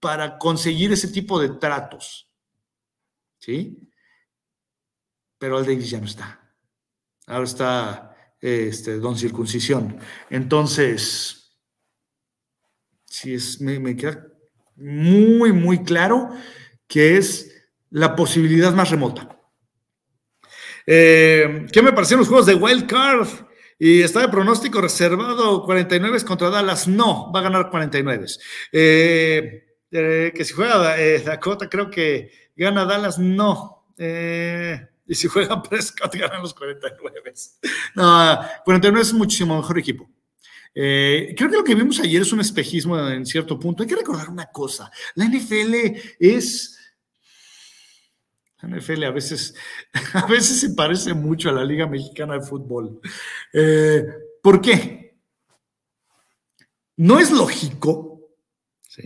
para 0.00 0.36
conseguir 0.36 0.90
ese 0.90 1.06
tipo 1.06 1.38
de 1.40 1.50
tratos. 1.50 2.28
¿Sí? 3.38 3.88
Pero 5.38 5.58
Al 5.58 5.64
Davis 5.64 5.88
ya 5.88 6.00
no 6.00 6.06
está. 6.06 6.40
Ahora 7.28 7.44
está 7.44 8.16
este, 8.40 8.98
Don 8.98 9.16
Circuncisión. 9.16 9.96
Entonces, 10.28 11.56
sí, 13.04 13.34
es, 13.34 13.60
me 13.60 13.94
queda 13.94 14.26
muy, 14.74 15.52
muy 15.52 15.84
claro 15.84 16.32
que 16.86 17.16
es 17.16 17.52
la 17.90 18.14
posibilidad 18.14 18.72
más 18.72 18.90
remota. 18.90 19.36
Eh, 20.86 21.66
¿Qué 21.72 21.82
me 21.82 21.92
parecieron 21.92 22.20
los 22.20 22.28
juegos 22.28 22.46
de 22.46 22.54
Wild 22.54 22.86
Card? 22.86 23.28
Y 23.78 24.00
está 24.02 24.20
de 24.20 24.28
pronóstico 24.28 24.80
reservado 24.80 25.62
49 25.64 26.20
contra 26.24 26.48
Dallas. 26.48 26.88
No, 26.88 27.30
va 27.32 27.40
a 27.40 27.42
ganar 27.42 27.70
49. 27.70 28.26
Eh, 28.72 29.64
eh, 29.90 30.32
que 30.34 30.44
si 30.44 30.54
juega 30.54 30.96
Dakota, 31.24 31.68
creo 31.68 31.90
que 31.90 32.30
gana 32.56 32.84
Dallas. 32.84 33.18
No. 33.18 33.86
y 33.98 35.14
si 35.14 35.28
juega 35.28 35.62
Prescott, 35.68 36.14
ganan 36.14 36.40
los 36.40 36.54
49. 36.54 37.32
No, 37.96 38.40
49 38.64 39.02
es 39.02 39.12
muchísimo 39.12 39.56
mejor 39.56 39.78
equipo. 39.78 40.08
creo 40.72 41.34
que 41.36 41.56
lo 41.56 41.64
que 41.64 41.74
vimos 41.74 42.00
ayer 42.00 42.22
es 42.22 42.32
un 42.32 42.40
espejismo 42.40 42.98
en 43.08 43.26
cierto 43.26 43.58
punto. 43.58 43.82
Hay 43.82 43.88
que 43.88 43.96
recordar 43.96 44.30
una 44.30 44.46
cosa. 44.46 44.90
La 45.16 45.26
NFL 45.26 45.74
es 46.18 46.75
NFL 48.66 49.04
a 49.04 49.10
veces, 49.10 49.54
a 50.14 50.26
veces 50.26 50.60
se 50.60 50.70
parece 50.70 51.14
mucho 51.14 51.48
a 51.48 51.52
la 51.52 51.64
Liga 51.64 51.86
Mexicana 51.86 52.34
de 52.34 52.46
Fútbol. 52.46 53.00
Eh, 53.52 54.04
¿Por 54.42 54.60
qué? 54.60 55.18
No 56.96 57.18
es 57.18 57.30
lógico, 57.30 58.36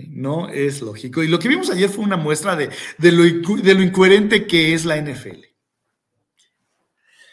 no 0.09 0.49
es 0.49 0.81
lógico. 0.81 1.23
Y 1.23 1.29
lo 1.29 1.39
que 1.39 1.49
vimos 1.49 1.71
ayer 1.71 1.89
fue 1.89 2.05
una 2.05 2.17
muestra 2.17 2.55
de, 2.55 2.71
lo, 2.99 3.25
de 3.25 3.75
lo 3.75 3.83
incoherente 3.83 4.47
que 4.47 4.75
es 4.75 4.85
la 4.85 5.01
NFL. 5.01 5.45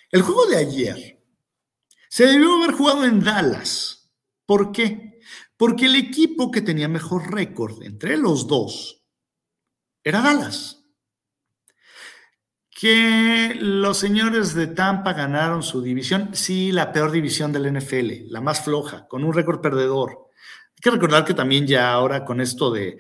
El 0.10 0.22
juego 0.22 0.46
de 0.48 0.58
ayer 0.58 1.24
se 2.10 2.26
debió 2.26 2.56
haber 2.56 2.72
jugado 2.72 3.06
en 3.06 3.20
Dallas, 3.20 3.98
¿Por 4.48 4.72
qué? 4.72 5.20
Porque 5.58 5.86
el 5.86 5.96
equipo 5.96 6.50
que 6.50 6.62
tenía 6.62 6.88
mejor 6.88 7.32
récord 7.32 7.84
entre 7.84 8.18
los 8.18 8.48
dos 8.48 9.06
era 10.04 10.22
Dallas. 10.22 10.77
Que 12.80 13.58
los 13.60 13.98
señores 13.98 14.54
de 14.54 14.68
Tampa 14.68 15.14
ganaron 15.14 15.64
su 15.64 15.82
división, 15.82 16.30
sí, 16.34 16.72
la 16.72 16.94
peor 16.94 17.10
división 17.10 17.52
del 17.52 17.76
NFL, 17.76 18.30
la 18.30 18.40
más 18.40 18.62
floja, 18.64 19.08
con 19.08 19.24
un 19.24 19.34
récord 19.34 19.62
perdedor. 19.62 20.28
Hay 20.76 20.82
que 20.84 20.92
recordar 20.92 21.26
que 21.26 21.34
también 21.34 21.66
ya 21.66 21.92
ahora 21.92 22.24
con 22.24 22.40
esto 22.40 22.70
de 22.70 23.00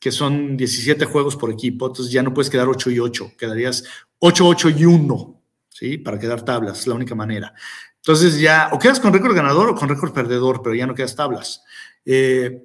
que 0.00 0.10
son 0.10 0.56
17 0.56 1.04
juegos 1.04 1.36
por 1.36 1.50
equipo, 1.50 1.88
entonces 1.88 2.10
ya 2.10 2.22
no 2.22 2.32
puedes 2.32 2.48
quedar 2.48 2.66
8 2.66 2.90
y 2.92 2.98
8, 2.98 3.32
quedarías 3.36 3.84
8, 4.20 4.48
8 4.48 4.70
y 4.70 4.86
1, 4.86 5.42
¿sí? 5.68 5.98
Para 5.98 6.18
quedar 6.18 6.42
tablas, 6.42 6.80
es 6.80 6.86
la 6.86 6.94
única 6.94 7.14
manera. 7.14 7.52
Entonces 7.96 8.40
ya, 8.40 8.70
o 8.72 8.78
quedas 8.78 9.00
con 9.00 9.12
récord 9.12 9.34
ganador 9.34 9.68
o 9.68 9.74
con 9.74 9.90
récord 9.90 10.14
perdedor, 10.14 10.62
pero 10.62 10.74
ya 10.74 10.86
no 10.86 10.94
quedas 10.94 11.14
tablas. 11.14 11.62
Eh, 12.06 12.64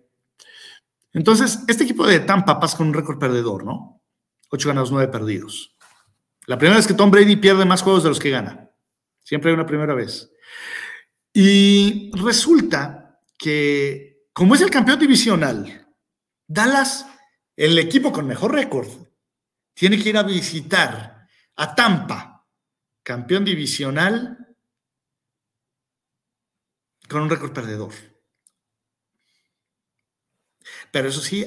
entonces, 1.11 1.59
este 1.67 1.83
equipo 1.83 2.07
de 2.07 2.21
Tampa 2.21 2.61
pasa 2.61 2.77
con 2.77 2.87
un 2.87 2.93
récord 2.93 3.19
perdedor, 3.19 3.65
¿no? 3.65 4.01
8 4.51 4.69
ganados, 4.69 4.93
9 4.93 5.11
perdidos. 5.11 5.74
La 6.47 6.57
primera 6.57 6.77
vez 6.77 6.87
que 6.87 6.93
Tom 6.93 7.11
Brady 7.11 7.35
pierde 7.35 7.65
más 7.65 7.81
juegos 7.81 8.03
de 8.03 8.09
los 8.09 8.19
que 8.19 8.29
gana. 8.29 8.69
Siempre 9.23 9.49
hay 9.49 9.55
una 9.55 9.65
primera 9.65 9.93
vez. 9.93 10.31
Y 11.33 12.11
resulta 12.13 13.19
que, 13.37 14.27
como 14.31 14.55
es 14.55 14.61
el 14.61 14.69
campeón 14.69 14.99
divisional, 14.99 15.87
Dallas 16.47 17.05
el 17.55 17.79
equipo 17.79 18.11
con 18.11 18.27
mejor 18.27 18.53
récord 18.53 18.87
tiene 19.73 20.01
que 20.01 20.09
ir 20.09 20.17
a 20.17 20.23
visitar 20.23 21.27
a 21.55 21.75
Tampa, 21.75 22.45
campeón 23.01 23.45
divisional, 23.45 24.55
con 27.07 27.23
un 27.23 27.29
récord 27.29 27.53
perdedor. 27.53 27.93
Pero 30.91 31.09
eso 31.09 31.21
sí, 31.21 31.45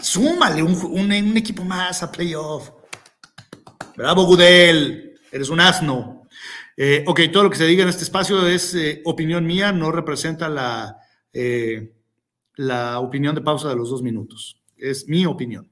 súmale 0.00 0.62
un, 0.62 1.36
equipo 1.36 1.64
más 1.64 2.02
a 2.02 2.10
playoff. 2.10 2.70
Bravo, 3.96 4.24
Gudel, 4.24 5.18
eres 5.30 5.48
un 5.48 5.60
asno. 5.60 6.28
Eh, 6.76 7.04
ok, 7.06 7.20
todo 7.32 7.44
lo 7.44 7.50
que 7.50 7.56
se 7.56 7.66
diga 7.66 7.82
en 7.82 7.88
este 7.88 8.04
espacio 8.04 8.46
es 8.46 8.74
eh, 8.74 9.02
opinión 9.04 9.46
mía, 9.46 9.72
no 9.72 9.92
representa 9.92 10.48
la, 10.48 10.98
eh, 11.32 11.92
la 12.56 13.00
opinión 13.00 13.34
de 13.34 13.42
pausa 13.42 13.68
de 13.68 13.76
los 13.76 13.90
dos 13.90 14.02
minutos 14.02 14.60
es 14.76 15.08
mi 15.08 15.26
opinión, 15.26 15.68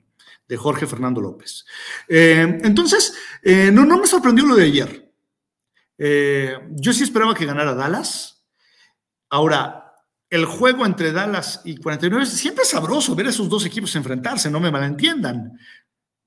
de 0.49 0.57
Jorge 0.57 0.87
Fernando 0.87 1.21
López. 1.21 1.65
Eh, 2.09 2.61
entonces, 2.63 3.15
eh, 3.43 3.71
no, 3.73 3.85
no 3.85 3.99
me 3.99 4.07
sorprendió 4.07 4.47
lo 4.47 4.57
de 4.57 4.65
ayer. 4.65 5.13
Eh, 5.99 6.59
yo 6.71 6.93
sí 6.93 7.05
esperaba 7.05 7.35
que 7.35 7.47
ganara 7.47 7.75
Dallas. 7.75 8.45
Ahora, 9.29 9.95
el 10.31 10.47
juego 10.47 10.87
entre 10.87 11.13
Dallas 11.13 11.61
y 11.65 11.77
49 11.77 12.27
siempre 12.27 12.63
es 12.63 12.71
sabroso 12.71 13.15
ver 13.15 13.27
esos 13.27 13.49
dos 13.49 13.67
equipos 13.67 13.95
enfrentarse, 13.95 14.51
no 14.51 14.61
me 14.61 14.71
malentiendan. 14.71 15.59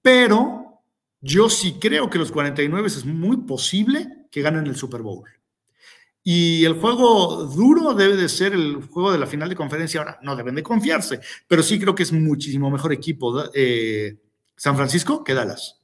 Pero 0.01 0.64
yo 1.26 1.49
sí 1.49 1.78
creo 1.82 2.07
que 2.07 2.19
los 2.19 2.32
49 2.32 2.88
es 2.88 3.03
muy 3.03 3.38
posible 3.38 4.28
que 4.30 4.43
ganen 4.43 4.67
el 4.67 4.76
Super 4.76 5.01
Bowl. 5.01 5.28
Y 6.21 6.63
el 6.65 6.73
juego 6.73 7.45
duro 7.45 7.95
debe 7.95 8.15
de 8.15 8.30
ser 8.30 8.53
el 8.53 8.76
juego 8.76 9.11
de 9.11 9.17
la 9.17 9.26
final 9.26 9.49
de 9.49 9.55
conferencia. 9.55 10.01
Ahora, 10.01 10.19
no 10.21 10.36
deben 10.36 10.53
de 10.53 10.61
confiarse, 10.61 11.19
pero 11.47 11.63
sí 11.63 11.80
creo 11.80 11.95
que 11.95 12.03
es 12.03 12.11
muchísimo 12.11 12.69
mejor 12.69 12.93
equipo 12.93 13.43
eh, 13.55 14.17
San 14.55 14.76
Francisco 14.76 15.23
que 15.23 15.34
Dallas. 15.34 15.82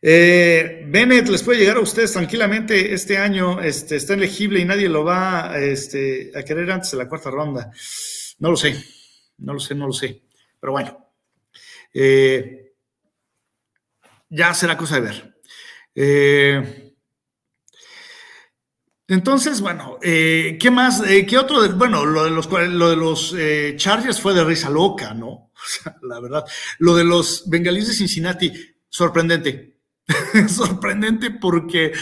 Eh, 0.00 0.86
Bennett 0.88 1.28
les 1.28 1.42
puede 1.42 1.58
llegar 1.58 1.76
a 1.76 1.80
ustedes 1.80 2.12
tranquilamente 2.12 2.94
este 2.94 3.18
año, 3.18 3.60
este, 3.60 3.96
está 3.96 4.14
elegible 4.14 4.60
y 4.60 4.64
nadie 4.64 4.88
lo 4.88 5.04
va 5.04 5.58
este, 5.58 6.32
a 6.34 6.42
querer 6.42 6.70
antes 6.70 6.90
de 6.90 6.96
la 6.96 7.08
cuarta 7.08 7.30
ronda. 7.30 7.70
No 8.38 8.50
lo 8.50 8.56
sé, 8.56 8.82
no 9.38 9.52
lo 9.52 9.60
sé, 9.60 9.74
no 9.74 9.86
lo 9.86 9.92
sé. 9.92 10.22
Pero 10.58 10.72
bueno, 10.72 11.05
eh, 11.98 12.74
ya 14.28 14.52
será 14.52 14.76
cosa 14.76 14.96
de 14.96 15.00
ver. 15.00 15.40
Eh, 15.94 16.92
entonces, 19.08 19.62
bueno, 19.62 19.98
eh, 20.02 20.58
¿qué 20.60 20.70
más? 20.70 21.00
¿Qué 21.00 21.38
otro? 21.38 21.66
bueno, 21.74 22.04
lo 22.04 22.24
de 22.24 22.30
los, 22.30 22.50
lo 22.50 22.90
de 22.90 22.96
los 22.96 23.34
Chargers 23.76 24.20
fue 24.20 24.34
de 24.34 24.44
risa 24.44 24.68
loca, 24.68 25.14
¿no? 25.14 25.52
la 26.02 26.20
verdad. 26.20 26.44
Lo 26.80 26.94
de 26.94 27.04
los 27.04 27.48
bengalíes 27.48 27.88
de 27.88 27.94
Cincinnati, 27.94 28.52
sorprendente. 28.90 29.78
sorprendente 30.48 31.30
porque 31.30 31.92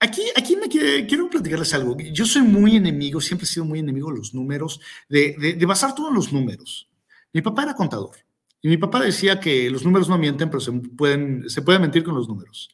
aquí, 0.00 0.22
aquí 0.34 0.56
me 0.56 0.68
quiero 0.68 1.30
platicarles 1.30 1.72
algo. 1.72 1.96
Yo 1.98 2.26
soy 2.26 2.42
muy 2.42 2.76
enemigo, 2.76 3.20
siempre 3.20 3.44
he 3.44 3.48
sido 3.48 3.64
muy 3.64 3.78
enemigo 3.78 4.10
de 4.10 4.18
los 4.18 4.34
números, 4.34 4.80
de, 5.08 5.54
de, 5.56 5.66
basar 5.66 5.94
todos 5.94 6.12
los 6.12 6.32
números. 6.32 6.90
Mi 7.32 7.42
papá 7.42 7.62
era 7.62 7.74
contador 7.74 8.23
y 8.64 8.68
mi 8.68 8.78
papá 8.78 8.98
decía 8.98 9.38
que 9.38 9.68
los 9.68 9.84
números 9.84 10.08
no 10.08 10.16
mienten, 10.16 10.48
pero 10.48 10.58
se 10.58 10.72
pueden, 10.72 11.50
se 11.50 11.60
puede 11.60 11.78
mentir 11.78 12.02
con 12.02 12.14
los 12.14 12.26
números. 12.26 12.70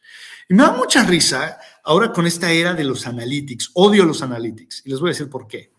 Y 0.48 0.54
me 0.54 0.62
da 0.62 0.70
mucha 0.70 1.02
risa 1.02 1.58
ahora 1.82 2.12
con 2.12 2.28
esta 2.28 2.52
era 2.52 2.74
de 2.74 2.84
los 2.84 3.08
analytics. 3.08 3.72
Odio 3.74 4.04
los 4.04 4.22
analytics. 4.22 4.86
Y 4.86 4.90
les 4.90 5.00
voy 5.00 5.08
a 5.08 5.14
decir 5.14 5.28
por 5.28 5.48
qué. 5.48 5.72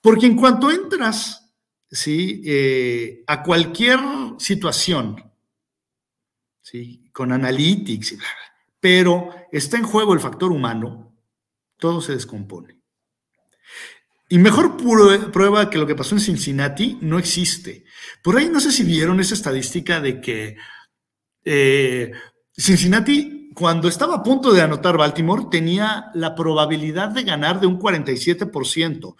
Porque 0.00 0.24
en 0.24 0.34
cuanto 0.34 0.70
entras 0.70 1.52
¿sí? 1.90 2.40
Eh, 2.42 3.22
a 3.26 3.42
cualquier 3.42 4.00
situación 4.38 5.22
¿sí? 6.62 7.10
con 7.12 7.30
analytics, 7.30 8.16
pero 8.80 9.28
está 9.52 9.76
en 9.76 9.84
juego 9.84 10.14
el 10.14 10.20
factor 10.20 10.50
humano, 10.50 11.14
todo 11.76 12.00
se 12.00 12.14
descompone. 12.14 12.77
Y 14.28 14.38
mejor 14.38 14.76
prueba 14.76 15.70
que 15.70 15.78
lo 15.78 15.86
que 15.86 15.94
pasó 15.94 16.14
en 16.14 16.20
Cincinnati 16.20 16.98
no 17.00 17.18
existe. 17.18 17.84
Por 18.22 18.36
ahí 18.36 18.48
no 18.48 18.60
sé 18.60 18.72
si 18.72 18.84
vieron 18.84 19.20
esa 19.20 19.34
estadística 19.34 20.00
de 20.00 20.20
que 20.20 20.56
eh, 21.44 22.12
Cincinnati 22.54 23.38
cuando 23.58 23.88
estaba 23.88 24.14
a 24.14 24.22
punto 24.22 24.52
de 24.52 24.62
anotar 24.62 24.96
Baltimore, 24.96 25.46
tenía 25.50 26.12
la 26.14 26.36
probabilidad 26.36 27.08
de 27.08 27.24
ganar 27.24 27.58
de 27.58 27.66
un 27.66 27.76
47%. 27.76 29.16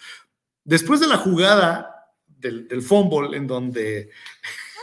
Después 0.63 1.01
de 1.01 1.09
la 1.09 1.17
jugada 1.17 2.13
del, 2.25 2.81
fumble, 2.81 3.37
en 3.37 3.49
donde, 3.49 4.11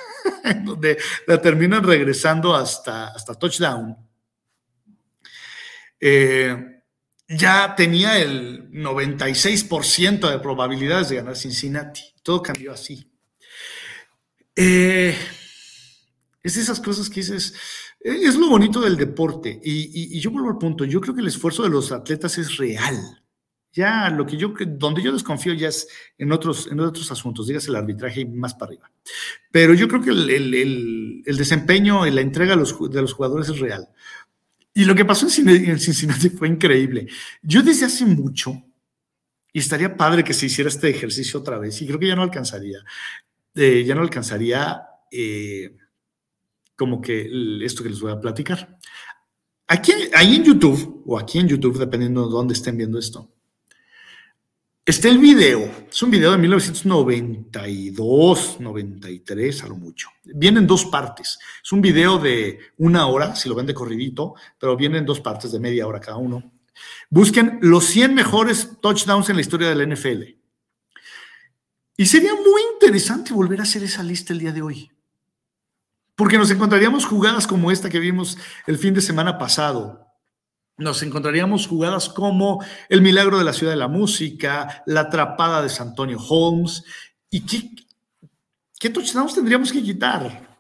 donde 0.66 0.98
la 1.26 1.42
terminan 1.42 1.86
regresando 1.86 2.54
hasta, 2.54 3.08
hasta 3.08 3.36
touchdown, 3.36 3.96
eh, 6.02 6.75
ya 7.28 7.76
tenía 7.76 8.20
el 8.20 8.70
96% 8.72 10.30
de 10.30 10.40
probabilidades 10.40 11.10
de 11.10 11.16
ganar 11.16 11.36
Cincinnati. 11.36 12.02
Todo 12.22 12.42
cambió 12.42 12.72
así. 12.72 13.12
Eh, 14.56 15.16
es 16.44 16.58
esas 16.58 16.80
cosas 16.80 17.10
que 17.10 17.22
dices, 17.22 17.56
es 18.00 18.36
lo 18.36 18.50
bonito 18.50 18.80
del 18.80 18.98
deporte. 18.98 19.60
Y, 19.64 20.20
yo 20.20 20.30
vuelvo 20.32 20.50
al 20.50 20.58
punto, 20.58 20.86
yo 20.86 21.02
creo 21.02 21.16
que 21.16 21.22
el 21.22 21.28
esfuerzo 21.28 21.64
de 21.64 21.70
los 21.70 21.92
atletas 21.92 22.38
es 22.38 22.58
real. 22.58 23.24
Ya 23.74 24.10
lo 24.10 24.26
que 24.26 24.38
yo, 24.38 24.54
donde 24.66 25.02
yo 25.02 25.12
desconfío 25.12 25.54
ya 25.54 25.68
es 25.68 25.88
en 26.18 26.32
otros, 26.32 26.70
en 26.72 26.80
otros 26.80 27.12
asuntos, 27.12 27.48
dígase 27.48 27.72
el 27.72 27.76
arbitraje 27.76 28.22
y 28.22 28.26
más 28.26 28.54
para 28.54 28.70
arriba. 28.70 28.92
Pero 29.52 29.74
yo 29.74 29.90
creo 29.90 30.02
que 30.02 30.12
el, 30.12 31.24
desempeño 31.26 32.08
y 32.08 32.12
la 32.12 32.22
entrega 32.22 32.56
de 32.56 32.64
de 32.64 33.02
los, 33.02 33.14
jugadores 33.14 33.50
es 33.50 33.60
real. 33.60 33.90
Y 34.76 34.86
lo 34.86 34.94
que 34.94 35.06
pasó 35.06 35.26
en 35.26 35.80
Cincinnati 35.80 36.30
fue 36.30 36.48
increíble. 36.50 37.08
Yo 37.42 37.64
desde 37.64 37.86
hace 37.86 38.06
mucho, 38.06 38.62
y 39.52 39.60
estaría 39.60 39.96
padre 39.96 40.24
que 40.24 40.34
se 40.34 40.46
hiciera 40.46 40.68
este 40.68 40.90
ejercicio 40.90 41.40
otra 41.40 41.58
vez, 41.58 41.82
y 41.82 41.88
creo 41.88 41.98
que 41.98 42.08
ya 42.08 42.16
no 42.16 42.24
alcanzaría, 42.24 42.80
eh, 43.56 43.84
ya 43.84 43.96
no 43.96 44.02
alcanzaría. 44.02 44.84
Eh, 45.10 45.78
como 46.76 47.02
que 47.02 47.30
esto 47.64 47.84
que 47.84 47.90
les 47.90 48.00
voy 48.00 48.12
a 48.12 48.20
platicar. 48.20 48.78
Aquí, 49.68 49.94
ahí 50.14 50.36
en 50.36 50.44
YouTube, 50.44 51.04
o 51.06 51.18
aquí 51.18 51.40
en 51.40 51.48
YouTube, 51.48 51.80
dependiendo 51.80 52.26
de 52.26 52.32
dónde 52.32 52.54
estén 52.54 52.78
viendo 52.78 53.00
esto, 53.00 53.34
está 54.86 55.10
el 55.10 55.18
video. 55.18 55.88
Es 55.90 56.04
un 56.04 56.12
video 56.12 56.32
de 56.32 56.38
1992, 56.38 58.60
93, 58.60 59.64
a 59.64 59.68
lo 59.68 59.76
mucho. 59.76 60.10
Viene 60.24 60.60
en 60.60 60.68
dos 60.68 60.86
partes. 60.86 61.40
Es 61.64 61.72
un 61.72 61.82
video 61.82 62.20
de 62.20 62.60
una 62.78 63.08
hora, 63.08 63.36
si 63.36 63.50
lo 63.50 63.56
ven 63.56 63.66
de 63.66 63.74
corridito, 63.74 64.36
pero 64.60 64.78
viene 64.78 65.00
en 65.00 65.06
dos 65.06 65.22
partes 65.22 65.52
de 65.52 65.60
media 65.60 65.88
hora 65.88 66.00
cada 66.00 66.18
uno. 66.18 66.52
Busquen 67.10 67.58
los 67.62 67.86
100 67.86 68.14
mejores 68.14 68.70
touchdowns 68.82 69.30
en 69.30 69.36
la 69.36 69.42
historia 69.42 69.74
del 69.74 69.94
NFL. 69.94 70.24
Y 71.98 72.06
sería 72.06 72.34
muy 72.34 72.62
interesante 72.74 73.34
volver 73.34 73.62
a 73.62 73.64
hacer 73.64 73.84
esa 73.84 74.04
lista 74.04 74.34
el 74.34 74.40
día 74.40 74.52
de 74.52 74.62
hoy 74.62 74.92
porque 76.16 76.38
nos 76.38 76.50
encontraríamos 76.50 77.06
jugadas 77.06 77.46
como 77.46 77.72
esta 77.72 77.90
que 77.90 78.00
vimos 78.00 78.38
el 78.68 78.78
fin 78.78 78.94
de 78.94 79.02
semana 79.02 79.38
pasado. 79.38 80.05
Nos 80.78 81.02
encontraríamos 81.04 81.68
jugadas 81.68 82.10
como 82.10 82.64
el 82.90 83.02
milagro 83.02 83.38
de 83.38 83.46
la 83.46 83.54
ciudad 83.54 83.74
de 83.74 83.78
la 83.78 83.88
música, 83.88 84.84
la 84.86 85.02
atrapada 85.02 85.62
de 85.62 85.70
San 85.70 85.90
Antonio 85.90 86.20
Holmes. 86.20 86.84
¿Y 87.30 87.46
qué, 87.46 87.70
qué 88.80 88.90
touchdowns 88.90 89.36
tendríamos 89.36 89.72
que 89.72 89.82
quitar? 89.82 90.58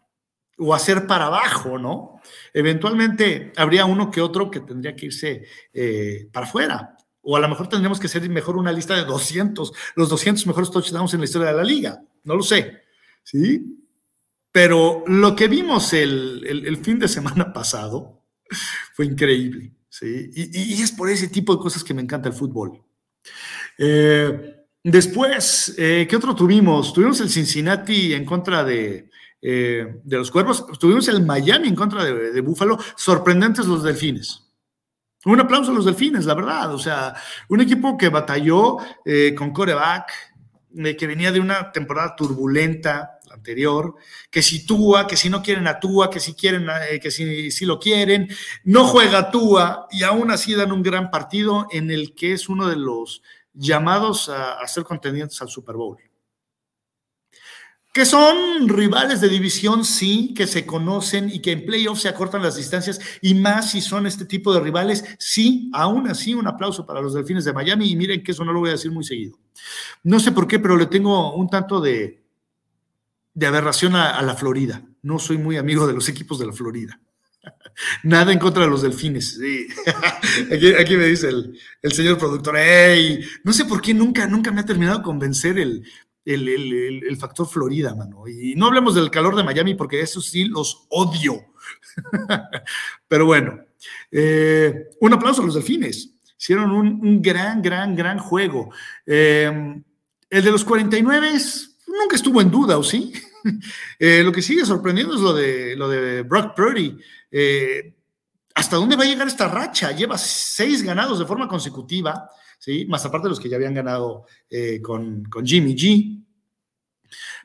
O 0.58 0.74
hacer 0.74 1.06
para 1.06 1.26
abajo, 1.26 1.78
¿no? 1.78 2.22
Eventualmente 2.54 3.52
habría 3.58 3.86
uno 3.86 4.10
que 4.10 4.22
otro 4.22 4.50
que 4.50 4.62
tendría 4.62 4.96
que 4.96 5.08
irse 5.08 5.46
eh, 5.74 6.30
para 6.32 6.46
afuera. 6.46 6.96
O 7.22 7.36
a 7.36 7.40
lo 7.40 7.50
mejor 7.50 7.68
tendríamos 7.68 8.00
que 8.00 8.08
hacer 8.08 8.30
mejor 8.30 8.56
una 8.56 8.72
lista 8.72 8.96
de 8.96 9.04
200, 9.04 9.74
los 9.96 10.10
200 10.10 10.46
mejores 10.48 10.72
touchdowns 10.72 11.14
en 11.14 11.22
la 11.22 11.26
historia 11.26 11.50
de 11.50 11.58
la 11.58 11.64
liga. 11.64 12.02
No 12.24 12.36
lo 12.36 12.44
sé. 12.44 12.84
¿Sí? 13.24 13.82
Pero 14.56 15.04
lo 15.08 15.36
que 15.36 15.50
vimos 15.50 15.92
el, 15.92 16.80
fin 16.82 16.98
de 16.98 17.10
semana 17.10 17.52
pasado 17.52 18.24
fue 18.94 19.06
increíble. 19.06 19.74
¿Sí? 20.00 20.30
Y, 20.34 20.82
es 20.82 20.92
por 20.92 21.10
ese 21.10 21.28
tipo 21.28 21.56
de 21.56 21.62
cosas 21.62 21.84
que 21.84 21.94
me 21.94 22.02
encanta 22.02 22.30
el 22.30 22.36
fútbol. 22.36 22.82
Eh, 23.78 24.66
después, 24.84 25.74
eh, 25.78 26.06
¿qué 26.10 26.16
otro 26.16 26.36
tuvimos? 26.36 26.94
Tuvimos 26.94 27.20
el 27.22 27.30
Cincinnati 27.30 28.14
en 28.14 28.26
contra 28.26 28.64
de, 28.64 29.10
eh, 29.42 30.02
de 30.04 30.18
los 30.18 30.32
Cuervos. 30.32 30.66
Tuvimos 30.80 31.08
el 31.08 31.26
Miami 31.26 31.70
en 31.70 31.76
contra 31.76 32.04
de, 32.04 32.32
de 32.32 32.42
Búfalo. 32.42 32.78
Sorprendentes 32.96 33.66
los 33.66 33.84
Delfines. 33.84 34.42
Un 35.24 35.40
aplauso 35.40 35.72
a 35.72 35.74
los 35.74 35.86
delfines, 35.86 36.26
la 36.26 36.36
verdad. 36.36 36.72
O 36.72 36.78
sea, 36.78 37.16
un 37.50 37.60
equipo 37.60 37.98
que 37.98 38.10
batalló 38.10 38.78
con 39.36 39.52
coreback, 39.52 40.12
que 40.96 41.08
venía 41.08 41.32
de 41.32 41.40
una 41.40 41.72
temporada 41.72 42.16
turbulenta 42.16 43.15
anterior, 43.36 43.96
que 44.32 44.42
si 44.42 44.66
Túa, 44.66 45.06
que 45.08 45.16
si 45.16 45.30
no 45.30 45.42
quieren 45.42 45.68
a 45.68 45.80
que 46.12 46.20
si 46.20 46.34
quieren, 46.34 46.68
eh, 46.90 47.00
que 47.00 47.12
si, 47.12 47.52
si, 47.52 47.66
lo 47.66 47.80
quieren, 47.80 48.28
no 48.64 48.86
juega 48.86 49.30
Túa 49.32 49.88
y 49.92 50.04
aún 50.04 50.32
así 50.32 50.56
dan 50.56 50.72
un 50.72 50.82
gran 50.82 51.12
partido 51.12 51.68
en 51.72 51.92
el 51.92 52.16
que 52.16 52.34
es 52.34 52.50
uno 52.50 52.68
de 52.68 52.76
los 52.76 53.22
llamados 53.54 54.30
a, 54.30 54.60
a 54.60 54.68
ser 54.68 54.84
contendientes 54.84 55.42
al 55.42 55.50
Super 55.50 55.76
Bowl. 55.76 55.98
Que 57.94 58.04
son 58.04 58.68
rivales 58.68 59.22
de 59.22 59.30
división, 59.30 59.86
sí, 59.86 60.34
que 60.36 60.48
se 60.48 60.66
conocen 60.66 61.30
y 61.30 61.40
que 61.40 61.54
en 61.54 61.66
playoffs 61.66 62.02
se 62.02 62.10
acortan 62.10 62.42
las 62.42 62.58
distancias, 62.58 63.00
y 63.22 63.36
más 63.36 63.72
si 63.72 63.80
son 63.80 64.06
este 64.06 64.26
tipo 64.26 64.54
de 64.54 64.60
rivales, 64.60 65.06
sí, 65.18 65.72
aún 65.74 66.10
así 66.10 66.34
un 66.34 66.46
aplauso 66.46 66.86
para 66.86 67.00
los 67.00 67.14
Delfines 67.14 67.46
de 67.46 67.54
Miami, 67.54 67.90
y 67.90 67.96
miren 67.96 68.22
que 68.22 68.34
eso 68.34 68.44
no 68.44 68.52
lo 68.52 68.60
voy 68.60 68.70
a 68.70 68.74
decir 68.74 68.92
muy 68.92 69.06
seguido. 69.06 69.40
No 70.04 70.20
sé 70.20 70.34
por 70.34 70.46
qué, 70.46 70.60
pero 70.60 70.76
le 70.76 70.88
tengo 70.88 71.36
un 71.36 71.50
tanto 71.50 71.80
de, 71.80 72.25
de 73.36 73.48
aberración 73.48 73.96
a, 73.96 74.20
la 74.22 74.34
Florida. 74.34 74.82
No 75.04 75.20
soy 75.20 75.38
muy 75.38 75.58
amigo 75.58 75.86
de 75.86 75.94
los 75.94 76.10
equipos 76.10 76.40
de 76.40 76.48
la 76.48 76.54
Florida. 76.54 77.00
Nada 78.04 78.32
en 78.32 78.40
contra 78.40 78.64
de 78.64 78.70
los 78.70 78.82
delfines. 78.82 79.38
aquí, 80.80 80.98
me 80.98 81.06
dice 81.06 81.30
el, 81.30 81.92
señor 81.92 82.18
productor, 82.18 82.56
hey, 82.58 83.20
no 83.44 83.54
sé 83.54 83.66
por 83.66 83.82
qué 83.82 83.94
nunca, 83.94 84.26
nunca 84.26 84.52
me 84.52 84.62
ha 84.62 84.66
terminado 84.66 85.00
de 85.00 85.04
convencer 85.04 85.60
el, 85.60 85.84
el, 86.24 87.18
factor 87.18 87.46
Florida, 87.46 87.94
mano. 87.94 88.26
Y 88.28 88.56
no 88.56 88.68
hablemos 88.68 88.96
del 88.96 89.12
calor 89.12 89.36
de 89.36 89.44
Miami 89.44 89.76
porque 89.76 90.00
eso 90.00 90.22
sí 90.22 90.46
los 90.46 90.88
odio. 90.90 91.36
Pero 93.08 93.26
bueno, 93.26 93.60
eh, 94.12 94.88
un 95.02 95.14
aplauso 95.14 95.42
a 95.42 95.46
los 95.46 95.56
delfines. 95.56 96.14
Hicieron 96.40 96.72
un, 96.72 97.22
gran, 97.22 97.62
gran, 97.62 97.96
gran 97.96 98.18
juego. 98.18 98.72
Eh, 99.06 99.82
el 100.30 100.44
de 100.44 100.52
los 100.52 100.64
49 100.64 101.34
nunca 102.00 102.16
estuvo 102.16 102.42
en 102.42 102.52
duda, 102.52 102.78
¿o 102.78 102.84
sí? 102.84 103.14
Eh, 104.00 104.24
lo 104.24 104.32
que 104.32 104.42
sigue 104.42 104.66
sorprendiendo 104.66 105.14
es 105.14 105.22
lo 105.22 105.32
de, 105.32 105.76
lo 105.76 105.88
de 105.88 106.24
Brock 106.24 106.56
Purdy. 106.56 106.98
¿Hasta 108.56 108.78
dónde 108.78 108.96
va 108.96 109.04
a 109.04 109.08
llegar 109.08 109.28
esta 109.28 109.50
racha? 109.50 109.92
Lleva 109.92 110.18
seis 110.18 110.82
ganados 110.82 111.20
de 111.20 111.26
forma 111.26 111.48
consecutiva. 111.48 112.30
¿sí? 112.58 112.86
Más 112.86 113.06
aparte 113.06 113.26
de 113.26 113.30
los 113.30 113.40
que 113.40 113.50
ya 113.50 113.58
habían 113.58 113.74
ganado 113.74 114.26
eh, 114.50 114.82
con, 114.82 115.26
Jimmy 115.44 115.76
G. 115.76 116.24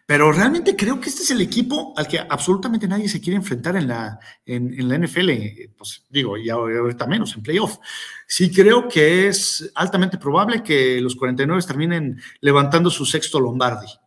Pero 0.06 0.32
realmente 0.32 0.76
creo 0.76 1.00
que 1.00 1.08
este 1.08 1.24
es 1.24 1.30
el 1.32 1.40
equipo 1.40 1.94
al 1.96 2.06
que 2.06 2.18
absolutamente 2.18 2.86
nadie 2.86 3.08
se 3.08 3.20
quiere 3.20 3.36
enfrentar 3.36 3.76
en 3.76 3.88
la, 3.88 4.18
en, 4.44 4.88
la 4.88 4.98
NFL, 4.98 5.30
pues 5.76 6.04
digo, 6.08 6.36
y 6.36 6.48
ahorita 6.48 7.06
menos 7.06 7.34
en 7.36 7.42
playoff. 7.42 7.78
Sí 8.26 8.50
creo 8.50 8.88
que 8.88 9.28
es 9.28 9.70
altamente 9.74 10.18
probable 10.18 10.62
que 10.62 11.00
los 11.00 11.14
49 11.14 11.62
terminen 11.64 12.20
levantando 12.40 12.90
su 12.90 13.04
sexto 13.04 13.38
Lombardi 13.38 13.99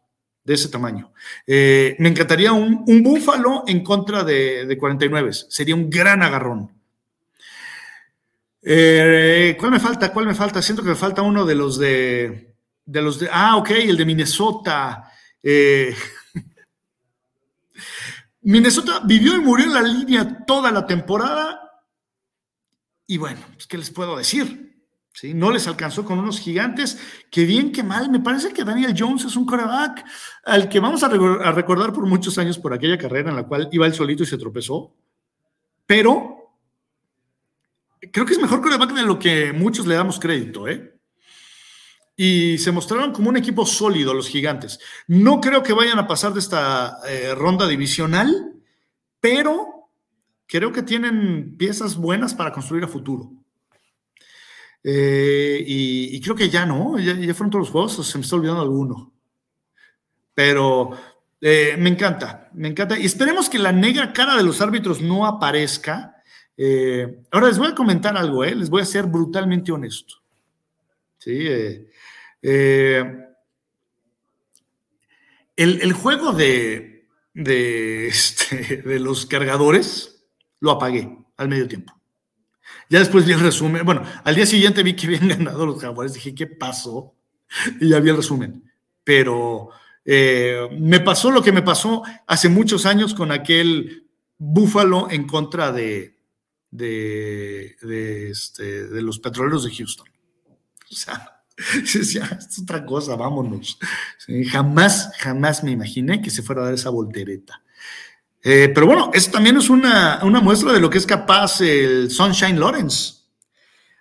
de 0.44 0.54
ese 0.54 0.70
tamaño. 0.70 1.12
Eh, 1.48 1.96
me 2.00 2.10
encantaría 2.10 2.52
un, 2.52 2.84
búfalo 3.04 3.64
en 3.68 3.84
contra 3.84 4.24
de, 4.24 4.66
de 4.66 4.78
49. 4.78 5.34
Sería 5.34 5.76
un 5.76 5.90
gran 5.90 6.22
agarrón. 6.22 6.72
Eh, 8.62 9.56
¿Cuál 9.60 9.72
me 9.72 9.80
falta? 9.80 10.14
¿Cuál 10.14 10.28
me 10.28 10.36
falta? 10.36 10.62
Siento 10.62 10.84
que 10.84 10.90
me 10.90 10.96
falta 10.96 11.22
uno 11.22 11.46
de 11.46 11.56
los 11.56 11.78
de, 11.78 12.56
de 12.86 13.02
los 13.02 13.20
de. 13.20 13.30
Ah, 13.32 13.58
ok, 13.58 13.72
el 13.72 13.98
de 13.98 14.06
Minnesota. 14.06 15.12
Eh, 15.42 15.96
Minnesota 18.42 19.02
vivió 19.04 19.36
y 19.36 19.42
murió 19.42 19.66
en 19.66 19.74
la 19.74 19.82
línea 19.82 20.46
toda 20.46 20.72
la 20.72 20.86
temporada. 20.86 21.60
Y 23.06 23.18
bueno, 23.18 23.42
pues, 23.54 23.68
¿qué 23.68 23.78
les 23.78 23.90
puedo 23.90 24.18
decir? 24.18 24.73
¿Sí? 25.14 25.36
No 25.36 25.52
les 25.52 25.68
alcanzó 25.68 26.04
con 26.04 26.18
unos 26.18 26.40
gigantes. 26.40 26.98
Que 27.30 27.46
bien, 27.46 27.72
que 27.72 27.84
mal. 27.84 28.10
Me 28.10 28.20
parece 28.20 28.52
que 28.52 28.64
Daniel 28.64 28.96
Jones 28.98 29.26
es 29.26 29.36
un 29.36 29.46
coreback 29.46 30.04
al 30.44 30.68
que 30.68 30.80
vamos 30.80 31.04
a, 31.04 31.10
recordar 31.10 31.94
por 31.94 32.08
muchos 32.08 32.38
años 32.40 32.58
por 32.58 32.74
aquella 32.74 32.98
carrera 32.98 33.30
en 33.30 33.36
la 33.36 33.44
cual 33.44 33.70
iba 33.72 33.86
él 33.86 33.94
solito 33.94 34.24
y 34.24 34.26
se 34.26 34.40
tropezó. 34.40 34.92
Pero 35.86 36.56
creo 38.12 38.26
que 38.26 38.34
es 38.34 38.42
mejor 38.42 38.62
coreback 38.62 38.94
de 38.94 39.04
lo 39.04 39.20
que 39.20 39.54
muchos 39.54 39.86
le 39.86 39.96
damos 39.96 40.20
crédito, 40.20 40.68
¿eh? 40.68 40.98
Y 42.16 42.58
se 42.58 42.72
mostraron 42.72 43.12
como 43.12 43.30
un 43.30 43.38
equipo 43.38 43.66
sólido 43.66 44.14
los 44.14 44.30
gigantes. 44.30 44.80
No 45.08 45.40
creo 45.42 45.62
que 45.62 45.74
vayan 45.74 46.00
a 46.00 46.08
pasar 46.08 46.34
de 46.34 46.40
esta 46.40 46.98
eh, 47.08 47.34
ronda 47.36 47.68
divisional, 47.68 48.54
pero 49.20 49.90
creo 50.48 50.72
que 50.72 50.84
tienen 50.84 51.56
piezas 51.58 51.98
buenas 51.98 52.34
para 52.34 52.52
construir 52.52 52.84
a 52.84 52.88
futuro. 52.88 53.32
Eh, 54.84 55.64
y, 55.66 56.20
creo 56.22 56.36
que 56.36 56.50
ya 56.50 56.66
no, 56.66 57.00
ya, 57.00 57.16
fueron 57.34 57.52
todos 57.52 57.68
los 57.68 57.70
juegos, 57.70 58.08
se 58.08 58.18
me 58.18 58.24
está 58.24 58.36
olvidando 58.36 58.62
alguno. 58.62 59.14
Pero 60.34 60.92
eh, 61.40 61.76
me 61.78 61.90
encanta, 61.90 62.50
me 62.54 62.70
encanta. 62.70 62.98
Y 63.00 63.06
esperemos 63.06 63.50
que 63.50 63.60
la 63.60 63.72
negra 63.72 64.14
cara 64.14 64.36
de 64.36 64.44
los 64.44 64.62
árbitros 64.62 65.02
no 65.02 65.26
aparezca 65.26 66.14
eh, 66.56 67.24
ahora 67.32 67.48
les 67.48 67.58
voy 67.58 67.70
a 67.70 67.76
comentar 67.76 68.16
algo, 68.16 68.44
les 68.44 68.70
voy 68.70 68.82
a 68.82 68.86
ser 68.86 69.06
brutalmente 69.06 69.72
honesto. 69.72 70.16
¿Sí? 71.18 71.48
Eh, 72.42 73.06
el, 75.56 75.94
juego 75.94 76.34
de, 76.34 77.08
este, 77.34 78.82
de, 78.82 79.00
los 79.00 79.26
cargadores 79.26 80.26
lo 80.60 80.72
apagué 80.72 81.18
al 81.38 81.50
medio 81.50 81.68
tiempo. 81.68 81.94
Ya 82.94 83.00
después 83.00 83.26
vi 83.26 83.32
el 83.32 83.40
resumen. 83.40 83.84
Bueno, 83.84 84.04
al 84.24 84.36
día 84.36 84.46
siguiente 84.46 84.84
vi 84.84 84.94
que 84.94 85.08
habían 85.08 85.28
ganado 85.40 85.66
los 85.66 85.82
jaguares. 85.82 86.14
Dije, 86.14 86.36
¿qué 86.36 86.46
pasó? 86.46 87.16
Y 87.82 87.90
ya 87.90 88.00
vi 88.00 88.12
el 88.12 88.18
resumen. 88.18 88.72
Pero 89.04 89.72
me 90.06 91.00
pasó 91.00 91.32
lo 91.32 91.42
que 91.42 91.52
me 91.52 91.64
pasó 91.64 92.04
hace 92.28 92.50
muchos 92.50 92.86
años 92.86 93.16
con 93.16 93.32
aquel 93.32 94.08
Búfalo 94.38 95.10
en 95.10 95.26
contra 95.26 95.72
de, 95.72 96.20
de, 96.70 98.30
este, 98.30 98.88
de 98.88 99.02
los 99.02 99.18
petroleros 99.18 99.64
de 99.64 99.74
Houston. 99.74 100.08
O 100.92 100.96
sea, 100.96 101.42
es 101.84 102.60
otra 102.62 102.86
cosa, 102.86 103.16
vámonos. 103.16 103.80
jamás, 104.52 105.10
jamás 105.18 105.64
me 105.64 105.72
imaginé 105.72 106.22
que 106.22 106.30
se 106.30 106.44
fuera 106.44 106.62
a 106.62 106.66
dar 106.66 106.76
esa 106.76 106.92
voltereta. 106.92 107.64
Eh, 108.44 108.72
pero 108.74 108.86
bueno, 108.86 109.10
eso 109.14 109.32
también 109.32 109.58
es 109.58 109.70
una, 109.70 110.20
muestra 110.42 110.74
de 110.74 110.80
lo 110.80 110.90
que 110.90 110.98
es 110.98 111.06
capaz 111.06 111.62
el 111.62 112.12
Sunshine 112.12 112.60
Lawrence. 112.60 113.24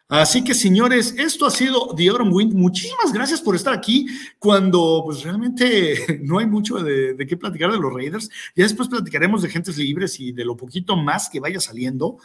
Así 0.08 0.44
que, 0.44 0.52
señores, 0.52 1.14
esto 1.16 1.46
ha 1.46 1.50
sido 1.50 1.94
The 1.96 2.08
Autumn 2.08 2.32
Wind. 2.32 2.52
Muchísimas 2.52 3.12
gracias 3.12 3.40
por 3.40 3.56
estar 3.56 3.72
aquí 3.72 4.06
cuando 4.38 5.02
pues 5.06 5.22
realmente 5.22 6.20
no 6.22 6.38
hay 6.38 6.46
mucho 6.46 6.76
de, 6.82 7.14
de, 7.14 7.26
qué 7.26 7.36
platicar 7.36 7.72
de 7.72 7.78
los 7.78 7.92
Raiders. 7.92 8.28
Ya 8.54 8.64
después 8.64 8.88
platicaremos 8.88 9.40
de 9.40 9.48
gentes 9.48 9.78
libres 9.78 10.20
y 10.20 10.32
de 10.32 10.44
lo 10.44 10.56
poquito 10.56 10.96
más 10.96 11.30
que 11.30 11.40
vaya 11.40 11.60
saliendo. 11.60 12.18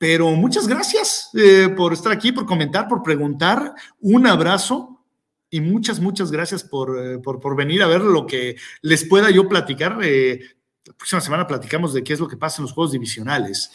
Pero 0.00 0.30
muchas 0.30 0.66
gracias 0.66 1.28
eh, 1.34 1.68
por 1.76 1.92
estar 1.92 2.10
aquí, 2.10 2.32
por 2.32 2.46
comentar, 2.46 2.88
por 2.88 3.02
preguntar. 3.02 3.74
Un 4.00 4.26
abrazo 4.26 5.04
y 5.50 5.60
muchas, 5.60 6.00
muchas 6.00 6.30
gracias 6.30 6.64
por, 6.64 6.98
eh, 6.98 7.18
por, 7.18 7.54
venir 7.54 7.82
a 7.82 7.86
ver 7.86 8.00
lo 8.00 8.26
que 8.26 8.56
les 8.80 9.04
pueda 9.04 9.28
yo 9.28 9.46
platicar. 9.46 9.98
Eh, 10.02 10.40
la 10.86 10.94
próxima 10.94 11.20
semana 11.20 11.46
platicamos 11.46 11.92
de 11.92 12.02
qué 12.02 12.12
es 12.12 12.20
lo 12.20 12.28
que 12.28 12.36
pasa 12.36 12.60
en 12.60 12.64
los 12.64 12.72
juegos 12.72 12.92
divisionales. 12.92 13.70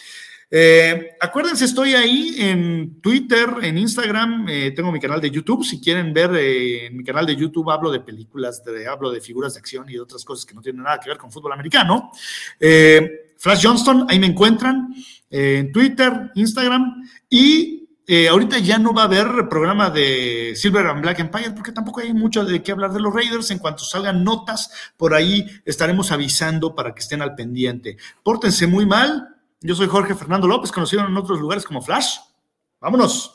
acuérdense, 1.19 1.65
estoy 1.65 1.93
ahí 1.93 2.35
en 2.39 3.01
Twitter, 3.01 3.47
en 3.61 3.77
Instagram, 3.77 4.45
tengo 4.75 4.91
mi 4.91 4.99
canal 4.99 5.21
de 5.21 5.29
YouTube. 5.29 5.63
Si 5.63 5.79
quieren 5.79 6.13
ver 6.13 6.35
en 6.35 6.97
mi 6.97 7.03
canal 7.03 7.25
de 7.25 7.35
YouTube, 7.35 7.69
hablo 7.69 7.91
de 7.91 7.99
películas, 7.99 8.61
hablo 8.89 9.11
de 9.11 9.21
figuras 9.21 9.53
de 9.53 9.59
acción 9.59 9.89
y 9.89 9.93
de 9.93 10.01
otras 10.01 10.25
cosas 10.25 10.45
que 10.45 10.53
no 10.53 10.61
tienen 10.61 10.83
nada 10.83 10.99
que 10.99 11.09
ver 11.09 11.17
con 11.17 11.31
fútbol 11.31 11.53
americano. 11.53 12.11
Flash 12.59 13.61
Johnston, 13.63 14.07
ahí 14.09 14.19
me 14.19 14.27
encuentran 14.27 14.93
en 15.29 15.71
Twitter, 15.71 16.31
Instagram 16.35 17.03
y 17.29 17.84
eh, 18.07 18.27
ahorita 18.27 18.59
ya 18.59 18.77
no 18.77 18.93
va 18.93 19.03
a 19.03 19.05
haber 19.05 19.49
programa 19.49 19.89
de 19.89 20.53
Silver 20.55 20.85
and 20.87 21.01
Black 21.01 21.19
Empire 21.19 21.51
porque 21.51 21.71
tampoco 21.71 22.01
hay 22.01 22.13
mucho 22.13 22.45
de 22.45 22.61
qué 22.61 22.71
hablar 22.71 22.93
de 22.93 22.99
los 22.99 23.13
Raiders. 23.13 23.49
En 23.51 23.59
cuanto 23.59 23.83
salgan 23.83 24.23
notas, 24.23 24.71
por 24.97 25.13
ahí 25.13 25.45
estaremos 25.65 26.11
avisando 26.11 26.75
para 26.75 26.93
que 26.93 27.01
estén 27.01 27.21
al 27.21 27.35
pendiente. 27.35 27.97
Pórtense 28.23 28.67
muy 28.67 28.85
mal. 28.85 29.35
Yo 29.61 29.73
soy 29.73 29.87
Jorge 29.87 30.13
Fernando 30.13 30.47
López, 30.47 30.71
conocido 30.71 31.05
en 31.05 31.17
otros 31.17 31.39
lugares 31.39 31.65
como 31.65 31.81
Flash. 31.81 32.17
Vámonos. 32.79 33.34